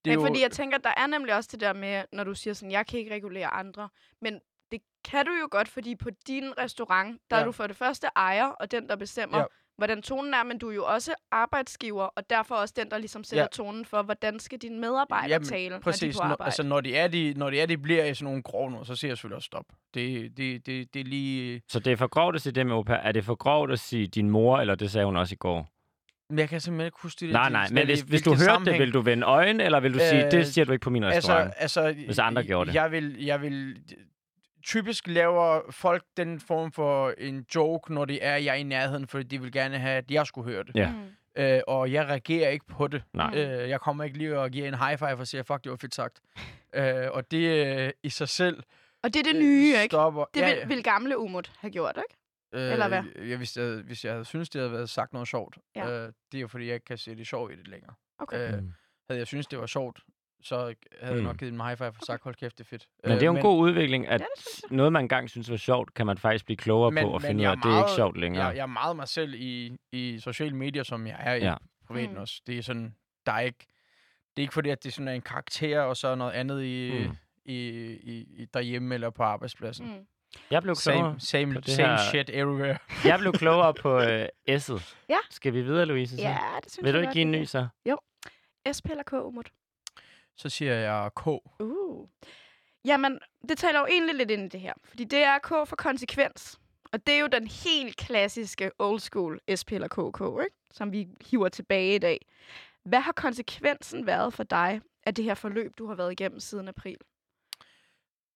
Det 0.05 0.13
er 0.13 0.17
Men 0.17 0.25
jo, 0.25 0.27
fordi 0.27 0.41
jeg 0.41 0.51
tænker, 0.51 0.77
der 0.77 0.93
er 0.97 1.07
nemlig 1.07 1.35
også 1.35 1.49
det 1.51 1.59
der 1.59 1.73
med, 1.73 2.03
når 2.13 2.23
du 2.23 2.33
siger 2.35 2.53
sådan, 2.53 2.71
jeg 2.71 2.87
kan 2.87 2.99
ikke 2.99 3.13
regulere 3.13 3.47
andre. 3.47 3.89
Men 4.21 4.39
det 4.71 4.81
kan 5.03 5.25
du 5.25 5.31
jo 5.31 5.47
godt, 5.51 5.67
fordi 5.67 5.95
på 5.95 6.09
din 6.27 6.57
restaurant, 6.57 7.21
der 7.29 7.37
ja. 7.37 7.41
Er 7.41 7.45
du 7.45 7.51
for 7.51 7.67
det 7.67 7.75
første 7.75 8.07
ejer, 8.15 8.45
og 8.45 8.71
den, 8.71 8.87
der 8.87 8.95
bestemmer, 8.95 9.37
ja. 9.37 9.43
Hvordan 9.77 10.01
tonen 10.01 10.33
er, 10.33 10.43
men 10.43 10.57
du 10.57 10.69
er 10.69 10.73
jo 10.73 10.85
også 10.85 11.13
arbejdsgiver, 11.31 12.03
og 12.03 12.29
derfor 12.29 12.55
også 12.55 12.73
den, 12.77 12.91
der 12.91 12.97
ligesom 12.97 13.23
sætter 13.23 13.43
ja. 13.43 13.47
Tonen 13.47 13.85
for, 13.85 14.01
hvordan 14.01 14.39
skal 14.39 14.57
dine 14.57 14.79
medarbejdere 14.79 15.29
Jamen, 15.29 15.47
tale, 15.47 15.79
Præcis. 15.79 16.17
når 16.17 16.25
de 16.25 16.31
er 16.31 16.35
på 16.35 16.43
altså, 16.43 16.63
når 16.63 16.81
det 16.81 16.97
er, 16.97 17.07
de, 17.07 17.33
når 17.37 17.49
det 17.49 17.61
er, 17.61 17.65
de 17.65 17.77
bliver 17.77 18.05
i 18.05 18.13
sådan 18.13 18.25
nogle 18.25 18.43
grove 18.43 18.71
noget, 18.71 18.87
så 18.87 18.95
siger 18.95 19.09
jeg 19.09 19.17
selvfølgelig 19.17 19.35
også 19.35 19.45
stop. 19.45 19.65
Det, 19.93 20.37
det, 20.37 20.65
det, 20.65 20.93
det 20.93 20.99
er 20.99 21.03
lige... 21.03 21.61
Så 21.69 21.79
det 21.79 21.93
er 21.93 21.97
for 21.97 22.07
grovt 22.07 22.35
at 22.35 22.41
sige 22.41 22.53
det 22.53 22.65
med 22.65 22.75
au 22.75 22.83
pair. 22.83 22.97
Er 22.97 23.11
det 23.11 23.25
for 23.25 23.35
grovt 23.35 23.71
at 23.71 23.79
sige 23.79 24.07
din 24.07 24.29
mor, 24.29 24.59
eller 24.59 24.75
det 24.75 24.91
sagde 24.91 25.05
hun 25.05 25.15
også 25.15 25.33
i 25.33 25.37
går? 25.37 25.67
Men 26.31 26.39
jeg 26.39 26.49
kan 26.49 26.59
simpelthen 26.61 26.85
ikke 26.85 26.97
huske 27.01 27.25
det. 27.25 27.33
Nej, 27.33 27.49
nej, 27.49 27.67
men 27.71 27.85
hvis, 27.85 28.01
hvis 28.01 28.21
du 28.21 28.29
hørte 28.29 28.39
det, 28.39 28.45
sammenhæng. 28.45 28.79
vil 28.79 28.93
du 28.93 29.01
vende 29.01 29.25
øjen, 29.25 29.61
eller 29.61 29.79
vil 29.79 29.93
du 29.93 29.99
sige, 29.99 30.25
Øh, 30.25 30.31
det 30.31 30.47
siger 30.47 30.65
du 30.65 30.71
ikke 30.71 30.83
på 30.83 30.89
min 30.89 31.05
restaurant? 31.05 31.53
Altså, 31.57 31.81
altså, 31.81 32.05
Hvis 32.05 32.19
andre 32.19 32.43
gjorde 32.43 32.67
det. 32.67 32.75
Jeg 32.75 32.91
vil, 32.91 33.25
jeg 33.25 33.41
vil... 33.41 33.75
Typisk 34.63 35.07
laver 35.07 35.59
folk 35.71 36.03
den 36.17 36.39
form 36.39 36.71
for 36.71 37.13
en 37.17 37.45
joke, 37.55 37.93
når 37.93 38.05
det 38.05 38.19
er, 38.25 38.35
jeg 38.35 38.51
er 38.51 38.55
i 38.59 38.63
nærheden, 38.63 39.07
fordi 39.07 39.23
de 39.23 39.41
vil 39.41 39.51
gerne 39.51 39.77
have, 39.79 39.97
at 39.97 40.11
jeg 40.11 40.27
skulle 40.27 40.51
høre 40.51 40.63
det. 40.63 40.75
Ja. 40.75 40.91
Mm. 40.91 41.41
Øh, 41.43 41.61
og 41.67 41.91
jeg 41.91 42.05
reagerer 42.05 42.49
ikke 42.49 42.65
på 42.65 42.87
det. 42.87 43.03
Nej. 43.13 43.31
Øh, 43.35 43.69
jeg 43.69 43.79
kommer 43.79 44.03
ikke 44.03 44.17
lige 44.17 44.39
og 44.39 44.49
giver 44.49 44.67
en 44.67 44.73
high 44.77 44.97
five 44.97 45.13
og 45.17 45.27
siger, 45.27 45.43
fuck, 45.43 45.63
det 45.63 45.69
var 45.69 45.77
fedt 45.81 45.95
sagt. 45.95 46.19
øh, 46.75 46.93
og 47.11 47.31
det 47.31 47.77
øh, 47.77 47.89
i 48.03 48.09
sig 48.09 48.29
selv 48.29 48.63
Og 49.03 49.13
det 49.13 49.19
er 49.19 49.31
det 49.33 49.41
nye, 49.41 49.67
ikke? 49.83 49.85
stopper. 49.93 50.25
Det 50.33 50.45
vil, 50.45 50.69
vil 50.75 50.83
gamle 50.83 51.17
Umut 51.19 51.51
have 51.59 51.71
gjort, 51.71 51.97
ikke? 51.97 52.20
Øh, 52.53 52.71
eller 52.71 52.87
hvad? 52.87 53.03
Jeg, 53.27 53.37
hvis, 53.37 53.57
jeg, 53.57 53.75
hvis 53.85 54.05
jeg 54.05 54.13
havde 54.13 54.25
syntes, 54.25 54.49
det 54.49 54.59
havde 54.61 54.71
været 54.71 54.89
sagt 54.89 55.13
noget 55.13 55.27
sjovt, 55.27 55.57
Ja. 55.75 55.89
øh, 55.89 56.13
det 56.31 56.37
er 56.37 56.41
jo 56.41 56.47
fordi, 56.47 56.65
jeg 56.65 56.73
ikke 56.73 56.85
kan 56.85 56.97
se 56.97 57.15
det 57.15 57.27
sjovt 57.27 57.53
i 57.53 57.55
det 57.55 57.67
længere. 57.67 57.93
Okay. 58.19 58.53
Øh, 58.53 58.59
Mm. 58.59 58.73
havde 59.09 59.19
jeg 59.19 59.27
syntes, 59.27 59.47
det 59.47 59.59
var 59.59 59.65
sjovt, 59.65 59.99
så 60.43 60.55
havde 60.57 60.75
jeg 61.01 61.15
Mm. 61.15 61.23
nok 61.23 61.37
givet 61.37 61.51
dem 61.53 61.59
en 61.61 61.65
high 61.67 61.77
five 61.77 61.87
og 61.87 61.95
sagt, 62.05 62.23
hold 62.23 62.35
kæft, 62.35 62.57
det 62.57 62.63
er 62.63 62.67
fedt. 62.67 62.87
Men 63.03 63.11
det 63.13 63.21
er 63.21 63.25
jo 63.25 63.35
en 63.35 63.41
god 63.41 63.59
udvikling, 63.59 64.07
at 64.07 64.21
Ja, 64.21 64.25
det 64.35 64.43
synes 64.43 64.71
noget, 64.71 64.93
man 64.93 65.03
engang 65.05 65.29
synes 65.29 65.49
var 65.51 65.57
sjovt, 65.57 65.93
kan 65.93 66.05
man 66.05 66.17
faktisk 66.17 66.45
blive 66.45 66.57
klogere 66.57 66.91
på 67.03 67.09
og 67.09 67.21
finde 67.21 67.35
ud 67.35 67.45
af, 67.45 67.49
jeg 67.49 67.51
at 67.51 67.57
det 67.63 67.71
er 67.71 67.77
ikke 67.77 67.95
sjovt 67.95 68.15
Jeg, 68.15 68.21
længere. 68.21 68.45
jeg 68.47 68.57
er 68.57 68.65
meget 68.65 68.95
mig 68.95 69.07
selv 69.07 69.33
i, 69.33 69.77
i 69.91 70.19
sociale 70.19 70.55
medier, 70.55 70.83
som 70.83 71.07
jeg 71.07 71.17
er 71.19 71.33
i 71.35 71.43
Ja. 71.43 71.55
privaten 71.87 72.11
Mm. 72.15 72.21
også. 72.21 72.41
Det 72.47 72.57
er 72.57 72.61
sådan, 72.61 72.95
der 73.25 73.31
er 73.31 73.39
ikke, 73.39 73.65
det 74.35 74.41
er 74.41 74.41
ikke 74.41 74.53
fordi, 74.53 74.69
at 74.69 74.83
det 74.83 74.93
sådan 74.93 75.07
er 75.07 75.13
en 75.13 75.21
karakter, 75.21 75.81
og 75.81 75.97
så 75.97 76.15
noget 76.15 76.31
andet 76.31 76.63
i, 76.63 76.91
Mm. 76.99 77.05
mm. 77.09 77.15
i, 77.45 77.57
i, 77.93 78.27
i 78.37 78.45
derhjemme 78.45 78.93
eller 78.93 79.09
på 79.09 79.23
arbejdspladsen. 79.23 79.85
Mm. 79.87 80.05
Jeg 80.51 80.61
blev 80.63 80.75
klogere, 80.75 81.01
Same, 81.01 81.13
på 81.13 81.19
same, 81.19 81.61
det 81.61 81.75
same 81.75 81.87
her- 81.87 82.09
shit 82.09 82.29
everywhere. 82.29 82.77
jeg 83.05 83.19
blev 83.19 83.33
klogere 83.33 83.73
på 83.73 83.99
øh, 84.01 84.27
S'et. 84.49 84.95
Ja. 85.09 85.17
Skal 85.29 85.53
vi 85.53 85.61
videre, 85.61 85.85
Louise? 85.85 86.15
Så? 86.17 86.21
Ja, 86.23 86.37
det 86.63 86.71
synes 86.71 86.85
Vil 86.85 86.93
du 86.93 86.99
ikke 86.99 87.13
give 87.13 87.21
en 87.21 87.31
ny 87.31 87.43
så? 87.45 87.67
kan. 87.85 87.97
SP 88.77 88.85
eller 88.89 89.03
K, 89.03 89.13
Umut? 89.13 89.49
Så 90.37 90.49
siger 90.49 90.73
jeg 90.73 91.09
K. 91.15 91.27
Uh. 91.27 92.07
Jamen, 92.85 93.19
det 93.49 93.57
taler 93.57 93.79
jo 93.79 93.85
egentlig 93.85 94.15
lidt 94.15 94.31
ind 94.31 94.45
i 94.45 94.49
det 94.49 94.59
her. 94.59 94.73
Fordi 94.83 95.03
det 95.03 95.19
er 95.23 95.37
K 95.39 95.47
for 95.47 95.75
konsekvens. 95.75 96.59
Og 96.93 97.07
det 97.07 97.15
er 97.15 97.19
jo 97.19 97.27
den 97.27 97.47
helt 97.47 97.97
klassiske 97.97 98.71
old 98.79 98.99
school 98.99 99.39
SP 99.59 99.71
eller 99.71 99.87
KK, 99.87 100.43
ikke? 100.45 100.55
som 100.71 100.91
vi 100.91 101.07
hiver 101.29 101.49
tilbage 101.49 101.95
i 101.95 101.99
dag. 101.99 102.25
Hvad 102.85 102.99
har 102.99 103.11
konsekvensen 103.11 104.05
været 104.07 104.33
for 104.33 104.43
dig 104.43 104.81
af 105.05 105.15
det 105.15 105.25
her 105.25 105.33
forløb, 105.33 105.71
du 105.77 105.87
har 105.87 105.95
været 105.95 106.11
igennem 106.11 106.39
siden 106.39 106.67
april? 106.67 106.97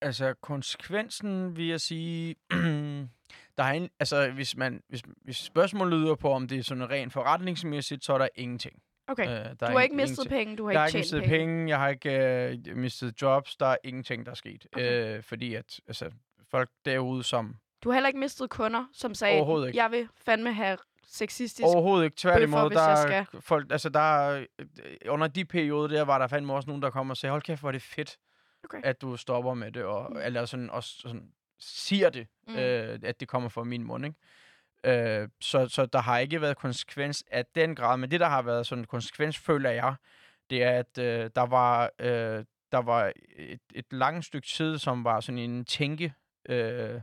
Altså, 0.02 0.34
konsekvensen 0.42 1.58
vil 1.58 1.68
jeg 1.68 1.82
sige... 1.82 2.36
der 3.58 3.64
er 3.64 3.72
en, 3.72 3.90
altså, 4.00 4.32
hvis, 4.32 4.58
man, 4.58 4.82
hvis, 4.90 5.02
hvis 5.24 5.38
spørgsmålet 5.38 6.00
lyder 6.00 6.16
på, 6.16 6.32
om 6.32 6.48
det 6.48 6.58
er 6.60 6.64
sådan 6.64 6.90
rent 6.90 7.14
forretningsmæssigt, 7.14 8.06
så 8.06 8.14
er 8.14 8.18
der 8.18 8.28
ingenting. 8.36 8.80
Okay, 9.08 9.24
Øh, 9.24 9.30
der 9.46 9.54
du 9.56 9.66
har 9.66 9.82
ikke 9.82 9.96
mistet 9.96 10.18
ingenting. 10.18 10.40
penge, 10.40 10.58
du 10.58 10.66
har 10.66 10.72
Jeg 10.72 10.82
har 10.82 10.88
ikke 10.88 10.98
ikke 10.98 11.10
tjent 11.10 11.22
mistet 11.24 11.30
penge. 11.40 11.48
penge, 11.56 11.70
jeg 11.70 11.80
har 11.80 11.90
ikke 11.90 12.68
øh, 12.70 12.78
mistet 12.78 13.22
jobs, 13.22 13.56
der 13.56 13.66
er 13.66 13.78
ingenting, 13.84 14.26
der 14.26 14.32
er 14.32 14.36
sket. 14.36 14.68
Okay. 14.76 15.18
Øh, 15.18 15.24
fordi 15.24 15.54
at 15.56 15.80
altså, 15.88 16.12
folk 16.52 16.70
derude, 16.86 17.24
som 17.24 17.56
Du 17.84 17.90
har 17.90 17.94
heller 17.94 18.08
ikke 18.08 18.20
mistet 18.20 18.50
kunder, 18.50 18.86
som 18.94 19.14
sagde, 19.14 19.68
ikke. 19.68 19.78
jeg 19.84 19.92
vil 19.92 20.08
fandme 20.26 20.54
have 20.54 20.78
sexistisk. 21.08 21.66
overhovedet 21.66 22.06
ikke 22.06 22.18
tværtimod, 22.18 22.70
bøffer, 22.70 22.84
der 23.04 23.10
jeg 23.10 23.18
er 23.34 23.40
folk, 23.40 23.72
altså 23.72 23.90
der 23.90 24.00
er, 24.30 24.46
øh, 24.60 24.66
under 25.10 25.28
de 25.28 25.46
perioder 25.46 25.88
der, 25.88 26.02
var 26.02 26.18
der 26.18 26.28
fandme 26.28 26.54
også 26.54 26.68
nogen, 26.68 26.82
der 26.82 26.90
kom 26.90 27.10
og 27.10 27.18
sagde, 27.18 27.32
hold 27.32 27.42
kæft, 27.42 27.60
hvor 27.60 27.70
er 27.70 27.72
det 27.72 27.82
fedt, 27.82 28.18
Okay. 28.66 28.82
at 28.84 29.02
du 29.02 29.18
stopper 29.18 29.54
med 29.54 29.72
det, 29.72 29.84
og, 29.84 30.12
Mm. 30.12 30.18
eller 30.24 30.46
sådan, 30.46 30.70
også 30.70 30.90
sådan, 31.00 31.32
siger 31.60 32.10
det, 32.10 32.28
Mm. 32.48 32.56
øh, 32.56 33.00
at 33.04 33.20
det 33.20 33.28
kommer 33.28 33.50
fra 33.50 33.64
min 33.64 33.84
mund, 33.84 34.06
ikke? 34.06 34.18
Øh, 35.22 35.30
så, 35.42 35.68
så 35.68 35.86
der 35.86 36.00
har 36.00 36.20
ikke 36.20 36.42
været 36.42 36.58
konsekvens 36.58 37.24
af 37.32 37.46
den 37.56 37.76
grad, 37.76 37.98
men 37.98 38.12
det, 38.12 38.20
der 38.20 38.28
har 38.28 38.42
været 38.42 38.68
sådan 38.68 38.82
en 38.82 38.88
konsekvens, 38.88 39.38
føler 39.38 39.70
jeg, 39.70 39.96
det 40.50 40.64
er, 40.64 40.72
at 40.80 40.98
øh, 40.98 41.30
der 41.36 41.42
var, 41.46 41.90
øh, 42.00 42.46
der 42.72 42.82
var 42.82 43.12
et, 43.36 43.60
et 43.76 43.86
langt 43.94 44.26
stykke 44.26 44.48
tid, 44.48 44.78
som 44.78 45.04
var 45.04 45.20
sådan 45.20 45.40
en 45.40 45.66
tænke, 45.66 46.14
øh, 46.50 47.02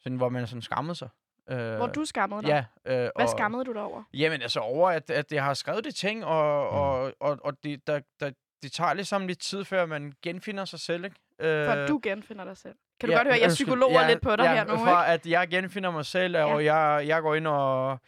sådan, 0.00 0.16
hvor 0.16 0.28
man 0.28 0.46
sådan 0.46 0.62
skammede 0.62 0.94
sig. 0.94 1.08
Øh, 1.50 1.76
Hvor 1.76 1.86
du 1.86 2.04
skammede 2.04 2.42
dig. 2.42 2.48
Ja. 2.48 2.64
Øh, 2.92 2.98
Hvad 2.98 3.10
og- 3.14 3.28
skammede 3.28 3.64
du 3.64 3.72
dig 3.72 3.82
over? 3.82 4.02
Jamen 4.14 4.42
altså 4.42 4.60
over, 4.60 4.90
at, 4.90 5.10
at 5.10 5.30
det 5.30 5.40
har 5.40 5.54
skrevet 5.54 5.84
det 5.84 5.94
ting, 5.94 6.24
og, 6.24 6.72
Mm. 6.72 6.78
og, 6.78 7.12
og, 7.20 7.38
og 7.44 7.64
det, 7.64 7.86
der, 7.86 8.00
der, 8.20 8.30
det 8.62 8.72
tager 8.72 8.94
ligesom 8.94 9.26
lidt 9.26 9.38
tid, 9.38 9.64
før 9.64 9.86
man 9.86 10.12
genfinder 10.22 10.64
sig 10.64 10.80
selv, 10.80 11.04
ikke? 11.04 11.16
Øh, 11.38 11.66
For 11.66 11.72
at 11.72 11.88
du 11.88 12.00
genfinder 12.02 12.44
dig 12.44 12.56
selv. 12.56 12.74
Kan 13.00 13.08
du 13.08 13.14
godt 13.14 13.26
høre, 13.26 13.36
at 13.36 13.42
jeg 13.42 13.48
psykologer 13.48 14.08
lidt 14.08 14.20
på 14.20 14.36
dig 14.36 14.44
ja, 14.44 14.54
her 14.54 14.64
nu, 14.64 14.76
for 14.76 15.02
ikke? 15.02 15.12
at 15.12 15.26
jeg 15.26 15.48
genfinder 15.48 15.90
mig 15.90 16.06
selv, 16.06 16.36
og 16.36 16.64
jeg, 16.64 17.04
jeg 17.06 17.22
går 17.22 17.34
ind 17.34 17.46
og 17.46 17.98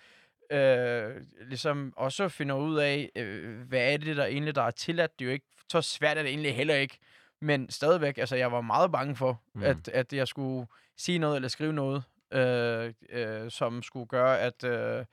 øh, 0.50 1.16
ligesom 1.46 1.92
også 1.96 2.28
finder 2.28 2.54
ud 2.54 2.78
af, 2.78 3.10
øh, 3.16 3.60
hvad 3.68 3.92
er 3.92 3.96
det, 3.96 4.16
der 4.16 4.24
egentlig 4.24 4.54
der 4.54 4.62
er 4.62 4.70
tilladt. 4.70 5.18
Det 5.18 5.24
er 5.24 5.26
jo 5.26 5.32
ikke 5.32 5.46
så 5.68 5.82
svært, 5.82 6.18
er 6.18 6.22
det 6.22 6.30
egentlig 6.30 6.56
heller 6.56 6.74
ikke. 6.74 6.98
Men 7.40 7.70
stadigvæk, 7.70 8.18
altså 8.18 8.36
jeg 8.36 8.52
var 8.52 8.60
meget 8.60 8.92
bange 8.92 9.16
for, 9.16 9.40
mm. 9.54 9.62
at, 9.62 9.88
at 9.88 10.12
jeg 10.12 10.28
skulle 10.28 10.66
sige 10.96 11.18
noget 11.18 11.36
eller 11.36 11.48
skrive 11.48 11.72
noget, 11.72 12.02
øh, 12.32 12.92
øh, 13.10 13.50
som 13.50 13.82
skulle 13.82 14.06
gøre, 14.06 14.40
at... 14.40 14.64
Øh, 14.64 15.04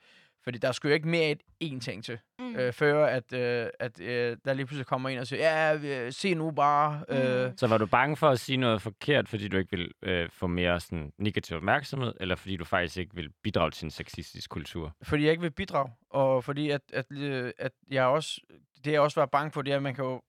fordi 0.48 0.58
der 0.58 0.72
skulle 0.72 0.90
jo 0.90 0.94
ikke 0.94 1.08
mere 1.08 1.30
end 1.30 1.40
én 1.64 1.80
ting 1.80 2.04
til, 2.04 2.18
Mm. 2.38 2.56
øh, 2.56 2.72
før 2.72 3.06
at, 3.06 3.32
øh, 3.32 3.66
at 3.80 4.00
øh, 4.00 4.36
der 4.44 4.52
lige 4.54 4.66
pludselig 4.66 4.86
kommer 4.86 5.08
en 5.08 5.18
og 5.18 5.26
siger, 5.26 5.42
ja, 5.42 6.04
øh, 6.06 6.12
se 6.12 6.34
nu 6.34 6.50
bare. 6.50 7.04
Øh, 7.08 7.50
Mm. 7.50 7.56
Så 7.56 7.66
var 7.66 7.78
du 7.78 7.86
bange 7.86 8.16
for 8.16 8.28
at 8.30 8.40
sige 8.40 8.56
noget 8.56 8.82
forkert, 8.82 9.28
fordi 9.28 9.48
du 9.48 9.56
ikke 9.56 9.76
vil 9.76 9.92
øh, 10.02 10.28
få 10.30 10.46
mere 10.46 10.80
sådan, 10.80 11.12
negativ 11.18 11.56
opmærksomhed, 11.56 12.14
eller 12.20 12.36
fordi 12.36 12.56
du 12.56 12.64
faktisk 12.64 12.96
ikke 12.96 13.14
vil 13.14 13.30
bidrage 13.42 13.70
til 13.70 13.84
en 13.84 13.90
sexistisk 13.90 14.50
kultur? 14.50 14.96
fordi 15.02 15.22
jeg 15.22 15.30
ikke 15.30 15.42
vil 15.42 15.50
bidrage, 15.50 15.92
og 16.10 16.44
fordi 16.44 16.70
at, 16.70 16.80
at, 16.92 17.04
øh, 17.12 17.52
at 17.58 17.72
jeg 17.90 18.04
også, 18.04 18.40
det 18.84 18.92
jeg 18.92 19.00
også 19.00 19.20
var 19.20 19.26
bange 19.26 19.50
for, 19.52 19.62
det 19.62 19.72
er, 19.72 19.76
at 19.76 19.82
man 19.82 19.94
kan 19.94 20.04
jo, 20.04 20.22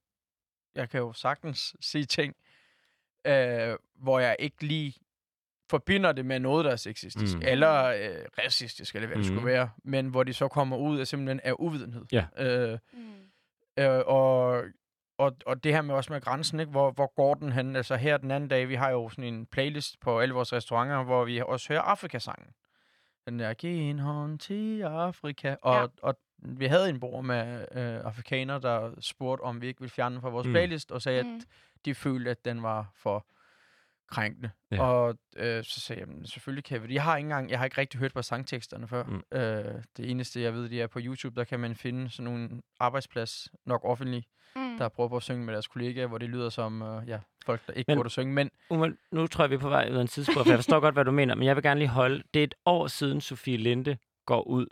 jeg 0.75 0.89
kan 0.89 0.99
jo 0.99 1.13
sagtens 1.13 1.75
sige 1.82 2.05
ting, 2.05 2.36
øh, 3.27 3.75
hvor 3.95 4.19
jeg 4.19 4.36
ikke 4.39 4.63
lige 4.63 4.93
forbinder 5.69 6.12
det 6.12 6.25
med 6.25 6.39
noget, 6.39 6.65
der 6.65 6.71
er 6.71 6.75
sexistisk, 6.75 7.36
Mm. 7.36 7.39
mm. 7.41 7.47
eller 7.47 7.84
øh, 7.86 8.25
racistisk, 8.45 8.95
eller 8.95 9.08
hvad 9.08 9.17
det 9.17 9.25
Mhm. 9.25 9.36
skulle 9.38 9.45
være, 9.53 9.69
men 9.84 10.08
hvor 10.08 10.23
de 10.23 10.34
så 10.34 10.47
kommer 10.47 10.77
ud 10.77 10.99
af 10.99 11.08
simpelthen 11.08 11.39
af 11.43 11.53
uvidenhed. 11.60 12.05
Ja. 12.12 12.25
Øh, 12.38 12.77
Mm. 12.93 12.99
Øh, 13.84 14.01
og, 14.05 14.63
og, 15.17 15.36
og 15.45 15.63
det 15.63 15.73
her 15.73 15.82
med 15.82 15.95
også 15.95 16.13
med 16.13 16.21
grænsen, 16.21 16.60
ikke? 16.60 16.69
Hvor, 16.71 16.91
hvor 16.91 17.13
går 17.15 17.34
den 17.34 17.51
hen? 17.51 17.75
Altså 17.75 17.95
her 17.95 18.17
den 18.17 18.32
anden 18.32 18.49
dag, 18.49 18.69
vi 18.69 18.75
har 18.75 18.89
jo 18.89 19.10
sådan 19.10 19.23
en 19.34 19.45
playlist 19.45 19.99
på 19.99 20.19
alle 20.19 20.34
vores 20.34 20.53
restauranter, 20.53 21.03
hvor 21.03 21.25
vi 21.25 21.41
også 21.45 21.73
hører 21.73 21.82
Afrikasangen. 21.82 22.47
Den 23.27 23.39
der, 23.39 23.53
giv 23.53 23.89
en 23.89 23.99
hånd 23.99 24.39
til 24.39 24.82
Afrika. 24.82 25.55
Og, 25.62 25.75
Ja. 25.75 25.86
og 26.01 26.15
vi 26.38 26.65
havde 26.65 26.89
en 26.89 26.99
bror 26.99 27.21
med 27.21 27.65
øh, 27.71 27.99
afrikanere, 28.05 28.60
der 28.62 28.91
spurgte, 28.99 29.41
om 29.41 29.62
vi 29.62 29.67
ikke 29.67 29.79
ville 29.79 29.91
fjerne 29.91 30.15
den 30.15 30.21
fra 30.21 30.29
vores 30.29 30.45
Mm. 30.45 30.49
mm. 30.49 30.53
playlist, 30.53 30.91
og 30.91 31.01
sagde, 31.01 31.23
Mm. 31.23 31.36
at 31.36 31.41
de 31.86 31.95
følte, 31.95 32.32
at 32.32 32.45
den 32.45 32.63
var 32.63 32.91
for 32.95 33.25
krænkende. 34.09 34.49
Ja. 34.71 34.81
Og 34.83 35.17
øh, 35.37 35.63
så 35.63 35.79
sagde 35.79 35.99
jeg, 36.01 36.07
"Jamen, 36.07 36.25
selvfølgelig 36.27 36.63
kan 36.63 36.81
vi 36.83 36.87
det. 36.87 36.93
Jeg 36.93 37.03
har 37.03 37.17
ikke 37.17 37.25
engang, 37.25 37.49
jeg 37.49 37.57
har 37.59 37.65
ikke 37.65 37.77
rigtig 37.77 37.99
hørt 37.99 38.13
på 38.13 38.21
sangteksterne 38.21 38.87
før. 38.87 39.03
Mm. 39.03 39.21
Øh, 39.37 39.81
det 39.97 40.09
eneste, 40.11 40.41
jeg 40.41 40.53
ved, 40.53 40.69
det 40.69 40.81
er 40.81 40.87
på 40.87 40.99
YouTube, 41.01 41.35
der 41.35 41.43
kan 41.43 41.59
man 41.59 41.75
finde 41.75 42.09
sådan 42.09 42.31
nogle 42.33 42.49
arbejdsplads, 42.79 43.47
nok 43.65 43.81
offentlig, 43.83 44.23
Mm. 44.55 44.77
der 44.77 44.89
prøver 44.89 45.09
på 45.09 45.15
at 45.17 45.23
synge 45.23 45.45
med 45.45 45.53
deres 45.53 45.67
kollegaer, 45.67 46.07
hvor 46.07 46.17
det 46.17 46.29
lyder 46.29 46.49
som 46.49 46.81
øh, 46.81 47.07
ja, 47.07 47.19
folk, 47.45 47.61
der 47.67 47.73
ikke 47.73 47.91
Men- 47.91 47.97
burde 47.97 48.07
at 48.07 48.11
synge. 48.11 48.33
Men 48.33 48.49
Uma, 48.69 48.87
nu 49.11 49.27
tror 49.27 49.43
jeg, 49.43 49.49
vi 49.49 49.55
er 49.55 49.59
på 49.59 49.69
vej 49.69 49.89
ud 49.91 49.95
af 49.97 50.01
en 50.01 50.07
tidsspur, 50.07 50.43
for 50.43 50.49
jeg 50.49 50.57
forstår 50.57 50.79
godt, 50.79 50.95
hvad 50.95 51.05
du 51.05 51.11
mener, 51.11 51.35
men 51.35 51.45
jeg 51.47 51.55
vil 51.55 51.63
gerne 51.63 51.79
lige 51.79 51.87
holde. 51.89 52.23
Det 52.33 52.39
er 52.39 52.43
et 52.43 52.55
år 52.65 52.87
siden, 52.87 53.21
Sofie 53.21 53.57
Linde 53.57 53.97
går 54.25 54.41
ud 54.47 54.67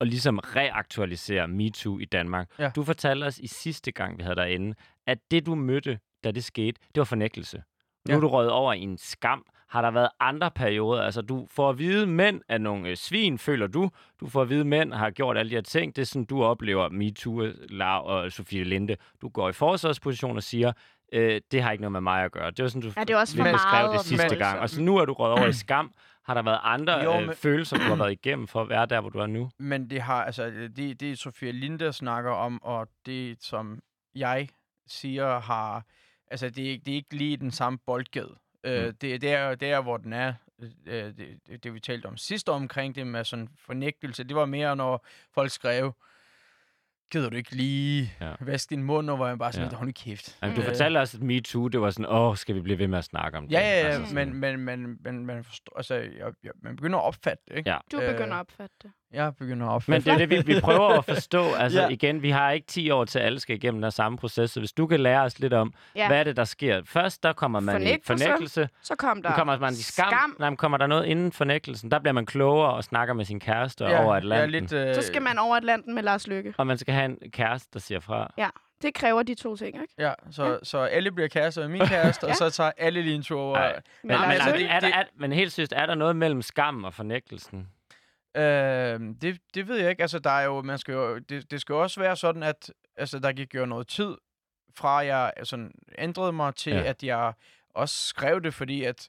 og 0.00 0.06
ligesom 0.06 0.38
reaktualiserer 0.38 1.46
MeToo 1.46 1.98
i 1.98 2.04
Danmark. 2.04 2.48
Ja. 2.58 2.70
Du 2.76 2.84
fortalte 2.84 3.24
os 3.24 3.38
i 3.38 3.46
sidste 3.46 3.92
gang, 3.92 4.18
vi 4.18 4.22
havde 4.22 4.36
derinde, 4.36 4.74
at 5.06 5.18
det, 5.30 5.46
du 5.46 5.54
mødte, 5.54 5.98
da 6.24 6.30
det 6.30 6.44
skete, 6.44 6.80
det 6.94 6.96
var 7.00 7.04
fornægtelse. 7.04 7.62
Nu 8.08 8.12
Ja. 8.12 8.16
er 8.16 8.20
du 8.20 8.28
røget 8.28 8.50
over 8.50 8.72
i 8.72 8.80
en 8.80 8.98
skam. 8.98 9.46
Har 9.68 9.82
der 9.82 9.90
været 9.90 10.08
andre 10.20 10.50
perioder? 10.50 11.02
Altså, 11.02 11.20
du 11.22 11.46
får 11.50 11.70
at 11.70 11.78
vide, 11.78 12.06
mænd 12.06 12.40
er 12.48 12.58
nogle 12.58 12.88
øh, 12.88 12.96
svin, 12.96 13.38
føler 13.38 13.66
du. 13.66 13.90
Du 14.20 14.28
får 14.28 14.42
at 14.42 14.48
vide, 14.48 14.64
mænd 14.64 14.92
har 14.92 15.10
gjort 15.10 15.36
alle 15.38 15.50
de 15.50 15.54
her 15.54 15.62
ting. 15.62 15.96
Det 15.96 16.02
er 16.02 16.06
sådan, 16.06 16.24
du 16.24 16.42
oplever 16.44 16.88
MeToo, 16.88 17.46
La 17.68 17.98
og 17.98 18.32
Sofie 18.32 18.64
Linde. 18.64 18.96
Du 19.22 19.28
går 19.28 19.48
i 19.48 19.52
forsvarsposition 19.52 20.36
og 20.36 20.42
siger, 20.42 20.72
øh, 21.12 21.40
det 21.52 21.62
har 21.62 21.72
ikke 21.72 21.82
noget 21.82 21.92
med 21.92 22.00
mig 22.00 22.24
at 22.24 22.32
gøre. 22.32 22.50
Det 22.50 22.62
var 22.62 22.68
sådan, 22.68 22.82
du 22.82 22.92
Ja, 22.96 23.00
det 23.04 23.10
er 23.10 23.16
også 23.18 23.36
lige 23.36 23.44
for 23.44 23.52
beskrev 23.52 23.72
meget 23.86 23.92
det 23.98 24.06
sidste 24.06 24.36
gang. 24.36 24.58
Og 24.60 24.70
så 24.70 24.82
nu 24.82 24.96
er 24.96 25.04
du 25.04 25.12
røget 25.12 25.38
over 25.38 25.46
i 25.48 25.52
skam. 25.52 25.92
Har 26.24 26.34
der 26.34 26.42
været 26.42 26.58
andre 26.62 27.02
Jo, 27.04 27.20
øh, 27.20 27.26
men- 27.26 27.36
følelser, 27.36 27.76
du 27.76 27.82
har 27.82 27.96
været 27.96 28.12
igennem 28.12 28.46
for 28.48 28.60
at 28.60 28.68
være 28.68 28.86
der, 28.86 29.00
hvor 29.00 29.10
du 29.10 29.18
er 29.18 29.26
nu? 29.26 29.50
Men 29.58 29.90
det 29.90 30.02
har, 30.02 30.24
altså, 30.24 30.50
det, 30.76 31.00
det 31.00 31.18
Sofia 31.18 31.50
Linde 31.50 31.92
snakker 31.92 32.30
om, 32.30 32.62
og 32.62 32.86
det, 33.06 33.36
som 33.42 33.78
jeg 34.14 34.48
siger, 34.86 35.40
har, 35.40 35.82
altså, 36.32 36.50
det, 36.50 36.66
er 36.66 36.70
ikke- 36.70 36.84
det 36.84 36.92
er 36.92 36.96
ikke 36.96 37.16
lige 37.16 37.36
den 37.36 37.50
samme 37.50 37.78
boldgade. 37.86 38.34
Mm. 38.64 38.70
Øh, 38.70 38.86
det, 39.00 39.00
det, 39.20 39.24
er, 39.32 39.54
det 39.54 39.70
er, 39.70 39.80
hvor 39.80 39.96
den 39.96 40.12
er. 40.12 40.34
Øh, 40.86 41.04
det, 41.04 41.38
det, 41.46 41.64
det, 41.64 41.74
vi 41.74 41.80
talte 41.80 42.06
om 42.06 42.16
sidste 42.16 42.48
omkring 42.52 42.94
det 42.94 43.06
med 43.06 43.24
sådan 43.24 43.48
fornægtelse, 43.66 44.24
det 44.24 44.36
var 44.36 44.46
mere, 44.46 44.76
når 44.76 45.06
folk 45.34 45.50
skrev, 45.50 45.92
gider 47.12 47.30
du 47.30 47.36
ikke 47.36 47.54
lige 47.56 48.12
Ja. 48.20 48.32
vaske 48.40 48.70
din 48.70 48.82
mund, 48.82 49.10
og 49.10 49.16
hvor 49.16 49.26
jeg 49.26 49.38
bare 49.38 49.52
sådan, 49.52 49.66
Ja. 49.68 49.70
ja. 49.72 49.76
hold 49.76 49.86
nu 49.88 49.92
kæft. 49.96 50.38
Altså, 50.42 50.56
du 50.56 50.60
Mm. 50.60 50.66
fortalte 50.68 50.98
os, 50.98 51.14
at 51.14 51.22
MeToo, 51.22 51.68
det 51.68 51.80
var 51.80 51.90
sådan, 51.90 52.06
åh, 52.10 52.36
skal 52.36 52.54
vi 52.54 52.60
blive 52.60 52.78
ved 52.78 52.88
med 52.88 52.98
at 52.98 53.04
snakke 53.04 53.38
om 53.38 53.44
det? 53.48 53.52
Ja, 53.52 53.60
ja, 53.60 53.80
ja, 53.80 53.86
Altså 53.86 54.14
men, 54.14 54.34
men, 54.36 54.60
men, 54.60 54.98
men 55.00 55.26
man, 55.26 55.44
forstår, 55.44 55.76
altså, 55.76 55.94
jeg, 55.94 56.32
jeg, 56.44 56.52
man 56.62 56.76
begynder 56.76 56.98
at 56.98 57.04
opfatte 57.04 57.44
det, 57.48 57.56
ikke? 57.56 57.70
Ja. 57.70 57.78
Du 57.92 57.98
begynder 58.00 58.22
Øh, 58.28 58.34
at 58.34 58.40
opfatte 58.40 58.76
det. 58.82 58.92
Jeg 59.12 59.32
begynder 59.38 59.66
at 59.68 59.88
Men 59.88 59.94
opfatte 59.96 60.04
det 60.04 60.22
er 60.22 60.26
det, 60.26 60.46
vi, 60.48 60.54
vi 60.54 60.60
prøver 60.60 60.88
at 60.88 61.04
forstå. 61.04 61.42
Altså 61.58 61.78
ja. 61.80 61.84
Ja. 61.86 61.90
igen, 61.92 62.22
vi 62.22 62.30
har 62.30 62.50
ikke 62.50 62.66
10 62.66 62.90
år 62.90 63.04
til, 63.04 63.18
at 63.18 63.24
alle 63.26 63.40
skal 63.40 63.56
igennem 63.56 63.82
den 63.82 63.90
samme 63.90 64.18
proces. 64.18 64.50
Så 64.50 64.60
hvis 64.60 64.72
du 64.72 64.86
kan 64.86 65.00
lære 65.00 65.20
os 65.22 65.38
lidt 65.38 65.52
om, 65.52 65.72
Ja. 65.96 66.00
ja. 66.00 66.06
hvad 66.08 66.18
er 66.18 66.24
det, 66.24 66.36
der 66.36 66.44
sker? 66.44 66.82
Først, 66.84 67.22
der 67.22 67.32
kommer 67.32 67.60
man 67.60 67.74
Fornægtelse. 67.74 68.14
i 68.14 68.18
fornægtelse. 68.26 68.68
Så 68.82 68.94
kom 68.96 69.22
der 69.22 69.30
Nu 69.30 69.36
kommer 69.36 69.58
man 69.58 69.72
i 69.72 69.76
skam. 69.76 70.08
skam. 70.10 70.36
Nej, 70.38 70.50
men 70.50 70.56
kommer 70.56 70.78
der 70.78 70.86
noget 70.86 71.04
inden 71.06 71.32
fornægtelsen? 71.32 71.90
Der 71.90 71.98
bliver 71.98 72.12
man 72.12 72.26
klogere 72.26 72.72
og 72.72 72.84
snakker 72.84 73.14
med 73.14 73.24
sin 73.24 73.40
kæreste 73.40 73.84
ja, 73.84 74.04
over 74.04 74.14
Atlanten. 74.14 74.52
Ja, 74.54 74.60
lidt, 74.60 74.88
øh, 74.88 74.94
Så 74.94 75.02
skal 75.02 75.22
man 75.22 75.38
over 75.38 75.56
Atlanten 75.56 75.94
med 75.94 76.02
Lars 76.02 76.26
Lykke. 76.26 76.54
Og 76.58 76.66
man 76.66 76.78
skal 76.78 76.94
have 76.94 77.04
en 77.04 77.18
kæreste, 77.32 77.68
der 77.74 77.78
siger 77.80 78.00
fra. 78.00 78.32
Det 78.82 78.94
kræver 78.94 79.22
de 79.22 79.34
to 79.34 79.56
ting, 79.56 79.68
ikke? 79.82 79.94
Ja, 79.98 80.12
så, 80.30 80.58
så 80.62 80.78
alle 80.78 81.12
bliver 81.12 81.28
kærester 81.28 81.60
med 81.60 81.68
min 81.68 81.86
kæreste, 81.88 82.24
og 82.28 82.34
så 82.36 82.50
tager 82.50 82.70
alle 82.78 83.02
lige 83.02 83.14
en 83.14 83.22
tur 83.22 83.40
over. 83.40 83.58
Men, 84.02 84.20
men, 84.20 84.30
altså, 84.30 84.48
er, 84.68 84.80
der, 84.80 84.88
er, 84.88 85.04
men 85.16 85.32
helt 85.32 85.52
seriøst, 85.52 85.72
er 85.76 85.86
der 85.86 85.94
noget 85.94 86.16
mellem 86.16 86.42
skam 86.42 86.84
og 86.84 86.94
fornægtelsen? 86.94 87.68
Øh, 88.36 89.00
det, 89.22 89.38
det 89.54 89.68
ved 89.68 89.76
jeg 89.76 89.90
ikke. 89.90 90.02
Altså, 90.02 90.18
der 90.18 90.30
er 90.30 90.44
jo, 90.44 90.62
man 90.62 90.78
skal 90.78 90.92
jo, 90.92 91.18
det, 91.18 91.50
det 91.50 91.60
skal 91.60 91.72
jo 91.72 91.82
også 91.82 92.00
være 92.00 92.16
sådan, 92.16 92.42
at 92.42 92.72
altså, 92.96 93.18
der 93.18 93.32
gik 93.32 93.54
jo 93.54 93.66
noget 93.66 93.88
tid 93.88 94.14
fra, 94.76 94.96
jeg 94.96 95.32
altså, 95.36 95.68
ændrede 95.98 96.32
mig 96.32 96.54
til, 96.54 96.72
Ja. 96.72 96.82
at 96.82 97.02
jeg 97.02 97.32
også 97.74 98.06
skrev 98.06 98.42
det, 98.42 98.54
fordi 98.54 98.84
at 98.84 99.08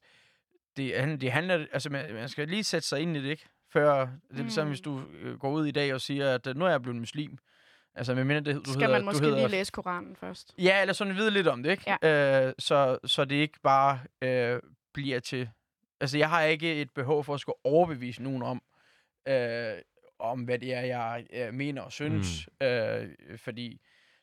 det, 0.78 1.22
det 1.22 1.32
handler, 1.32 1.66
altså 1.72 1.90
man, 1.90 2.14
man 2.14 2.30
skal 2.30 2.48
lige 2.48 2.64
sætte 2.64 2.88
sig 2.88 3.00
ind 3.00 3.18
i 3.18 3.24
det, 3.24 3.30
ikke? 3.30 3.46
Før, 3.74 4.00
det 4.00 4.10
er 4.32 4.36
ligesom, 4.38 4.64
Mm. 4.66 4.70
hvis 4.70 4.82
du 4.82 5.02
øh, 5.22 5.40
går 5.40 5.52
ud 5.52 5.66
i 5.66 5.72
dag 5.72 5.94
og 5.94 6.02
siger, 6.02 6.34
at 6.36 6.48
øh, 6.48 6.56
nu 6.58 6.66
er 6.66 6.70
jeg 6.70 6.82
blevet 6.82 7.00
muslim. 7.00 7.38
Altså, 7.96 8.16
med 8.16 8.24
mindre 8.24 8.54
det, 8.54 8.66
du 8.66 8.72
Skal 8.74 8.82
hedder, 8.82 8.96
man 8.98 9.06
måske 9.06 9.20
du 9.20 9.26
hedder, 9.26 9.38
lige 9.48 9.58
læse 9.58 9.72
Koranen 9.72 10.16
først. 10.16 10.54
Ja, 10.58 10.82
eller 10.82 10.94
sådan 10.94 11.16
vide 11.16 11.32
lidt 11.32 11.48
om 11.48 11.64
det, 11.64 11.72
ikke? 11.72 11.96
Ja. 12.04 12.48
Øh, 12.48 12.54
så, 12.60 12.98
så 13.06 13.26
det 13.26 13.36
ikke 13.36 13.60
bare 13.64 14.00
øh, 14.22 14.60
bliver 14.94 15.20
til... 15.20 15.50
Altså, 16.02 16.18
jeg 16.18 16.30
har 16.30 16.42
ikke 16.42 16.82
et 16.82 16.92
behov 16.92 17.24
for 17.24 17.34
at 17.34 17.40
skulle 17.40 17.56
overbevise 17.64 18.24
nogen 18.24 18.44
om, 18.44 18.62
øh, 19.28 19.82
om 20.20 20.44
hvad 20.44 20.60
det 20.60 20.74
er, 20.74 20.82
jeg 20.82 21.26
øh, 21.34 21.54
mener 21.54 21.82
og 21.82 21.92
synes. 21.92 22.50
Mm. 22.62 22.68
Øh, 22.68 23.10
fordi 23.38 23.82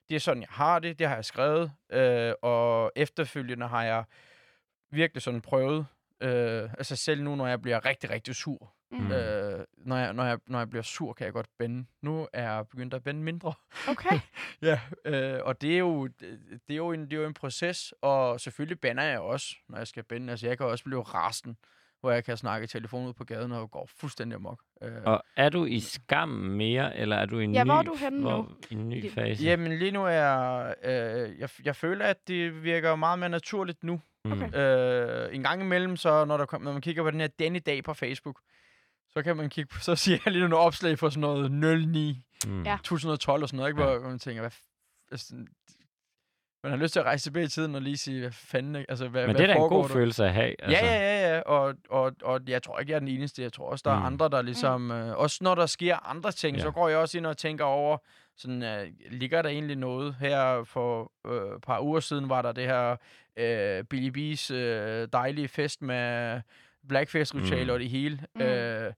det 0.08 0.16
er 0.16 0.20
sådan, 0.20 0.42
jeg 0.42 0.48
har 0.50 0.78
det. 0.78 0.98
Det 0.98 1.08
har 1.08 1.14
jeg 1.14 1.24
skrevet. 1.24 1.72
Øh, 1.92 2.32
og 2.42 2.92
efterfølgende 2.96 3.66
har 3.68 3.84
jeg 3.84 4.04
virkelig 4.90 5.22
sådan 5.22 5.40
prøvet... 5.40 5.86
Øh, 6.22 6.62
altså 6.62 6.96
selv 6.96 7.22
nu, 7.22 7.36
når 7.36 7.46
jeg 7.46 7.62
bliver 7.62 7.84
rigtig, 7.84 8.10
rigtig 8.10 8.34
sur. 8.34 8.72
Mm. 8.90 8.98
Mm. 8.98 9.12
Øh, 9.12 9.64
når, 9.76 9.96
jeg, 9.96 10.12
når, 10.12 10.24
jeg, 10.24 10.38
når 10.46 10.58
jeg 10.58 10.70
bliver 10.70 10.82
sur, 10.82 11.12
kan 11.12 11.24
jeg 11.24 11.32
godt 11.32 11.48
bænde. 11.58 11.86
Nu 12.02 12.28
er 12.32 12.42
jeg 12.42 12.68
begyndt 12.68 12.94
at 12.94 13.02
bænde 13.02 13.22
mindre. 13.22 13.52
Okay. 13.88 14.20
Ja, 14.62 14.80
øh, 15.04 15.40
og 15.44 15.60
det 15.60 15.74
er, 15.74 15.78
jo, 15.78 16.06
det, 16.06 16.40
det, 16.68 16.74
er 16.74 16.76
jo 16.76 16.92
en, 16.92 17.00
det 17.00 17.12
er 17.12 17.16
jo 17.16 17.26
en 17.26 17.34
proces, 17.34 17.94
og 18.02 18.40
selvfølgelig 18.40 18.80
bander 18.80 19.02
jeg 19.02 19.20
også, 19.20 19.56
når 19.68 19.78
jeg 19.78 19.86
skal 19.86 20.02
bænde. 20.02 20.30
Altså, 20.30 20.46
jeg 20.46 20.58
kan 20.58 20.66
også 20.66 20.84
blive 20.84 21.02
rasten, 21.02 21.56
hvor 22.00 22.10
jeg 22.10 22.24
kan 22.24 22.36
snakke 22.36 22.64
i 22.64 22.66
telefon 22.66 23.08
ud 23.08 23.12
på 23.12 23.24
gaden 23.24 23.52
og 23.52 23.70
går 23.70 23.88
fuldstændig 23.96 24.36
amok. 24.36 24.62
Øh, 24.82 24.92
Og 25.04 25.22
er 25.36 25.48
du 25.48 25.64
i 25.64 25.80
skam 25.80 26.28
mere, 26.28 26.96
eller 26.96 27.16
er 27.16 27.26
du 27.26 27.38
i 27.38 27.44
en 27.44 27.54
Ja, 27.54 27.64
ny, 27.64 27.68
hvor 27.68 27.74
er 27.78 27.82
du 27.82 27.94
henne 27.94 28.20
nu? 28.20 28.28
hvor, 28.30 28.52
i 28.70 28.74
en 28.74 28.88
ny 28.88 29.10
fase? 29.12 29.44
Jamen, 29.44 29.78
lige 29.78 29.90
nu 29.90 30.04
er 30.04 30.08
jeg, 30.10 30.74
øh, 30.84 31.38
jeg... 31.38 31.48
Jeg 31.64 31.76
føler, 31.76 32.04
at 32.04 32.28
det 32.28 32.62
virker 32.64 32.96
meget 32.96 33.18
mere 33.18 33.28
naturligt 33.28 33.84
nu. 33.84 34.00
Mm. 34.24 34.32
Okay. 34.32 34.54
Øh, 35.28 35.34
en 35.34 35.42
gang 35.42 35.62
imellem, 35.62 35.96
så 35.96 36.24
når, 36.24 36.36
der 36.36 36.46
kom, 36.46 36.62
når 36.62 36.72
man 36.72 36.82
kigger 36.82 37.02
på 37.02 37.10
den 37.10 37.20
her 37.20 37.28
denne 37.38 37.58
dag 37.58 37.84
på 37.84 37.94
Facebook, 37.94 38.40
så 39.10 39.22
kan 39.22 39.36
man 39.36 39.48
kigge 39.50 39.68
på, 39.74 39.80
så 39.80 39.96
siger 39.96 40.18
jeg 40.24 40.32
lige 40.32 40.40
nogle 40.48 40.56
opslag 40.56 40.98
for 40.98 41.08
sådan 41.08 41.20
noget 41.20 41.52
09 41.88 42.22
Mm. 42.46 42.62
Ja. 42.62 42.78
2012 42.84 43.42
og 43.42 43.48
sådan 43.48 43.56
noget, 43.56 43.70
ikke? 43.70 43.82
Ja. 43.82 43.88
Hvor, 43.88 43.98
hvor 43.98 44.08
man 44.08 44.18
tænker, 44.18 44.42
hvad 44.42 44.50
f- 44.50 45.06
altså, 45.10 45.34
man 46.62 46.72
har 46.72 46.76
lyst 46.78 46.92
til 46.92 47.00
at 47.00 47.06
rejse 47.06 47.24
tilbage 47.26 47.44
i 47.44 47.48
tiden 47.48 47.74
og 47.74 47.82
lige 47.82 47.96
sige, 47.96 48.20
hvad 48.20 48.30
fanden, 48.32 48.76
altså, 48.88 49.08
hvad, 49.08 49.26
Men 49.26 49.36
hvad 49.36 49.44
det 49.46 49.50
er 49.50 49.54
da 49.54 49.62
en 49.62 49.68
god 49.68 49.82
der? 49.82 49.88
følelse 49.88 50.24
at 50.24 50.32
have. 50.34 50.54
Altså. 50.64 50.84
Ja, 50.86 50.94
ja, 50.94 51.00
ja, 51.00 51.34
ja. 51.34 51.40
Og, 51.40 51.74
og, 51.90 52.12
og 52.22 52.40
jeg 52.48 52.62
tror 52.62 52.78
ikke, 52.78 52.90
jeg 52.90 52.96
er 52.96 53.00
den 53.00 53.08
eneste. 53.08 53.42
Jeg 53.42 53.52
tror 53.52 53.70
også, 53.70 53.82
der 53.84 53.96
Mm. 53.96 54.02
er 54.02 54.06
andre, 54.06 54.28
der 54.28 54.42
ligesom... 54.42 54.80
Mm. 54.80 54.90
Øh, 54.90 55.16
også 55.18 55.38
når 55.44 55.54
der 55.54 55.66
sker 55.66 55.96
andre 56.10 56.32
ting, 56.32 56.56
Ja. 56.56 56.62
så 56.62 56.70
går 56.70 56.88
jeg 56.88 56.98
også 56.98 57.18
ind 57.18 57.26
og 57.26 57.36
tænker 57.36 57.64
over, 57.64 57.98
sådan, 58.36 58.62
øh, 58.62 58.86
ligger 59.10 59.42
der 59.42 59.48
egentlig 59.48 59.76
noget? 59.76 60.16
Her 60.20 60.64
for 60.64 61.12
øh, 61.26 61.56
et 61.56 61.60
par 61.62 61.80
uger 61.80 62.00
siden 62.00 62.28
var 62.28 62.42
der 62.42 62.52
det 62.52 62.64
her 62.64 62.96
øh, 63.36 63.84
Billy 63.84 64.34
B's 64.34 64.54
øh, 64.54 65.08
dejlige 65.12 65.48
fest 65.48 65.82
med 65.82 66.40
blackface-ritualer 66.88 67.64
Mm. 67.64 67.70
og 67.70 67.80
det 67.80 67.90
hele. 67.90 68.20
Mm. 68.34 68.40
Øh, 68.42 68.92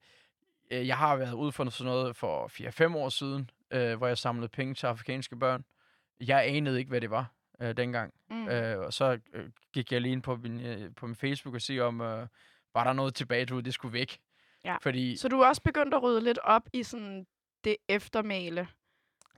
øh, 0.71 0.87
jeg 0.87 0.97
har 0.97 1.17
været 1.17 1.33
ude 1.33 1.53
for 1.53 1.71
sådan 1.71 1.91
noget 1.93 2.17
for 2.17 2.49
4-5 2.93 2.97
år 2.97 3.09
siden, 3.09 3.51
øh, 3.71 3.97
hvor 3.97 4.07
jeg 4.07 4.19
samlede 4.19 4.49
penge 4.49 4.75
til 4.75 4.87
afrikanske 4.87 5.37
børn. 5.37 5.65
Jeg 6.27 6.45
anede 6.49 6.79
ikke, 6.79 6.89
hvad 6.89 7.01
det 7.01 7.11
var 7.11 7.33
øh, 7.63 7.77
dengang. 7.77 8.15
Mm. 8.31 8.49
Øh, 8.49 8.79
og 8.79 8.93
så 8.93 9.19
øh, 9.35 9.51
gik 9.73 9.93
jeg 9.93 10.01
lige 10.01 10.13
ind 10.13 10.23
på 10.23 10.37
min, 10.37 10.61
øh, 10.61 10.95
på 10.97 11.07
min 11.07 11.17
Facebook 11.17 11.55
og 11.55 11.61
se 11.63 11.81
om, 11.81 12.01
øh, 12.01 12.27
var 12.75 12.85
der 12.85 12.93
noget 12.93 13.15
tilbage, 13.15 13.45
du 13.47 13.61
det 13.61 13.75
skulle 13.75 13.93
væk. 13.93 14.19
Ja. 14.65 14.77
Fordi, 14.83 15.17
Så 15.17 15.29
du 15.29 15.41
er 15.41 15.47
også 15.49 15.63
begyndt 15.63 15.95
at 15.95 16.03
rydde 16.03 16.21
lidt 16.25 16.39
op 16.39 16.63
i 16.73 16.83
sådan 16.83 17.27
det 17.65 17.77
eftermæle. 17.89 18.69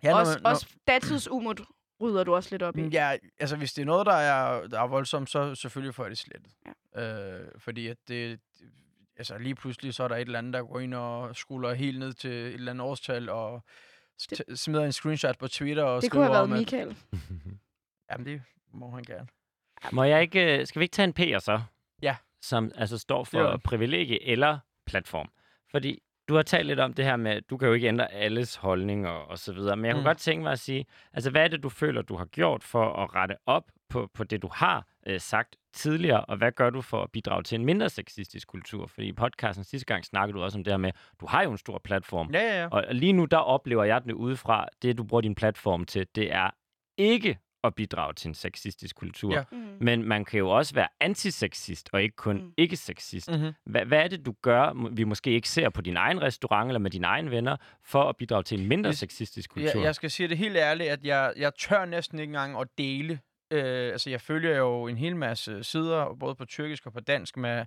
ja, 0.02 0.10
når 0.10 0.18
også, 0.18 0.38
når- 0.42 0.50
også 0.50 0.66
datidsumut 0.86 1.60
rydder 2.00 2.24
du 2.24 2.34
også 2.34 2.48
lidt 2.50 2.62
op 2.62 2.76
i. 2.76 2.82
Mm, 2.82 2.88
Ja, 2.88 3.16
altså 3.38 3.56
hvis 3.56 3.72
det 3.72 3.82
er 3.82 3.86
noget, 3.86 4.06
der 4.06 4.12
er, 4.14 4.66
der 4.66 4.80
er 4.80 4.86
voldsomt, 4.86 5.30
så 5.30 5.54
selvfølgelig 5.54 5.94
får 5.94 6.04
jeg 6.04 6.10
det 6.10 6.18
slettet. 6.18 6.52
Ja. 6.96 7.40
Øh, 7.42 7.50
fordi 7.58 7.86
at 7.88 7.96
det, 8.08 8.40
altså 9.16 9.38
lige 9.38 9.54
pludselig, 9.54 9.94
så 9.94 10.04
er 10.04 10.08
der 10.08 10.16
et 10.16 10.20
eller 10.20 10.38
andet, 10.38 10.52
der 10.54 10.62
går 10.62 10.80
ind 10.80 10.94
og 10.94 11.36
skuller 11.36 11.74
helt 11.74 11.98
ned 11.98 12.12
til 12.12 12.30
et 12.30 12.54
eller 12.54 12.72
andet 12.72 12.86
årstal, 12.86 13.28
og 13.28 13.64
Det- 14.30 14.42
det, 14.48 14.58
smider 14.58 14.84
en 14.84 14.92
screenshot 14.92 15.38
på 15.38 15.48
Twitter 15.48 15.82
og 15.84 16.02
det 16.02 16.10
kunne 16.10 16.24
skriver 16.24 16.24
have 16.24 16.32
været 16.32 16.42
om, 16.44 16.52
at, 16.52 16.58
Michael. 16.58 16.96
Jamen, 18.14 18.26
det 18.26 18.42
må 18.72 18.90
han 18.90 19.02
gerne. 19.02 19.26
Må 19.92 20.04
jeg 20.04 20.22
ikke... 20.22 20.58
øh, 20.60 20.66
Skal 20.66 20.80
vi 20.80 20.84
ikke 20.84 20.92
tage 20.92 21.12
en 21.16 21.34
P'er 21.34 21.38
så? 21.38 21.60
Ja. 22.02 22.16
Som 22.42 22.70
altså 22.74 22.98
står 22.98 23.24
for 23.24 23.42
var- 23.42 23.56
privilegie 23.56 24.22
eller 24.28 24.58
platform. 24.86 25.28
Fordi 25.70 26.02
du 26.28 26.34
har 26.34 26.42
talt 26.42 26.66
lidt 26.66 26.80
om 26.80 26.94
det 26.94 27.04
her 27.04 27.16
med, 27.16 27.30
at 27.32 27.50
du 27.50 27.56
kan 27.56 27.68
jo 27.68 27.74
ikke 27.74 27.88
ændre 27.88 28.12
alles 28.12 28.56
holdning 28.56 29.08
og, 29.08 29.26
og 29.28 29.38
så 29.38 29.52
videre. 29.52 29.76
Men 29.76 29.84
jeg 29.84 29.94
kunne 29.94 30.00
Mm. 30.00 30.06
godt 30.06 30.18
tænke 30.18 30.42
mig 30.42 30.52
at 30.52 30.58
sige, 30.58 30.86
altså 31.12 31.30
hvad 31.30 31.44
er 31.44 31.48
det, 31.48 31.62
du 31.62 31.68
føler, 31.68 32.02
du 32.02 32.16
har 32.16 32.24
gjort 32.24 32.64
for 32.64 32.92
at 33.02 33.14
rette 33.14 33.36
op 33.46 33.70
på, 33.88 34.10
på 34.14 34.24
det, 34.24 34.42
du 34.42 34.48
har 34.52 34.86
øh, 35.06 35.20
sagt 35.20 35.56
tidligere, 35.72 36.24
og 36.24 36.36
hvad 36.36 36.52
gør 36.52 36.70
du 36.70 36.80
for 36.80 37.02
at 37.02 37.10
bidrage 37.12 37.42
til 37.42 37.56
en 37.58 37.64
mindre 37.64 37.88
sexistisk 37.90 38.48
kultur? 38.48 38.86
Fordi 38.86 39.06
i 39.06 39.12
podcasten 39.12 39.64
sidste 39.64 39.86
gang 39.86 40.04
snakkede 40.04 40.38
du 40.38 40.42
også 40.42 40.58
om 40.58 40.64
det 40.64 40.72
her 40.72 40.78
med, 40.78 40.92
du 41.20 41.26
har 41.26 41.42
jo 41.42 41.50
en 41.50 41.58
stor 41.58 41.78
platform, 41.84 42.30
Ja, 42.32 42.40
ja, 42.40 42.60
ja. 42.60 42.68
og 42.68 42.84
lige 42.94 43.12
nu, 43.12 43.24
der 43.24 43.36
oplever 43.36 43.84
jeg 43.84 44.04
det 44.04 44.12
udefra, 44.12 44.68
det 44.82 44.98
du 44.98 45.04
bruger 45.04 45.20
din 45.20 45.34
platform 45.34 45.84
til, 45.84 46.06
det 46.14 46.32
er 46.32 46.50
ikke 46.96 47.38
at 47.64 47.74
bidrage 47.74 48.12
til 48.14 48.28
en 48.28 48.34
sexistisk 48.34 48.96
kultur. 48.96 49.34
Ja. 49.34 49.42
Mm. 49.52 49.58
Men 49.80 50.02
man 50.02 50.24
kan 50.24 50.38
jo 50.38 50.48
også 50.50 50.74
være 50.74 50.88
antisexist 51.00 51.88
og 51.92 52.02
ikke 52.02 52.16
kun 52.16 52.36
Mm. 52.42 52.52
ikke-sexist. 52.56 53.30
Mm-hmm. 53.30 53.52
Hvad, 53.66 53.84
hvad 53.84 53.98
er 53.98 54.08
det, 54.08 54.26
du 54.26 54.34
gør, 54.42 54.90
vi 54.94 55.04
måske 55.04 55.30
ikke 55.30 55.48
ser 55.48 55.68
på 55.68 55.80
din 55.82 55.96
egen 55.96 56.22
restaurant 56.22 56.68
eller 56.68 56.78
med 56.80 56.90
dine 56.90 57.06
egne 57.06 57.30
venner, 57.30 57.56
for 57.84 58.02
at 58.08 58.16
bidrage 58.16 58.42
til 58.42 58.60
en 58.60 58.66
mindre 58.68 58.92
sexistisk 58.92 59.50
Jeg, 59.56 59.64
kultur? 59.64 59.82
jeg 59.84 59.94
skal 59.94 60.10
sige 60.10 60.28
det 60.28 60.38
helt 60.38 60.56
ærligt, 60.56 60.90
at 60.90 61.04
jeg, 61.04 61.32
jeg 61.36 61.52
tør 61.58 61.84
næsten 61.84 62.18
ikke 62.18 62.30
engang 62.30 62.60
at 62.60 62.68
dele. 62.78 63.20
Øh, 63.50 63.92
altså, 63.92 64.10
jeg 64.10 64.20
følger 64.20 64.56
jo 64.56 64.86
en 64.86 64.96
hel 64.96 65.16
masse 65.16 65.64
sider, 65.64 66.16
både 66.20 66.34
på 66.34 66.44
tyrkisk 66.44 66.86
og 66.86 66.92
på 66.92 67.00
dansk, 67.00 67.36
med, 67.36 67.64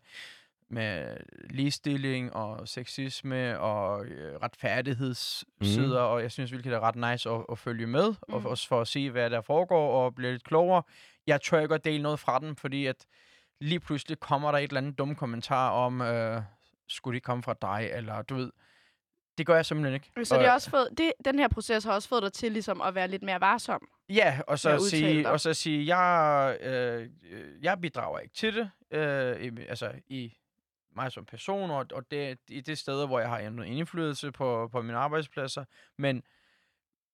med 0.70 1.18
ligestilling 1.50 2.36
og 2.36 2.68
sexisme 2.68 3.60
og 3.60 4.06
øh, 4.06 4.36
retfærdighedssider, 4.36 6.06
mm. 6.08 6.12
og 6.14 6.22
jeg 6.22 6.32
synes 6.32 6.52
virkelig, 6.52 6.72
det 6.72 6.78
er 6.78 6.82
ret 6.82 7.12
nice 7.12 7.30
at, 7.30 7.46
at 7.52 7.60
følge 7.60 7.88
med, 7.88 8.10
mm. 8.10 8.34
og 8.34 8.46
også 8.46 8.68
for 8.68 8.82
at 8.82 8.88
se, 8.88 9.10
hvad 9.12 9.30
der 9.30 9.42
foregår, 9.42 10.04
og 10.04 10.16
blive 10.16 10.32
lidt 10.32 10.44
klogere. 10.44 10.84
Jeg 11.28 11.42
tør 11.42 11.60
ikke 11.60 11.76
at 11.76 11.86
dele 11.86 12.04
noget 12.04 12.20
fra 12.20 12.40
dem, 12.40 12.56
fordi 12.56 12.86
at 12.86 13.06
lige 13.62 13.80
pludselig 13.80 14.20
kommer 14.20 14.52
der 14.52 14.58
et 14.58 14.64
eller 14.64 14.82
andet 14.82 14.98
dumt 14.98 15.18
kommentar 15.18 15.72
om, 15.72 16.02
øh, 16.02 16.42
skulle 16.88 17.16
de 17.16 17.22
komme 17.22 17.44
fra 17.44 17.56
dig, 17.62 17.90
eller 17.94 18.22
du 18.22 18.36
ved, 18.36 18.52
det 19.38 19.46
gør 19.46 19.56
jeg 19.56 19.66
simpelthen 19.66 19.94
ikke. 19.94 20.26
Så 20.26 20.38
det 20.38 20.46
er 20.46 20.52
også 20.52 20.70
fået, 20.70 20.90
det, 20.98 21.12
den 21.26 21.40
her 21.40 21.48
proces 21.48 21.84
har 21.84 21.94
også 21.94 22.10
fået 22.10 22.24
dig 22.24 22.34
til 22.34 22.52
ligesom 22.52 22.82
at 22.82 22.96
være 22.96 23.08
lidt 23.08 23.24
mere 23.24 23.42
varsom. 23.42 23.88
Ja, 24.10 24.40
og 24.48 24.60
så, 24.60 24.70
at 24.70 24.82
sige, 24.82 25.30
og 25.30 25.40
så 25.40 25.54
sige, 25.54 25.98
jeg, 25.98 26.58
øh, 26.62 27.10
øh, 27.32 27.64
jeg 27.64 27.82
bidrager 27.82 28.20
ikke 28.20 28.34
til 28.36 28.56
det, 28.56 28.70
øh, 28.92 29.42
i, 29.42 29.52
altså 29.70 29.92
i 30.08 30.34
mig 30.98 31.12
som 31.12 31.26
person, 31.26 31.72
og, 31.72 31.86
og 31.94 32.12
det, 32.12 32.38
i 32.50 32.62
det 32.62 32.78
sted, 32.78 33.08
hvor 33.08 33.20
jeg 33.20 33.30
har 33.30 33.50
noget 33.50 33.70
indflydelse 33.70 34.32
på, 34.32 34.70
på 34.72 34.82
mine 34.82 34.98
arbejdspladser, 34.98 35.66
men, 35.98 36.24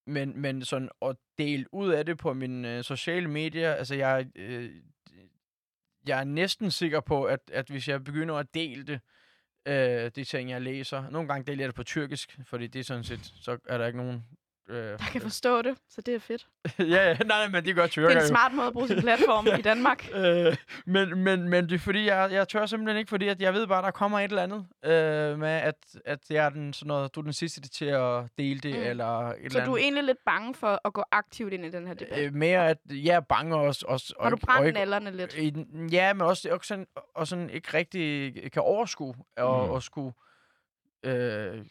men, 0.07 0.41
men 0.41 0.65
sådan 0.65 0.89
at 1.01 1.15
dele 1.37 1.73
ud 1.73 1.89
af 1.89 2.05
det 2.05 2.17
på 2.17 2.33
mine 2.33 2.77
øh, 2.77 2.83
sociale 2.83 3.27
medier, 3.27 3.73
altså 3.73 3.95
jeg, 3.95 4.27
øh, 4.35 4.71
jeg 6.07 6.19
er 6.19 6.23
næsten 6.23 6.71
sikker 6.71 6.99
på, 6.99 7.23
at, 7.23 7.39
at 7.53 7.67
hvis 7.67 7.87
jeg 7.87 8.03
begynder 8.03 8.35
at 8.35 8.53
dele 8.53 8.83
det, 8.83 8.99
øh, 9.65 10.11
de 10.15 10.23
ting, 10.23 10.49
jeg 10.49 10.61
læser, 10.61 11.09
nogle 11.09 11.27
gange 11.27 11.51
deler 11.51 11.63
jeg 11.63 11.67
det 11.67 11.75
på 11.75 11.83
tyrkisk, 11.83 12.39
fordi 12.45 12.67
det 12.67 12.79
er 12.79 12.83
sådan 12.83 13.03
set, 13.03 13.33
så 13.35 13.57
er 13.65 13.77
der 13.77 13.85
ikke 13.85 13.97
nogen... 13.97 14.23
Øh, 14.69 14.75
Der 14.77 14.97
kan 15.11 15.21
forstå 15.31 15.61
det, 15.61 15.77
så 15.89 16.01
det 16.01 16.15
er 16.15 16.19
fedt. 16.19 16.47
ja, 16.79 16.85
ja, 16.85 17.13
nej, 17.13 17.23
nej, 17.27 17.47
men 17.49 17.65
det 17.65 17.75
gør 17.75 17.81
Det 17.81 17.91
tyrker 17.91 18.15
er 18.15 18.21
en 18.21 18.27
smart 18.27 18.53
måde 18.53 18.67
at 18.67 18.73
bruge 18.73 18.87
sin 18.87 18.99
platform 19.01 19.47
i 19.59 19.61
Danmark. 19.71 20.09
Øh, 20.15 20.55
men, 20.85 21.17
men, 21.23 21.49
men 21.49 21.69
det 21.69 21.75
er 21.75 21.79
fordi, 21.79 22.05
jeg, 22.05 22.29
jeg 22.31 22.47
tør 22.47 22.65
simpelthen 22.65 22.97
ikke, 22.97 23.09
fordi 23.09 23.27
at 23.27 23.41
jeg 23.41 23.53
ved 23.53 23.67
bare, 23.67 23.81
der 23.81 23.91
kommer 23.91 24.19
et 24.19 24.23
eller 24.23 24.43
andet 24.43 24.65
øh, 24.85 25.39
med, 25.39 25.49
at, 25.49 25.75
at 26.05 26.19
jeg 26.29 26.45
er 26.45 26.49
den, 26.49 26.73
sådan 26.73 26.87
noget, 26.87 27.15
du 27.15 27.19
er 27.19 27.23
den 27.23 27.33
sidste 27.33 27.61
til 27.61 27.85
at 27.85 28.23
dele 28.37 28.59
det, 28.59 28.75
Mm. 28.75 28.81
eller 28.83 29.07
et 29.29 29.35
Så 29.51 29.57
eller 29.57 29.65
du 29.65 29.71
er 29.71 29.75
andet. 29.75 29.83
egentlig 29.83 30.03
lidt 30.03 30.17
bange 30.25 30.55
for 30.55 30.81
at 30.85 30.93
gå 30.93 31.03
aktivt 31.11 31.53
ind 31.53 31.65
i 31.65 31.69
den 31.69 31.87
her 31.87 31.93
debat. 31.93 32.19
Øh, 32.19 32.33
mere, 32.33 32.69
at 32.69 32.77
jeg 32.89 33.15
er 33.15 33.19
bange 33.19 33.55
også. 33.55 33.85
også 33.87 34.13
Har 34.21 34.29
du 34.29 34.35
og, 34.35 34.39
brændt 34.41 34.67
og 34.67 34.73
nallerne 34.73 35.11
lidt? 35.17 35.33
i, 35.37 35.53
Ja, 35.91 36.13
men 36.13 36.21
også, 36.21 36.49
også 36.51 36.67
sådan, 36.67 36.87
og 37.15 37.27
sådan 37.27 37.49
ikke 37.49 37.73
rigtig 37.73 38.33
kan 38.51 38.61
overskue, 38.61 39.15
og, 39.37 39.65
Mm. 39.65 39.71
og 39.71 39.83
skulle, 39.83 40.13
øh, 41.03 41.65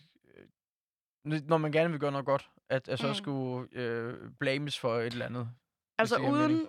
når 1.25 1.57
man 1.59 1.73
gerne 1.73 1.91
vil 1.91 2.01
gøre 2.01 2.13
noget 2.13 2.27
godt, 2.27 2.49
at, 2.73 2.89
at 2.89 2.99
så 2.99 3.09
Mm. 3.09 3.15
skulle 3.15 3.69
øh, 3.73 4.15
blames 4.41 4.79
for 4.79 4.99
et 4.99 5.13
eller 5.13 5.27
andet. 5.27 5.49
Altså 5.99 6.17
uden, 6.19 6.69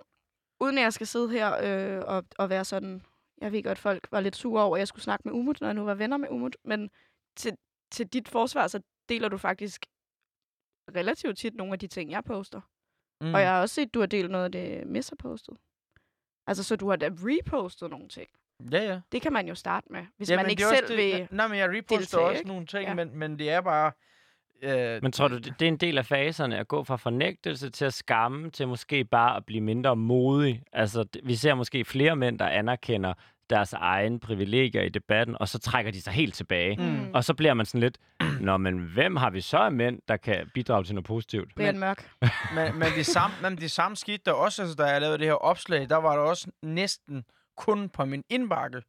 uden 0.60 0.78
at 0.78 0.82
jeg 0.84 0.92
skal 0.92 1.06
sidde 1.06 1.30
her 1.30 1.48
øh, 1.62 2.02
og, 2.06 2.24
og 2.38 2.50
være 2.50 2.64
sådan... 2.64 3.02
Jeg 3.40 3.52
ved 3.52 3.62
godt, 3.62 3.78
folk 3.78 4.08
var 4.10 4.20
lidt 4.20 4.36
sure 4.36 4.62
over, 4.64 4.76
at 4.76 4.78
jeg 4.78 4.88
skulle 4.88 5.02
snakke 5.02 5.22
med 5.28 5.32
Umut, 5.34 5.60
når 5.60 5.68
jeg 5.68 5.74
nu 5.74 5.84
var 5.84 5.94
venner 5.94 6.16
med 6.16 6.28
Umut. 6.30 6.56
Men 6.64 6.90
til, 7.36 7.56
til 7.90 8.06
dit 8.06 8.28
forsvar, 8.28 8.66
så 8.66 8.80
deler 9.08 9.28
du 9.28 9.36
faktisk 9.38 9.86
relativt 10.96 11.38
tit 11.38 11.54
nogle 11.54 11.72
af 11.72 11.78
de 11.78 11.86
ting, 11.86 12.10
jeg 12.10 12.24
poster. 12.24 12.60
Mm. 13.20 13.34
Og 13.34 13.40
jeg 13.40 13.50
har 13.50 13.60
også 13.60 13.74
set, 13.74 13.86
at 13.86 13.94
du 13.94 14.00
har 14.00 14.06
delt 14.06 14.30
noget 14.30 14.44
af 14.44 14.52
det, 14.52 14.86
Miss 14.86 15.08
har 15.08 15.16
postet. 15.16 15.56
Altså, 16.46 16.64
så 16.64 16.76
du 16.76 16.88
har 16.88 16.96
da 16.96 17.10
repostet 17.12 17.90
nogle 17.90 18.08
ting. 18.08 18.28
Ja, 18.72 18.82
ja. 18.84 19.00
Det 19.12 19.22
kan 19.22 19.32
man 19.32 19.48
jo 19.48 19.54
starte 19.54 19.86
med, 19.92 20.06
hvis 20.16 20.30
Ja, 20.30 20.36
man 20.36 20.50
ikke 20.50 20.62
selv 20.64 20.88
det, 20.88 20.96
vil... 20.96 21.28
Nej, 21.30 21.48
men 21.48 21.58
jeg 21.58 21.68
reposter 21.70 21.96
deltage, 21.96 22.22
også 22.24 22.38
ikke? 22.38 22.48
nogle 22.48 22.66
ting, 22.66 22.88
ja. 22.88 22.94
men, 22.94 23.16
men 23.18 23.38
det 23.38 23.50
er 23.50 23.60
bare... 23.60 23.92
Øh, 24.62 25.02
Men 25.02 25.12
tror 25.12 25.28
du, 25.28 25.36
det 25.36 25.54
det 25.60 25.62
er 25.62 25.68
en 25.68 25.76
del 25.76 25.98
af 25.98 26.06
faserne 26.06 26.58
at 26.58 26.68
gå 26.68 26.84
fra 26.84 26.96
fornægtelse 26.96 27.70
til 27.70 27.84
at 27.84 27.94
skamme, 27.94 28.50
til 28.50 28.68
måske 28.68 29.04
bare 29.04 29.36
at 29.36 29.44
blive 29.46 29.60
mindre 29.60 29.96
modig? 29.96 30.62
Altså, 30.72 31.04
vi 31.24 31.34
ser 31.34 31.54
måske 31.54 31.84
flere 31.84 32.16
mænd, 32.16 32.38
der 32.38 32.46
anerkender 32.46 33.14
deres 33.50 33.72
egen 33.72 34.20
privilegier 34.20 34.82
i 34.82 34.88
debatten, 34.88 35.36
og 35.40 35.48
så 35.48 35.58
trækker 35.58 35.92
de 35.92 36.02
sig 36.02 36.12
helt 36.12 36.34
tilbage. 36.34 36.76
Mm. 36.76 37.14
Og 37.14 37.24
så 37.24 37.34
bliver 37.34 37.54
man 37.54 37.66
sådan 37.66 37.80
lidt, 37.80 37.98
Nå, 38.40 38.56
men 38.56 38.78
hvem 38.78 39.16
har 39.16 39.30
vi 39.30 39.40
så 39.40 39.58
af 39.58 39.72
mænd, 39.72 39.98
der 40.08 40.16
kan 40.16 40.50
bidrage 40.54 40.84
til 40.84 40.94
noget 40.94 41.06
positivt? 41.06 41.54
Brian 41.56 41.78
Mørk. 41.78 42.10
men, 42.56 42.78
men, 42.78 42.88
det 42.96 43.06
samme, 43.06 43.36
men 43.42 43.56
det 43.56 43.70
samme 43.70 43.96
skete 43.96 44.22
der 44.26 44.32
også, 44.32 44.62
altså, 44.62 44.76
da 44.76 44.84
jeg 44.84 45.00
lavede 45.00 45.18
det 45.18 45.26
her 45.26 45.34
opslag, 45.34 45.88
der 45.88 45.96
var 45.96 46.16
der 46.16 46.22
også 46.22 46.50
næsten 46.62 47.24
kun 47.56 47.88
på 47.88 48.04
min 48.04 48.24
indbakke, 48.30 48.82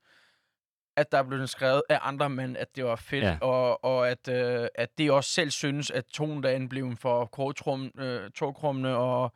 at 0.98 1.12
der 1.12 1.24
blev 1.24 1.48
skrevet 1.48 1.82
af 1.89 2.00
andre 2.02 2.30
mænd, 2.30 2.58
at 2.58 2.76
det 2.76 2.86
var 2.86 2.96
fedt, 2.96 3.24
Ja. 3.24 3.38
og, 3.41 3.86
og 3.86 4.10
at, 4.10 4.28
øh, 4.28 4.68
at 4.76 4.89
de 4.98 5.14
også 5.14 5.30
selv 5.30 5.52
synes, 5.52 5.91
at 5.91 6.06
tonen 6.06 6.43
derinde 6.43 6.70
blev 6.70 6.96
for 6.96 7.26
kortrum, 7.26 7.91
øh, 7.98 8.30
togkrummende 8.32 8.96
og, 8.98 9.32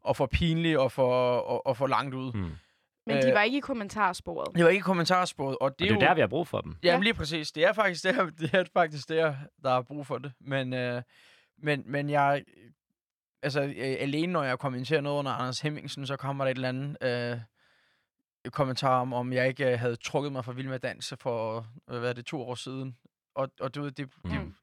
og 0.00 0.16
for 0.16 0.26
pinlig 0.26 0.78
og 0.78 0.92
for, 0.92 1.38
og, 1.38 1.66
og 1.66 1.76
for 1.76 1.86
langt 1.86 2.14
ud. 2.14 2.32
Mm. 2.32 2.50
Men 3.06 3.16
de 3.22 3.28
Øh, 3.28 3.34
var 3.34 3.42
ikke 3.42 3.56
i 3.56 3.60
kommentarsporet. 3.60 4.56
Det 4.56 4.64
var 4.64 4.70
ikke 4.70 4.82
kommentarsporet, 4.82 5.56
og 5.60 5.70
det 5.70 5.78
Det 5.78 5.86
er 5.86 5.90
er 5.90 5.94
jo 5.94 6.00
der, 6.00 6.14
vi 6.14 6.20
har 6.20 6.28
brug 6.28 6.48
for 6.48 6.60
dem. 6.60 6.76
Jamen 6.82 7.00
Ja. 7.00 7.04
lige 7.04 7.14
præcis. 7.14 7.52
Det 7.52 7.64
er 7.64 7.72
faktisk 7.72 8.04
der, 8.04 8.24
det 8.40 8.54
er 8.54 8.64
faktisk 8.72 9.08
der, 9.08 9.34
der 9.62 9.70
er 9.70 9.82
brug 9.82 10.06
for 10.06 10.18
det. 10.18 10.32
Men, 10.40 10.72
øh, 10.74 11.02
men, 11.58 11.82
men 11.86 12.10
jeg... 12.10 12.42
Altså, 13.42 13.62
øh, 13.62 13.72
alene 13.76 14.32
når 14.32 14.42
jeg 14.42 14.58
kommenterer 14.58 15.00
noget 15.00 15.18
under 15.18 15.32
Anders 15.32 15.60
Hemmingsen, 15.60 16.06
så 16.06 16.16
kommer 16.16 16.44
der 16.44 16.50
et 16.50 16.54
eller 16.54 16.68
andet 16.68 16.96
øh, 17.02 17.38
kommentar 18.52 19.00
om, 19.00 19.12
om 19.12 19.32
jeg 19.32 19.48
ikke 19.48 19.72
øh, 19.72 19.78
havde 19.78 19.96
trukket 19.96 20.32
mig 20.32 20.44
fra 20.44 20.52
Vild 20.52 20.68
med 20.68 20.78
Dans 20.78 21.14
for, 21.20 21.66
øh, 21.90 21.98
hvad 21.98 22.08
er 22.08 22.12
det, 22.12 22.26
to 22.26 22.42
år 22.42 22.54
siden. 22.54 22.96
Og, 23.36 23.48
og 23.60 23.74
du 23.74 23.82
ved, 23.82 23.90
det... 23.90 24.08
det 24.24 24.32
Mm. 24.44 24.54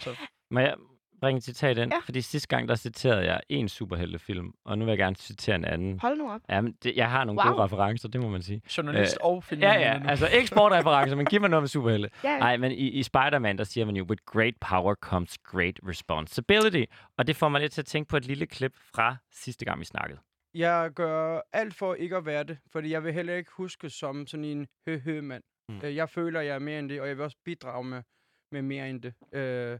så, 0.00 0.16
Må 0.50 0.60
jeg 0.60 0.74
bringe 1.20 1.38
et 1.38 1.44
citat 1.44 1.78
ind? 1.78 1.92
Ja. 1.92 1.98
Fordi 2.04 2.20
sidste 2.20 2.48
gang, 2.48 2.68
der 2.68 2.74
citerede 2.74 3.24
jeg 3.26 3.40
en 3.48 3.68
superheltefilm, 3.68 4.52
og 4.64 4.78
nu 4.78 4.84
vil 4.84 4.90
jeg 4.92 4.98
gerne 4.98 5.16
citere 5.16 5.56
en 5.56 5.64
anden. 5.64 6.00
Hold 6.00 6.18
nu 6.18 6.30
op. 6.32 6.40
Jamen, 6.48 6.72
det, 6.82 6.96
jeg 6.96 7.10
har 7.10 7.24
nogle 7.24 7.40
Wow. 7.42 7.52
gode 7.52 7.64
referencer, 7.64 8.08
det 8.08 8.20
må 8.20 8.28
man 8.28 8.42
sige. 8.42 8.62
journalist 8.76 9.18
øh, 9.20 9.26
og 9.26 9.44
film. 9.44 9.60
Ja, 9.60 9.72
ja, 9.72 10.02
altså 10.08 10.26
ikke 10.28 10.46
sportreferencer, 10.46 11.16
men 11.16 11.26
giv 11.26 11.40
mig 11.40 11.50
noget 11.50 11.62
med 11.62 11.68
superhelte. 11.68 12.10
Ja, 12.24 12.30
ja. 12.32 12.38
Nej, 12.38 12.56
men 12.56 12.72
i, 12.72 12.74
i 12.88 13.02
Spider-Man, 13.02 13.58
der 13.58 13.64
siger 13.64 13.84
man 13.86 13.96
jo, 13.96 14.04
with 14.04 14.22
great 14.26 14.54
power 14.60 14.94
comes 14.94 15.38
great 15.38 15.80
responsibility. 15.88 16.84
Og 17.18 17.26
det 17.26 17.36
får 17.36 17.48
mig 17.48 17.60
lidt 17.60 17.72
til 17.72 17.80
at 17.82 17.86
tænke 17.86 18.08
på 18.08 18.16
et 18.16 18.24
lille 18.26 18.46
klip 18.46 18.72
fra 18.94 19.16
sidste 19.32 19.64
gang, 19.64 19.80
vi 19.80 19.84
snakkede. 19.84 20.20
Jeg 20.54 20.90
gør 20.94 21.40
alt 21.52 21.74
for 21.74 21.94
ikke 21.94 22.16
at 22.16 22.26
være 22.26 22.44
det, 22.44 22.58
fordi 22.72 22.90
jeg 22.90 23.04
vil 23.04 23.12
heller 23.12 23.34
ikke 23.34 23.50
huske 23.52 23.90
som 23.90 24.26
sådan 24.26 24.44
en 24.44 24.66
hø-hø-mand. 24.86 25.42
Mm. 25.68 25.74
Mm. 25.74 25.80
Jeg 25.82 26.08
føler, 26.08 26.40
jeg 26.40 26.54
er 26.54 26.58
mere 26.58 26.78
end 26.78 26.88
det, 26.88 27.00
og 27.00 27.08
jeg 27.08 27.16
vil 27.16 27.24
også 27.24 27.36
bidrage 27.44 27.84
med, 27.84 28.02
med 28.52 28.62
mere 28.62 28.90
end 28.90 29.02
det. 29.02 29.14
Øh, 29.32 29.78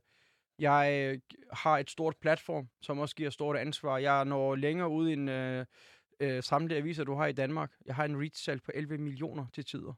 jeg 0.58 1.12
øh, 1.12 1.20
har 1.52 1.78
et 1.78 1.90
stort 1.90 2.16
platform, 2.20 2.68
som 2.82 2.98
også 2.98 3.16
giver 3.16 3.30
stort 3.30 3.56
ansvar. 3.56 3.98
Jeg 3.98 4.24
når 4.24 4.54
længere 4.56 4.88
ud 4.88 5.10
end 5.10 5.30
øh, 5.30 5.66
øh, 6.20 6.42
samtlige 6.42 6.78
aviser, 6.78 7.04
du 7.04 7.14
har 7.14 7.26
i 7.26 7.32
Danmark. 7.32 7.72
Jeg 7.86 7.94
har 7.94 8.04
en 8.04 8.20
reach-salg 8.20 8.62
på 8.62 8.70
11 8.74 8.98
millioner 8.98 9.46
til 9.54 9.64
tider. 9.64 9.92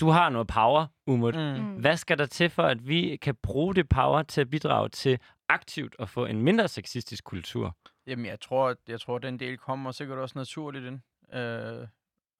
Du 0.00 0.08
har 0.08 0.28
noget 0.28 0.48
power, 0.48 0.86
Umut. 1.06 1.34
Mm. 1.34 1.40
Mm. 1.40 1.80
Hvad 1.80 1.96
skal 1.96 2.18
der 2.18 2.26
til 2.26 2.50
for, 2.50 2.62
at 2.62 2.88
vi 2.88 3.16
kan 3.16 3.34
bruge 3.42 3.74
det 3.74 3.88
power 3.88 4.22
til 4.22 4.40
at 4.40 4.50
bidrage 4.50 4.88
til 4.88 5.18
aktivt 5.48 5.96
at 5.98 6.08
få 6.08 6.26
en 6.26 6.42
mindre 6.42 6.68
sexistisk 6.68 7.24
kultur? 7.24 7.76
Jamen, 8.06 8.26
jeg 8.26 8.40
tror, 8.40 8.68
at, 8.68 8.76
jeg 8.88 9.00
tror, 9.00 9.16
at 9.16 9.22
den 9.22 9.40
del 9.40 9.58
kommer 9.58 9.92
sikkert 9.92 10.18
også 10.18 10.38
naturligt 10.38 10.84
ind. 10.84 11.00
Øh, 11.34 11.86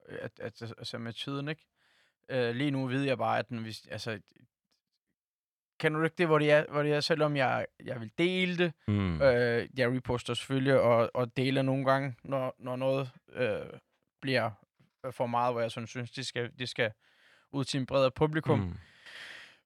at, 0.09 0.39
at, 0.39 0.61
altså 0.61 0.97
med 0.97 1.13
tiden, 1.13 1.47
ikke? 1.47 1.65
Øh, 2.29 2.55
lige 2.55 2.71
nu 2.71 2.87
ved 2.87 3.03
jeg 3.03 3.17
bare, 3.17 3.39
at 3.39 3.49
den, 3.49 3.57
hvis, 3.57 3.87
altså, 3.91 4.19
kan 5.79 5.93
du 5.93 6.03
ikke 6.03 6.15
det, 6.17 6.27
hvor 6.27 6.39
det 6.39 6.51
er, 6.51 6.65
hvor 6.71 6.83
det 6.83 6.93
er 6.93 6.99
selvom 6.99 7.35
jeg, 7.35 7.65
jeg 7.83 7.99
vil 8.01 8.11
dele 8.17 8.57
det, 8.57 8.73
Mm. 8.87 9.21
øh, 9.21 9.69
jeg 9.77 9.91
reposter 9.95 10.33
selvfølgelig, 10.33 10.79
og, 10.79 11.11
og 11.13 11.37
deler 11.37 11.61
nogle 11.61 11.85
gange, 11.85 12.15
når, 12.23 12.55
når 12.59 12.75
noget 12.75 13.11
øh, 13.33 13.79
bliver 14.21 14.51
for 15.11 15.25
meget, 15.25 15.53
hvor 15.53 15.61
jeg 15.61 15.71
sådan 15.71 15.87
synes, 15.87 16.11
det 16.11 16.25
skal, 16.25 16.51
det 16.59 16.69
skal 16.69 16.91
ud 17.51 17.63
til 17.63 17.79
en 17.79 17.85
bredere 17.85 18.11
publikum. 18.11 18.59
Mm. 18.59 18.73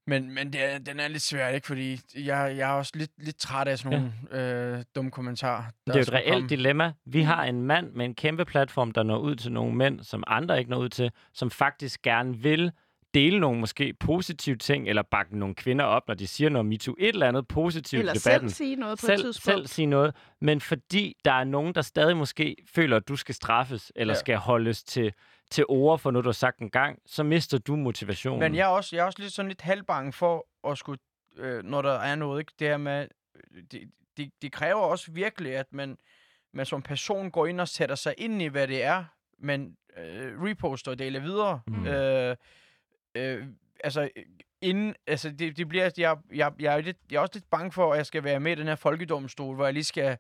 Mm. 0.08 0.14
Men, 0.14 0.34
men 0.34 0.53
det 0.53 0.74
er, 0.74 0.78
den 0.78 0.99
er 0.99 1.08
lidt 1.08 1.24
svær, 1.24 1.47
ikke? 1.47 1.68
Fordi 1.68 1.99
jeg, 2.16 2.53
jeg 2.58 2.70
er 2.70 2.74
også 2.74 2.91
lidt, 2.95 3.12
lidt 3.18 3.38
træt 3.38 3.68
af 3.68 3.80
sådan 3.80 4.12
nogle 4.32 4.78
øh, 4.78 4.84
dumme 4.95 5.12
kommentarer. 5.12 5.64
Det 5.88 5.93
er 5.95 5.99
jo 5.99 6.01
et 6.01 6.14
reelt 6.14 6.34
komme. 6.34 6.49
dilemma. 6.49 6.93
Vi 7.05 7.22
har 7.22 7.43
en 7.43 7.62
mand 7.62 7.91
med 7.93 8.05
en 8.05 8.16
kæmpe 8.16 8.45
platform, 8.45 8.91
der 8.91 9.03
når 9.03 9.18
ud 9.18 9.36
til 9.36 9.51
nogle 9.51 9.76
mænd, 9.76 10.03
som 10.03 10.24
andre 10.28 10.60
ikke 10.60 10.72
når 10.72 10.78
ud 10.78 10.89
til, 10.89 11.12
som 11.34 11.51
faktisk 11.51 12.01
gerne 12.01 12.38
vil 12.38 12.72
dele 13.14 13.39
nogle 13.39 13.60
måske 13.60 13.93
positive 13.93 14.55
ting, 14.55 14.89
eller 14.89 15.01
bakke 15.01 15.39
nogle 15.39 15.55
kvinder 15.55 15.86
op, 15.86 16.08
når 16.08 16.16
de 16.16 16.28
siger 16.28 16.49
noget 16.49 16.66
MeToo, 16.66 16.95
et 16.99 17.08
eller 17.08 17.28
andet 17.28 17.47
positivt 17.47 17.99
Eller 17.99 18.14
i 18.14 18.18
debatten. 18.18 18.49
selv 18.49 18.55
sige 18.55 18.76
noget 18.76 18.99
på 18.99 19.05
et 19.05 19.08
selv, 19.08 19.22
tidspunkt. 19.24 19.55
selv 19.58 19.68
sige 19.68 19.86
noget, 19.86 20.16
men 20.41 20.62
fordi 20.62 21.16
der 21.26 21.32
er 21.32 21.43
nogen, 21.43 21.76
der 21.76 21.82
stadig 21.82 22.18
måske 22.18 22.55
føler, 22.76 22.97
at 22.97 23.08
du 23.08 23.16
skal 23.16 23.36
straffes, 23.36 23.91
eller 23.95 24.14
Ja. 24.14 24.20
skal 24.20 24.38
holdes 24.38 24.84
til, 24.84 25.14
til 25.51 25.66
ord 25.68 25.99
for 25.99 26.12
noget, 26.12 26.24
du 26.24 26.28
har 26.30 26.34
sagt 26.34 26.60
en 26.60 26.70
gang, 26.70 26.99
så 27.05 27.24
mister 27.24 27.58
du 27.58 27.76
motivationen. 27.76 28.39
Men 28.39 28.55
jeg 28.55 28.64
er 28.64 28.68
også, 28.68 28.95
jeg 28.95 29.01
er 29.01 29.05
også 29.05 29.22
lidt 29.22 29.34
sådan 29.34 29.49
lidt 29.49 29.62
halvbange 29.62 30.14
for 30.14 30.47
at 30.72 30.78
skulle, 30.78 30.99
øh, 31.38 31.64
når 31.64 31.82
der 31.82 31.93
er 31.93 32.16
noget, 32.16 32.39
ikke? 32.39 32.51
Det 32.60 32.68
her 32.68 32.78
med, 32.78 33.08
det, 33.72 33.82
det, 34.18 34.32
det 34.41 34.51
kræver 34.51 34.82
også 34.82 35.12
virkelig, 35.12 35.55
at 35.55 35.66
man, 35.72 35.97
man 36.53 36.66
som 36.66 36.82
person 36.82 37.32
går 37.32 37.47
ind 37.47 37.62
og 37.62 37.68
sætter 37.68 37.95
sig 37.95 38.14
ind 38.18 38.41
i, 38.41 38.45
hvad 38.47 38.68
det 38.68 38.84
er, 38.84 39.03
man 39.39 39.76
øh, 39.97 40.41
reposter 40.43 40.91
og 40.91 40.99
deler 40.99 41.20
videre. 41.20 41.60
Mm. 41.68 41.88
Øh, 41.88 42.36
øh, 43.18 43.45
altså, 43.84 44.09
inden, 44.61 44.95
altså 45.07 45.30
det, 45.32 45.57
det 45.57 45.68
bliver, 45.70 45.89
jeg, 45.97 46.18
jeg, 46.34 46.51
jeg, 46.59 46.78
er 46.78 46.82
lidt, 46.82 46.97
jeg 47.11 47.18
er 47.18 47.22
også 47.22 47.32
lidt 47.36 47.49
bange 47.49 47.72
for, 47.72 47.91
at 47.93 47.97
jeg 47.97 48.05
skal 48.05 48.24
være 48.24 48.39
med 48.39 48.51
i 48.51 48.55
den 48.55 48.68
her 48.68 48.76
folkedomstol, 48.76 49.55
hvor 49.55 49.63
jeg 49.65 49.74
lige 49.74 49.84
skal 49.84 50.18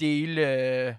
dele 0.00 0.40
øh, 0.86 0.94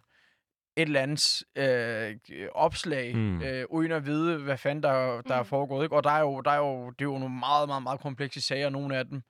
et 0.76 0.82
eller 0.88 1.02
andet 1.02 1.44
øh, 1.56 2.48
opslag, 2.52 3.16
Mm. 3.16 3.42
øh, 3.42 3.66
uden 3.70 3.92
at 3.92 4.06
vide, 4.06 4.38
hvad 4.38 4.58
fanden 4.58 4.84
der, 4.84 5.22
der 5.22 5.36
er 5.36 5.40
Mm. 5.44 5.46
foregået. 5.46 5.84
Ikke? 5.86 5.96
Og 5.96 6.04
der 6.04 6.10
er, 6.12 6.20
jo, 6.20 6.42
der 6.42 6.52
er 6.52 6.58
jo, 6.58 6.90
det 6.90 7.02
er 7.02 7.06
jo 7.12 7.18
nogle 7.18 7.36
meget, 7.36 7.68
meget, 7.70 7.84
meget 7.84 8.00
komplekse 8.00 8.42
sager, 8.42 8.70
nogle 8.70 8.98
af 8.98 9.06
dem. 9.06 9.22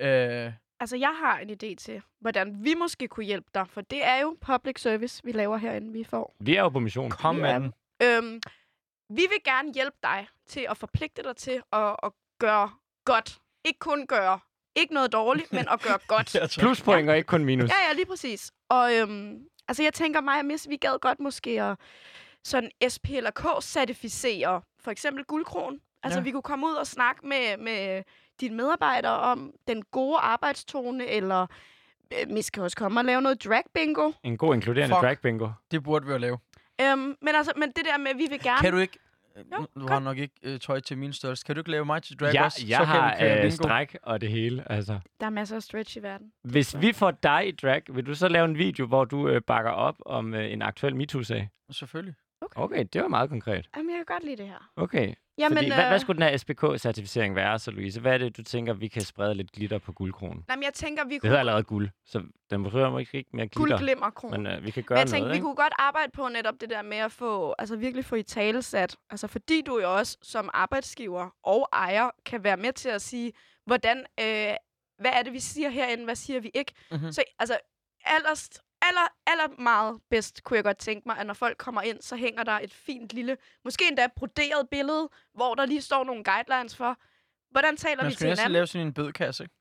Øh, 0.00 0.52
Altså, 0.80 0.96
jeg 0.96 1.14
har 1.24 1.38
en 1.38 1.50
idé 1.50 1.74
til, 1.74 2.02
hvordan 2.20 2.56
vi 2.64 2.74
måske 2.74 3.08
kunne 3.08 3.26
hjælpe 3.26 3.48
dig. 3.54 3.68
For 3.68 3.80
det 3.80 4.04
er 4.06 4.20
jo 4.20 4.36
public 4.40 4.80
service, 4.80 5.20
vi 5.24 5.32
laver 5.32 5.56
herinde, 5.56 5.92
vi 5.92 6.04
får. 6.04 6.36
Vi 6.40 6.56
er 6.56 6.60
jo 6.60 6.68
på 6.68 6.78
mission. 6.80 7.10
kom 7.10 7.36
den. 7.42 7.72
Øhm, 8.02 8.40
vi 9.16 9.22
vil 9.30 9.42
gerne 9.44 9.72
hjælpe 9.74 9.96
dig 10.02 10.28
til 10.46 10.66
at 10.70 10.76
forpligte 10.76 11.22
dig 11.22 11.36
til 11.36 11.62
at, 11.72 11.96
at 12.02 12.12
gøre 12.38 12.70
godt. 13.04 13.38
Ikke 13.64 13.78
kun 13.78 14.06
gøre 14.06 14.40
ikke 14.76 14.94
noget 14.94 15.12
dårligt, 15.12 15.52
men 15.52 15.68
at 15.68 15.82
gøre 15.82 15.98
godt. 16.16 16.36
Pluspoint 16.58 17.10
og 17.10 17.16
ikke 17.16 17.26
kun 17.26 17.44
minus. 17.44 17.70
Ja, 17.70 17.74
ja, 17.88 17.92
lige 17.94 18.06
præcis. 18.06 18.52
Og 18.68 18.94
øhm, 18.96 19.38
altså, 19.68 19.82
jeg 19.82 19.94
tænker 19.94 20.20
mig 20.20 20.38
og 20.38 20.44
Miss, 20.44 20.68
vi 20.68 20.76
gad 20.76 20.98
godt 21.00 21.20
måske 21.20 21.62
at 21.62 21.78
sådan 22.44 22.70
SP 22.92 23.06
eller 23.10 23.30
K-certificere 23.30 24.60
for 24.80 24.90
eksempel 24.90 25.24
guldkron. 25.24 25.80
Altså, 26.02 26.18
Ja. 26.18 26.22
vi 26.24 26.30
kunne 26.30 26.42
komme 26.42 26.66
ud 26.66 26.72
og 26.74 26.86
snakke 26.86 27.26
med, 27.26 27.56
med 27.56 28.02
dine 28.40 28.56
medarbejdere 28.56 29.18
om 29.18 29.52
den 29.68 29.82
gode 29.84 30.18
arbejdstone, 30.18 31.06
eller 31.06 31.46
øh, 32.12 32.28
Miss 32.28 32.50
kan 32.50 32.62
også 32.62 32.76
komme 32.76 33.00
og 33.00 33.04
lave 33.04 33.22
noget 33.22 33.44
drag 33.44 33.62
bingo. 33.74 34.12
En 34.22 34.36
god 34.36 34.54
inkluderende 34.54 34.94
Fuck. 34.96 35.02
drag 35.02 35.18
bingo. 35.18 35.48
Det 35.70 35.82
burde 35.82 36.06
vi 36.06 36.12
jo 36.12 36.18
lave. 36.18 36.38
Øhm, 36.80 36.98
men 36.98 37.34
altså, 37.34 37.52
men 37.56 37.68
det 37.68 37.84
der 37.84 37.98
med, 37.98 38.10
at 38.10 38.18
vi 38.18 38.26
vil 38.30 38.40
gerne... 38.40 38.60
Kan 38.60 38.72
du 38.72 38.78
ikke... 38.78 38.98
Jo, 39.52 39.66
du 39.74 39.86
har 39.88 39.98
nok 39.98 40.18
ikke 40.18 40.34
øh, 40.42 40.60
tøj 40.60 40.80
til 40.80 40.98
min 40.98 41.12
størrelse. 41.12 41.44
Kan 41.46 41.54
du 41.54 41.60
ikke 41.60 41.70
lave 41.70 41.84
mig 41.84 42.02
til 42.02 42.18
drag 42.20 42.34
Jeg, 42.34 42.44
også? 42.44 42.66
jeg 42.68 42.78
så 42.78 42.84
kan 42.84 42.94
har 42.94 43.10
vi 43.14 43.24
køre 43.24 43.44
øh, 43.44 43.52
stræk 43.52 43.96
og 44.02 44.20
det 44.20 44.30
hele. 44.30 44.72
Altså. 44.72 45.00
Der 45.20 45.26
er 45.26 45.30
masser 45.30 45.56
af 45.56 45.62
stretch 45.62 45.96
i 45.96 46.02
verden. 46.02 46.32
Hvis 46.44 46.80
vi 46.80 46.92
får 46.92 47.10
dig 47.10 47.48
i 47.48 47.50
drag, 47.50 47.82
vil 47.88 48.06
du 48.06 48.14
så 48.14 48.28
lave 48.28 48.44
en 48.44 48.58
video, 48.58 48.86
hvor 48.86 49.04
du 49.04 49.28
øh, 49.28 49.42
bakker 49.42 49.70
op 49.70 49.96
om 50.06 50.34
øh, 50.34 50.52
en 50.52 50.62
aktuel 50.62 50.96
MeToo-sag? 50.96 51.48
Selvfølgelig. 51.70 52.14
Okay, 52.56 52.84
det 52.92 53.02
var 53.02 53.08
meget 53.08 53.30
konkret. 53.30 53.68
Jamen, 53.76 53.90
jeg 53.90 53.96
kan 54.06 54.14
godt 54.14 54.24
lide 54.24 54.36
det 54.36 54.46
her. 54.46 54.70
Okay. 54.76 55.14
Jamen, 55.38 55.56
Fordi, 55.58 55.68
hvad, 55.68 55.82
øh, 55.84 55.88
hvad 55.88 55.98
skulle 55.98 56.20
den 56.20 56.28
her 56.28 56.36
SPK-certificering 56.36 57.34
være, 57.34 57.58
så 57.58 57.70
Louise? 57.70 58.00
Hvad 58.00 58.12
er 58.14 58.18
det, 58.18 58.36
du 58.36 58.42
tænker, 58.42 58.72
vi 58.72 58.88
kan 58.88 59.02
sprede 59.02 59.34
lidt 59.34 59.52
glitter 59.52 59.78
på 59.78 59.92
guldkronen? 59.92 60.44
Jamen, 60.50 60.62
jeg 60.62 60.74
tænker, 60.74 61.04
vi 61.04 61.14
Det 61.14 61.20
kunne... 61.20 61.28
hedder 61.28 61.40
allerede 61.40 61.62
guld, 61.62 61.88
så 62.06 62.22
den 62.50 62.62
behøver 62.62 62.90
måske 62.90 63.18
ikke 63.18 63.30
mere 63.32 63.48
glitter. 63.48 63.76
Guldglimmerkron. 63.76 64.30
Men 64.30 64.46
øh, 64.46 64.64
vi 64.64 64.70
kan 64.70 64.80
Men 64.80 64.84
gøre 64.86 64.98
jeg 64.98 65.06
tænkte, 65.06 65.18
noget, 65.20 65.30
vi 65.32 65.36
ikke? 65.36 65.44
kunne 65.44 65.54
godt 65.56 65.72
arbejde 65.78 66.10
på 66.14 66.28
netop 66.28 66.54
det 66.60 66.70
der 66.70 66.82
med 66.82 66.96
at 66.96 67.12
få, 67.12 67.54
altså 67.58 67.76
virkelig 67.76 68.04
få 68.04 68.14
i 68.14 68.22
talesat. 68.22 68.96
Altså 69.10 69.26
fordi 69.26 69.62
du 69.66 69.78
jo 69.80 69.94
også 69.94 70.18
som 70.22 70.50
arbejdsgiver 70.54 71.28
og 71.44 71.68
ejer 71.72 72.10
kan 72.26 72.44
være 72.44 72.56
med 72.56 72.72
til 72.72 72.88
at 72.88 73.02
sige, 73.02 73.32
hvordan, 73.66 73.98
øh, 73.98 74.54
hvad 74.98 75.10
er 75.12 75.22
det, 75.24 75.32
vi 75.32 75.40
siger 75.40 75.68
herinde, 75.68 76.04
hvad 76.04 76.14
siger 76.16 76.40
vi 76.40 76.50
ikke. 76.54 76.72
Mhm. 76.90 77.12
Så 77.12 77.22
altså, 77.38 77.58
allerst, 78.04 78.60
aller, 78.82 79.08
aller 79.26 79.60
meget 79.62 80.00
bedst 80.10 80.44
kunne 80.44 80.56
jeg 80.56 80.64
godt 80.64 80.78
tænke 80.78 81.02
mig, 81.08 81.18
at 81.18 81.26
når 81.26 81.34
folk 81.34 81.58
kommer 81.58 81.82
ind, 81.82 82.00
så 82.02 82.16
hænger 82.16 82.42
der 82.42 82.52
et 82.62 82.72
fint 82.72 83.12
lille, 83.12 83.36
måske 83.64 83.84
endda 83.88 84.06
broderet 84.16 84.68
billede, 84.70 85.08
hvor 85.34 85.54
der 85.54 85.66
lige 85.66 85.82
står 85.82 86.04
nogle 86.04 86.24
guidelines 86.24 86.76
for, 86.76 86.96
hvordan 87.50 87.76
taler 87.76 88.02
Man 88.02 88.10
vi 88.10 88.14
skal 88.14 88.20
til 88.26 88.28
hinanden. 88.30 88.52
lave 88.52 88.66
sådan 88.66 88.86
en 88.86 88.92
bødkasse, 88.94 89.44
ikke? 89.44 89.54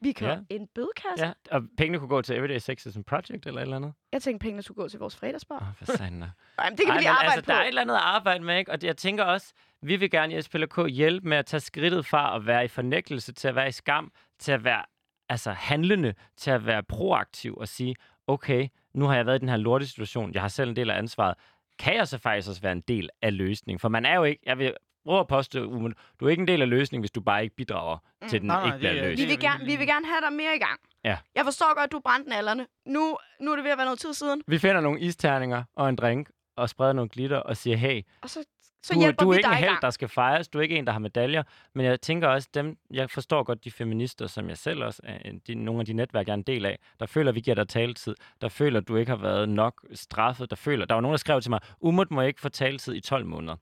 Vi 0.00 0.12
kan 0.12 0.28
Ja. 0.28 0.56
en 0.56 0.66
bødekasse. 0.74 1.26
Ja, 1.26 1.32
og 1.50 1.62
pengene 1.78 1.98
kunne 1.98 2.08
gå 2.08 2.22
til 2.22 2.36
Everyday 2.36 2.58
Sexism 2.58 3.00
Project 3.02 3.46
eller 3.46 3.60
et 3.60 3.62
eller 3.62 3.76
andet. 3.76 3.92
Jeg 4.12 4.22
tænkte, 4.22 4.44
pengene 4.44 4.62
skulle 4.62 4.76
gå 4.82 4.88
til 4.88 4.98
vores 4.98 5.16
fredagsbar. 5.16 5.56
Åh, 5.60 5.74
for 5.78 5.84
satan 5.84 6.20
da. 6.20 6.30
Jamen, 6.64 6.76
det 6.78 6.84
kan 6.86 6.94
Ej, 6.94 6.98
vi 6.98 7.04
men 7.04 7.08
arbejde 7.08 7.32
altså, 7.32 7.44
på. 7.44 7.52
Der 7.52 7.58
er 7.58 7.62
et 7.62 7.68
eller 7.68 7.80
andet 7.82 7.94
at 7.94 8.00
arbejde 8.00 8.44
med, 8.44 8.58
ikke? 8.58 8.72
Og 8.72 8.78
jeg 8.82 8.96
tænker 8.96 9.24
også, 9.24 9.52
vi 9.82 9.96
vil 9.96 10.10
gerne 10.10 10.38
i 10.38 10.42
SPLK 10.42 10.78
hjælpe 10.90 11.28
med 11.28 11.36
at 11.36 11.46
tage 11.46 11.60
skridtet 11.60 12.06
fra 12.06 12.36
at 12.36 12.46
være 12.46 12.64
i 12.64 12.68
fornægtelse, 12.68 13.32
til 13.32 13.48
at 13.48 13.54
være 13.54 13.68
i 13.68 13.72
skam, 13.72 14.12
til 14.38 14.52
at 14.52 14.64
være 14.64 14.84
altså, 15.28 15.52
handlende, 15.52 16.14
til 16.36 16.50
at 16.50 16.66
være 16.66 16.82
proaktiv 16.82 17.54
og 17.56 17.68
sige, 17.68 17.94
okay, 18.26 18.68
nu 18.94 19.04
har 19.04 19.14
jeg 19.16 19.26
været 19.26 19.36
i 19.36 19.40
den 19.40 19.48
her 19.48 19.56
lorte 19.56 19.86
situation, 19.86 20.32
jeg 20.34 20.42
har 20.42 20.48
selv 20.48 20.70
en 20.70 20.76
del 20.76 20.90
af 20.90 20.98
ansvaret. 20.98 21.34
Kan 21.78 21.94
jeg 21.94 22.08
så 22.08 22.18
faktisk 22.18 22.48
også 22.48 22.60
være 22.60 22.72
en 22.72 22.80
del 22.80 23.10
af 23.22 23.36
løsningen? 23.36 23.78
For 23.80 23.88
man 23.88 24.06
er 24.06 24.14
jo 24.14 24.24
ikke, 24.24 24.42
jeg 24.46 24.58
vil 24.58 24.74
prøve 25.04 25.20
at 25.20 25.26
påstå, 25.28 25.64
Umut, 25.64 25.92
du 26.20 26.26
er 26.26 26.30
ikke 26.30 26.40
en 26.40 26.48
del 26.48 26.62
af 26.62 26.68
løsningen, 26.68 27.02
hvis 27.02 27.10
du 27.10 27.20
bare 27.20 27.42
ikke 27.42 27.56
bidrager 27.56 27.98
mm. 28.22 28.28
til, 28.28 28.40
den 28.40 28.46
Nej, 28.46 28.66
ikke 28.66 28.78
bliver 28.78 28.92
det 28.92 29.02
løst. 29.02 29.20
Vi 29.20 29.24
vil, 29.26 29.34
er 29.34 29.40
gerne, 29.40 29.64
vi 29.64 29.76
vil 29.76 29.86
gerne 29.86 30.06
have 30.06 30.20
dig 30.20 30.32
mere 30.32 30.56
i 30.56 30.58
gang. 30.58 30.80
Ja. 31.04 31.16
Jeg 31.34 31.44
forstår 31.44 31.74
godt, 31.74 31.84
at 31.84 31.92
du 31.92 32.00
brændte 32.00 32.30
nallerne. 32.30 32.66
Nu, 32.86 33.18
nu 33.40 33.50
er 33.52 33.56
det 33.56 33.64
ved 33.64 33.70
at 33.70 33.78
være 33.78 33.86
noget 33.86 33.98
tid 33.98 34.14
siden. 34.14 34.42
Vi 34.46 34.58
finder 34.58 34.80
nogle 34.80 35.00
isterninger 35.00 35.64
og 35.76 35.88
en 35.88 35.96
drink, 35.96 36.28
og 36.56 36.68
spreder 36.68 36.92
nogle 36.92 37.08
glitter 37.08 37.36
og 37.38 37.56
siger, 37.56 37.76
hey, 37.76 38.02
Og 38.22 38.30
så, 38.30 38.44
så 38.86 38.94
du, 38.94 39.00
hjælper 39.00 39.24
du 39.24 39.28
er 39.30 39.32
vi 39.32 39.36
ikke 39.38 39.46
en 39.46 39.52
dig 39.52 39.58
i 39.60 39.62
held, 39.62 39.76
der 39.82 39.90
skal 39.90 40.08
fejres. 40.08 40.48
Du 40.48 40.58
er 40.58 40.62
ikke 40.62 40.76
en, 40.76 40.86
der 40.86 40.92
har 40.92 40.98
medaljer. 40.98 41.42
Men 41.74 41.86
jeg 41.86 42.00
tænker 42.00 42.28
også, 42.28 42.48
dem, 42.54 42.78
jeg 42.90 43.10
forstår 43.10 43.42
godt 43.42 43.64
de 43.64 43.70
feminister, 43.70 44.26
som 44.26 44.48
jeg 44.48 44.58
selv 44.58 44.84
også 44.84 45.00
er, 45.04 45.18
en- 45.24 45.38
de, 45.46 45.54
nogle 45.54 45.80
af 45.80 45.86
de 45.86 45.92
netværk, 45.92 46.26
jeg 46.26 46.32
er 46.32 46.36
en 46.36 46.42
del 46.42 46.66
af, 46.66 46.78
der 47.00 47.06
føler, 47.06 47.32
vi 47.32 47.40
giver 47.40 47.54
dig 47.54 47.68
taletid. 47.68 48.14
Der 48.40 48.48
føler, 48.48 48.80
du 48.80 48.96
ikke 48.96 49.10
har 49.10 49.16
været 49.18 49.48
nok 49.48 49.84
straffet. 49.94 50.50
Der 50.50 50.56
føler, 50.56 50.84
der 50.86 50.94
var 50.94 51.00
nogen, 51.00 51.12
der 51.12 51.18
skrev 51.18 51.40
til 51.40 51.50
mig, 51.50 51.60
Umut 51.80 52.10
må 52.10 52.20
ikke 52.22 52.40
få 52.40 52.48
taletid 52.48 52.94
i 52.94 53.00
12 53.00 53.26
måneder. 53.26 53.56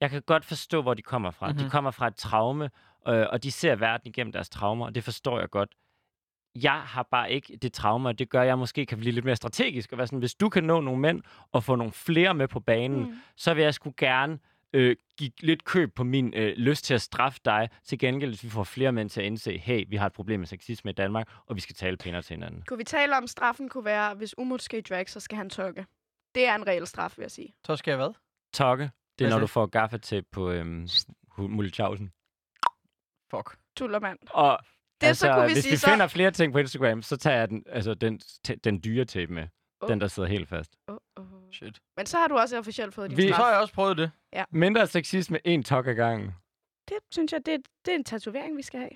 Jeg 0.00 0.10
kan 0.10 0.22
godt 0.22 0.44
forstå, 0.44 0.82
hvor 0.82 0.94
de 0.94 1.02
kommer 1.02 1.30
fra. 1.30 1.46
Mm-hmm. 1.46 1.58
De 1.58 1.64
Mhm. 1.64 1.70
kommer 1.70 1.90
fra 1.90 2.06
et 2.06 2.16
traume, 2.16 2.70
øh, 3.08 3.26
og 3.30 3.42
de 3.42 3.50
ser 3.50 3.76
verden 3.76 4.06
igennem 4.08 4.32
deres 4.32 4.48
traumer, 4.48 4.86
og 4.86 4.94
det 4.94 5.04
forstår 5.04 5.40
jeg 5.40 5.50
godt. 5.50 5.70
Jeg 6.62 6.80
har 6.80 7.02
bare 7.02 7.32
ikke 7.32 7.56
det 7.56 7.72
traume, 7.72 8.08
og 8.08 8.18
det 8.18 8.30
gør, 8.30 8.40
at 8.40 8.46
jeg 8.46 8.58
måske 8.58 8.86
kan 8.86 8.98
blive 8.98 9.12
lidt 9.12 9.24
mere 9.24 9.36
strategisk. 9.36 9.92
Og 9.92 9.98
være 9.98 10.06
sådan, 10.06 10.18
hvis 10.18 10.34
du 10.34 10.48
kan 10.48 10.64
nå 10.64 10.80
nogle 10.80 11.00
mænd 11.00 11.22
og 11.52 11.64
få 11.64 11.76
nogle 11.76 11.92
flere 11.92 12.34
med 12.34 12.48
på 12.48 12.60
banen, 12.60 13.00
Mm. 13.00 13.14
så 13.36 13.54
vil 13.54 13.64
jeg 13.64 13.74
sgu 13.74 13.92
gerne 13.96 14.38
øh, 14.72 14.96
give 15.18 15.30
lidt 15.40 15.64
køb 15.64 15.94
på 15.94 16.04
min 16.04 16.34
øh, 16.36 16.52
lyst 16.56 16.84
til 16.84 16.94
at 16.94 17.02
straffe 17.02 17.40
dig. 17.44 17.68
Til 17.84 17.98
gengæld, 17.98 18.30
hvis 18.30 18.44
vi 18.44 18.48
får 18.50 18.64
flere 18.64 18.92
mænd 18.92 19.10
til 19.10 19.20
at 19.20 19.26
indse, 19.26 19.58
hey, 19.58 19.84
vi 19.88 19.96
har 19.96 20.06
et 20.06 20.12
problem 20.12 20.40
med 20.40 20.46
sexisme 20.46 20.90
i 20.90 20.94
Danmark, 20.94 21.28
og 21.46 21.56
vi 21.56 21.60
skal 21.60 21.74
tale 21.76 21.96
pænere 21.96 22.22
til 22.22 22.34
hinanden. 22.36 22.62
Kunne 22.66 22.78
vi 22.78 22.84
tale 22.84 23.16
om, 23.16 23.26
straffen 23.26 23.68
kunne 23.68 23.84
være, 23.84 24.14
hvis 24.14 24.38
Umut 24.38 24.62
skal 24.62 24.78
i 24.78 24.82
drag, 24.82 25.08
så 25.10 25.20
skal 25.20 25.36
han 25.38 25.50
tørke. 25.50 25.86
Det 26.34 26.46
er 26.46 26.54
en 26.54 26.66
reel 26.66 26.86
straf, 26.86 27.14
vil 27.18 27.22
jeg 27.22 27.30
sige. 27.30 27.54
Så 27.66 27.76
skal 27.76 27.90
jeg 27.90 27.98
hvad? 27.98 28.10
Tokke, 28.54 28.84
det 29.18 29.24
er, 29.24 29.28
Hvad 29.28 29.36
når 29.36 29.40
du 29.40 29.46
får 29.46 29.66
gaffatape 29.66 30.26
på 30.32 30.50
øhm, 30.50 30.88
Mulchausen. 31.38 32.12
Fuck. 33.30 33.56
Tullermand. 33.76 34.18
Og 34.30 34.58
Det 35.00 35.06
altså, 35.06 35.26
så 35.26 35.32
kunne 35.32 35.46
vi 35.46 35.52
hvis 35.52 35.64
sige 35.64 35.70
vi 35.72 35.76
så... 35.76 35.90
finder 35.90 36.06
flere 36.06 36.30
ting 36.30 36.52
på 36.52 36.58
Instagram, 36.58 37.02
så 37.02 37.16
tager 37.16 37.36
jeg 37.38 37.48
den, 37.48 37.64
altså 37.68 37.94
den, 37.94 38.20
den 38.64 38.80
dyre 38.84 39.04
tape 39.04 39.32
med. 39.32 39.46
Oh. 39.80 39.88
Den, 39.88 40.00
der 40.00 40.06
sidder 40.08 40.28
helt 40.28 40.48
fast. 40.48 40.76
Oh, 40.88 40.96
oh. 41.16 41.24
Shit. 41.52 41.78
Men 41.96 42.06
så 42.06 42.16
har 42.18 42.28
du 42.28 42.36
også 42.36 42.58
officielt 42.58 42.94
fået 42.94 43.10
din 43.10 43.16
Vi- 43.16 43.22
Så 43.22 43.28
straf. 43.28 43.44
har 43.44 43.50
jeg 43.50 43.60
også 43.60 43.74
prøvet 43.74 43.96
det. 43.98 44.10
Mindre 44.50 44.86
sexisme, 44.86 45.38
en 45.44 45.62
tok 45.64 45.86
ad 45.86 45.94
gangen. 45.94 46.30
Det 46.88 46.96
synes 47.10 47.32
jeg, 47.32 47.46
det, 47.46 47.60
det 47.84 47.90
er 47.92 47.96
en 47.96 48.04
tatovering, 48.04 48.56
vi 48.56 48.62
skal 48.62 48.80
have. 48.80 48.90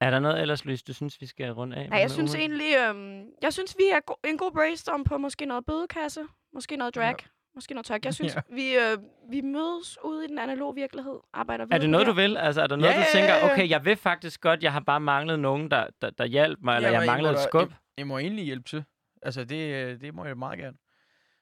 Er 0.00 0.10
der 0.10 0.18
noget 0.20 0.40
ellers, 0.40 0.64
Louise, 0.64 0.84
du 0.86 0.92
synes, 0.94 1.20
vi 1.20 1.26
skal 1.26 1.50
runde 1.52 1.76
af? 1.76 1.88
Nej, 1.88 1.98
jeg 1.98 2.10
synes 2.10 2.30
Umut? 2.34 2.40
egentlig, 2.40 2.76
øhm, 2.88 3.24
jeg 3.42 3.52
synes, 3.52 3.74
vi 3.78 3.84
er 3.92 4.00
go- 4.00 4.14
en 4.24 4.38
god 4.38 4.52
brainstorm 4.52 5.04
på 5.04 5.18
måske 5.18 5.46
noget 5.46 5.66
bødekasse, 5.66 6.20
måske 6.52 6.76
noget 6.76 6.94
drag, 6.94 7.14
Ja. 7.20 7.26
Måske 7.54 7.74
noget 7.74 7.86
tørk. 7.86 8.04
Jeg 8.04 8.14
synes, 8.20 8.34
Ja. 8.34 8.40
vi, 8.54 8.74
øh, 8.76 8.98
vi 9.30 9.40
mødes 9.40 9.98
ude 10.04 10.24
i 10.24 10.28
den 10.28 10.38
analoge 10.38 10.74
virkelighed, 10.74 11.18
arbejder 11.32 11.64
videre 11.64 11.76
Er 11.76 11.80
det 11.80 11.90
noget, 11.90 12.06
du 12.06 12.12
vil? 12.12 12.36
Altså, 12.36 12.62
er 12.62 12.66
der 12.66 12.76
noget, 12.76 12.92
Ja, 12.92 12.96
du 12.96 13.00
ja, 13.00 13.18
tænker, 13.18 13.34
ja, 13.34 13.46
ja. 13.46 13.52
okay, 13.52 13.68
jeg 13.70 13.84
vil 13.84 13.96
faktisk 13.96 14.40
godt, 14.40 14.62
jeg 14.62 14.72
har 14.72 14.80
bare 14.80 15.00
manglet 15.00 15.38
nogen, 15.38 15.70
der, 15.70 15.86
der, 16.02 16.10
der 16.10 16.24
hjalp 16.24 16.58
mig, 16.62 16.76
eller 16.76 16.88
jeg 16.90 17.02
I 17.02 17.06
må 17.06 17.12
manglede 17.12 17.32
et 17.34 17.40
skub? 17.40 17.70
I, 17.96 18.00
I 18.00 18.02
må 18.02 18.18
egentlig 18.18 18.44
hjælpe 18.44 18.68
til. 18.68 18.84
Altså, 19.22 19.44
det, 19.44 19.74
øh, 19.74 20.00
det 20.00 20.14
må 20.14 20.24
jeg 20.24 20.36
meget 20.38 20.58
gerne. 20.58 20.76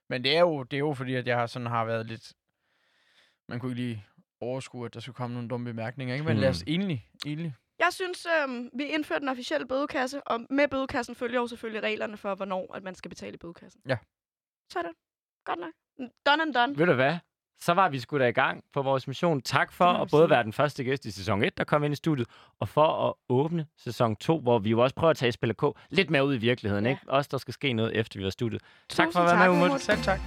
Men 0.09 0.25
det 0.25 0.37
er 0.37 0.41
jo, 0.41 0.63
det 0.63 0.77
er 0.77 0.79
jo 0.79 0.95
fordi, 0.95 1.15
at 1.15 1.27
jeg 1.27 1.37
har 1.39 1.47
sådan 1.47 1.67
har 1.67 1.85
været 1.85 2.07
lidt... 2.07 2.33
Man 3.49 3.61
kunne 3.61 3.71
ikke 3.73 3.83
lige 3.83 4.05
overskue, 4.41 4.87
at 4.87 4.95
der 4.95 5.01
skulle 5.01 5.17
komme 5.17 5.35
nogle 5.35 5.49
dumme 5.49 5.67
bemærkninger, 5.67 6.15
ikke? 6.15 6.25
Men 6.25 6.33
Hmm. 6.33 6.41
lad 6.41 6.49
os 6.49 6.63
egentlig, 6.67 7.09
egentlig. 7.27 7.55
Jeg 7.79 7.89
synes, 7.93 8.27
øhm, 8.43 8.71
vi 8.75 8.85
indførte 8.85 9.21
den 9.21 9.29
officielle 9.29 9.67
bødekasse, 9.69 10.23
og 10.27 10.41
med 10.51 10.69
bødekassen 10.69 11.15
følger 11.15 11.41
jo 11.41 11.47
selvfølgelig 11.47 11.83
reglerne 11.83 12.17
for, 12.17 12.35
hvornår 12.35 12.75
at 12.75 12.83
man 12.83 12.95
skal 12.95 13.09
betale 13.09 13.35
i 13.35 13.37
bødekassen. 13.37 13.81
Ja. 13.89 13.97
Sådan. 14.73 14.93
Godt 15.45 15.59
nok. 15.61 15.73
Done 15.99 16.43
and 16.43 16.55
done. 16.55 16.79
Ved 16.79 16.87
du 16.87 16.93
hvad? 16.93 17.15
Så 17.61 17.75
var 17.75 17.89
vi 17.89 17.99
sgu 18.01 18.19
da 18.19 18.27
i 18.27 18.33
gang 18.33 18.65
på 18.75 18.83
vores 18.83 19.09
mission. 19.09 19.41
Tak 19.43 19.73
for 19.73 19.85
at 19.85 20.09
både 20.11 20.23
sige. 20.23 20.31
være 20.31 20.43
den 20.43 20.53
første 20.53 20.85
gæst 20.85 21.05
i 21.05 21.11
sæson 21.11 21.43
1, 21.45 21.59
der 21.59 21.65
kom 21.65 21.85
ind 21.85 21.93
i 21.93 21.97
studiet, 21.97 22.29
og 22.61 22.69
for 22.69 23.09
at 23.09 23.15
åbne 23.29 23.67
sæson 23.79 24.17
2, 24.17 24.41
hvor 24.41 24.59
vi 24.59 24.71
jo 24.71 24.81
også 24.81 24.95
prøver 24.95 25.11
at 25.11 25.17
tage 25.17 25.33
Spiller 25.33 25.55
K 25.55 25.79
lidt 25.91 26.11
mere 26.11 26.27
ud 26.27 26.35
i 26.35 26.39
virkeligheden. 26.39 26.85
Ja. 26.85 26.91
Ikke? 26.91 27.03
Også 27.09 27.29
der 27.31 27.39
skal 27.39 27.55
ske 27.55 27.73
noget, 27.73 27.97
efter 27.97 28.19
vi 28.19 28.25
var 28.25 28.31
studiet. 28.31 28.63
Tak 28.89 29.07
for 29.13 29.21
Tusind 29.21 29.23
at 29.23 29.39
være 29.39 29.49
med, 29.49 29.57
tak, 29.57 29.63
Umut. 29.63 29.71
Umut. 29.71 29.81
Selv 29.81 30.03
tak. 30.03 30.21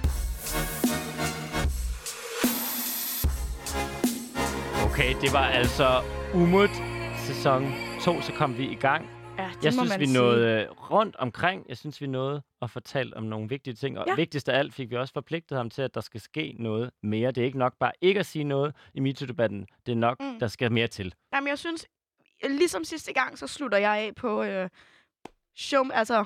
Okay, 4.90 5.14
det 5.20 5.32
var 5.32 5.46
altså 5.46 6.02
Umut 6.34 6.70
sæson 7.16 7.72
2, 8.00 8.20
så 8.20 8.32
kom 8.32 8.58
vi 8.58 8.68
i 8.72 8.74
gang. 8.74 9.21
Ja, 9.42 9.48
det 9.56 9.64
Jeg 9.64 9.72
må 9.72 9.80
synes, 9.80 9.88
man 9.90 10.00
vi 10.00 10.06
sige. 10.06 10.18
nåede 10.18 10.62
øh, 10.62 10.70
rundt 10.70 11.16
omkring. 11.16 11.64
Jeg 11.68 11.76
synes, 11.76 12.00
vi 12.00 12.06
nåede 12.06 12.42
at 12.62 12.70
fortælle 12.70 13.16
om 13.16 13.22
nogle 13.22 13.48
vigtige 13.48 13.74
ting. 13.74 13.98
Og 13.98 14.04
Ja. 14.08 14.14
vigtigst 14.14 14.48
af 14.48 14.58
alt 14.58 14.74
fik 14.74 14.90
vi 14.90 14.96
også 14.96 15.12
forpligtet 15.14 15.58
ham 15.58 15.70
til, 15.70 15.82
at 15.82 15.94
der 15.94 16.00
skal 16.00 16.20
ske 16.20 16.56
noget 16.58 16.90
mere. 17.02 17.30
Det 17.32 17.40
er 17.40 17.44
ikke 17.44 17.58
nok 17.58 17.74
bare 17.80 17.92
ikke 18.00 18.20
at 18.20 18.26
sige 18.26 18.44
noget 18.44 18.74
i 18.94 19.00
MeToo-debatten. 19.00 19.66
Det 19.86 19.92
er 19.92 19.96
nok, 19.96 20.20
Mm. 20.20 20.38
der 20.40 20.46
skal 20.46 20.72
mere 20.72 20.86
til. 20.86 21.14
Jamen, 21.34 21.48
jeg 21.48 21.58
synes, 21.58 21.86
ligesom 22.44 22.84
sidste 22.84 23.12
gang, 23.12 23.38
så 23.38 23.46
slutter 23.46 23.78
jeg 23.78 23.96
af 23.98 24.14
på 24.14 24.42
øh, 24.42 24.68
show, 25.56 25.84
altså, 25.92 26.24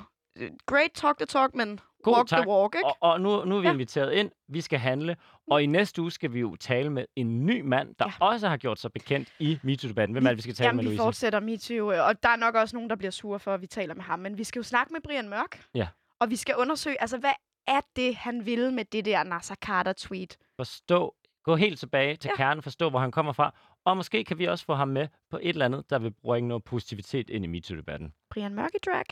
great 0.65 0.91
talk 0.93 1.17
the 1.17 1.25
talk, 1.25 1.55
men 1.55 1.79
God, 2.03 2.13
walk 2.15 2.27
tak. 2.27 2.39
the 2.41 2.49
walk, 2.49 2.75
ikke? 2.75 2.85
Og, 2.85 2.97
og 3.01 3.21
nu, 3.21 3.45
nu 3.45 3.55
er 3.57 3.61
vi 3.61 3.67
Ja. 3.67 3.73
inviteret 3.73 4.13
ind. 4.13 4.31
Vi 4.47 4.61
skal 4.61 4.79
handle. 4.79 5.17
Og 5.51 5.63
i 5.63 5.65
næste 5.65 6.01
uge 6.01 6.11
skal 6.11 6.33
vi 6.33 6.39
jo 6.39 6.55
tale 6.55 6.89
med 6.89 7.05
en 7.15 7.45
ny 7.45 7.61
mand, 7.61 7.95
der 7.99 8.05
Ja. 8.21 8.25
også 8.25 8.47
har 8.47 8.57
gjort 8.57 8.79
sig 8.79 8.91
bekendt 8.93 9.29
i 9.39 9.59
MeToo-debatten. 9.63 10.11
Hvem 10.13 10.25
er 10.25 10.29
det, 10.29 10.37
vi 10.37 10.41
skal 10.41 10.55
tale 10.55 10.67
Jamen, 10.67 10.75
med, 10.77 10.83
vi 10.83 10.87
Louise? 10.89 11.03
fortsætter 11.03 11.39
MeToo, 11.39 11.91
øh, 11.91 12.07
og 12.07 12.23
der 12.23 12.29
er 12.29 12.35
nok 12.35 12.55
også 12.55 12.75
nogen, 12.75 12.89
der 12.89 12.95
bliver 12.95 13.11
sure 13.11 13.39
for, 13.39 13.53
at 13.53 13.61
vi 13.61 13.67
taler 13.67 13.93
med 13.95 14.03
ham. 14.03 14.19
Men 14.19 14.37
vi 14.37 14.43
skal 14.43 14.59
jo 14.59 14.63
snakke 14.63 14.93
med 14.93 15.01
Brian 15.01 15.29
Mørk. 15.29 15.63
Ja. 15.75 15.87
Og 16.19 16.29
vi 16.29 16.35
skal 16.35 16.55
undersøge, 16.57 17.01
altså 17.01 17.17
hvad 17.17 17.33
er 17.67 17.81
det, 17.95 18.15
han 18.15 18.45
ville 18.45 18.71
med 18.71 18.85
det 18.85 19.05
der 19.05 19.23
Nasser 19.23 19.55
Carter-tweet? 19.55 20.37
Forstå, 20.55 21.15
gå 21.43 21.55
helt 21.55 21.79
tilbage 21.79 22.15
til 22.15 22.29
Ja. 22.29 22.35
kernen, 22.35 22.63
forstå, 22.63 22.89
hvor 22.89 22.99
han 22.99 23.11
kommer 23.11 23.33
fra. 23.33 23.53
Og 23.85 23.97
måske 23.97 24.23
kan 24.23 24.37
vi 24.39 24.45
også 24.45 24.65
få 24.65 24.73
ham 24.73 24.87
med 24.87 25.07
på 25.31 25.37
et 25.41 25.49
eller 25.49 25.65
andet, 25.65 25.89
der 25.89 25.99
vil 25.99 26.11
bringe 26.23 26.47
noget 26.47 26.63
positivitet 26.63 27.29
ind 27.29 27.45
i 27.45 27.47
MeToo-debatten. 27.47 28.13
Brian 28.29 28.53
Mørk 28.55 28.69
i 28.75 28.77
drag? 28.85 29.03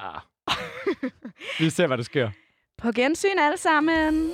Ah. 0.00 0.20
vi 1.60 1.70
ser, 1.70 1.86
hvad 1.86 1.96
der 1.96 2.04
sker. 2.04 2.30
På 2.78 2.92
gensyn 2.92 3.38
alle 3.38 3.58
sammen. 3.58 4.30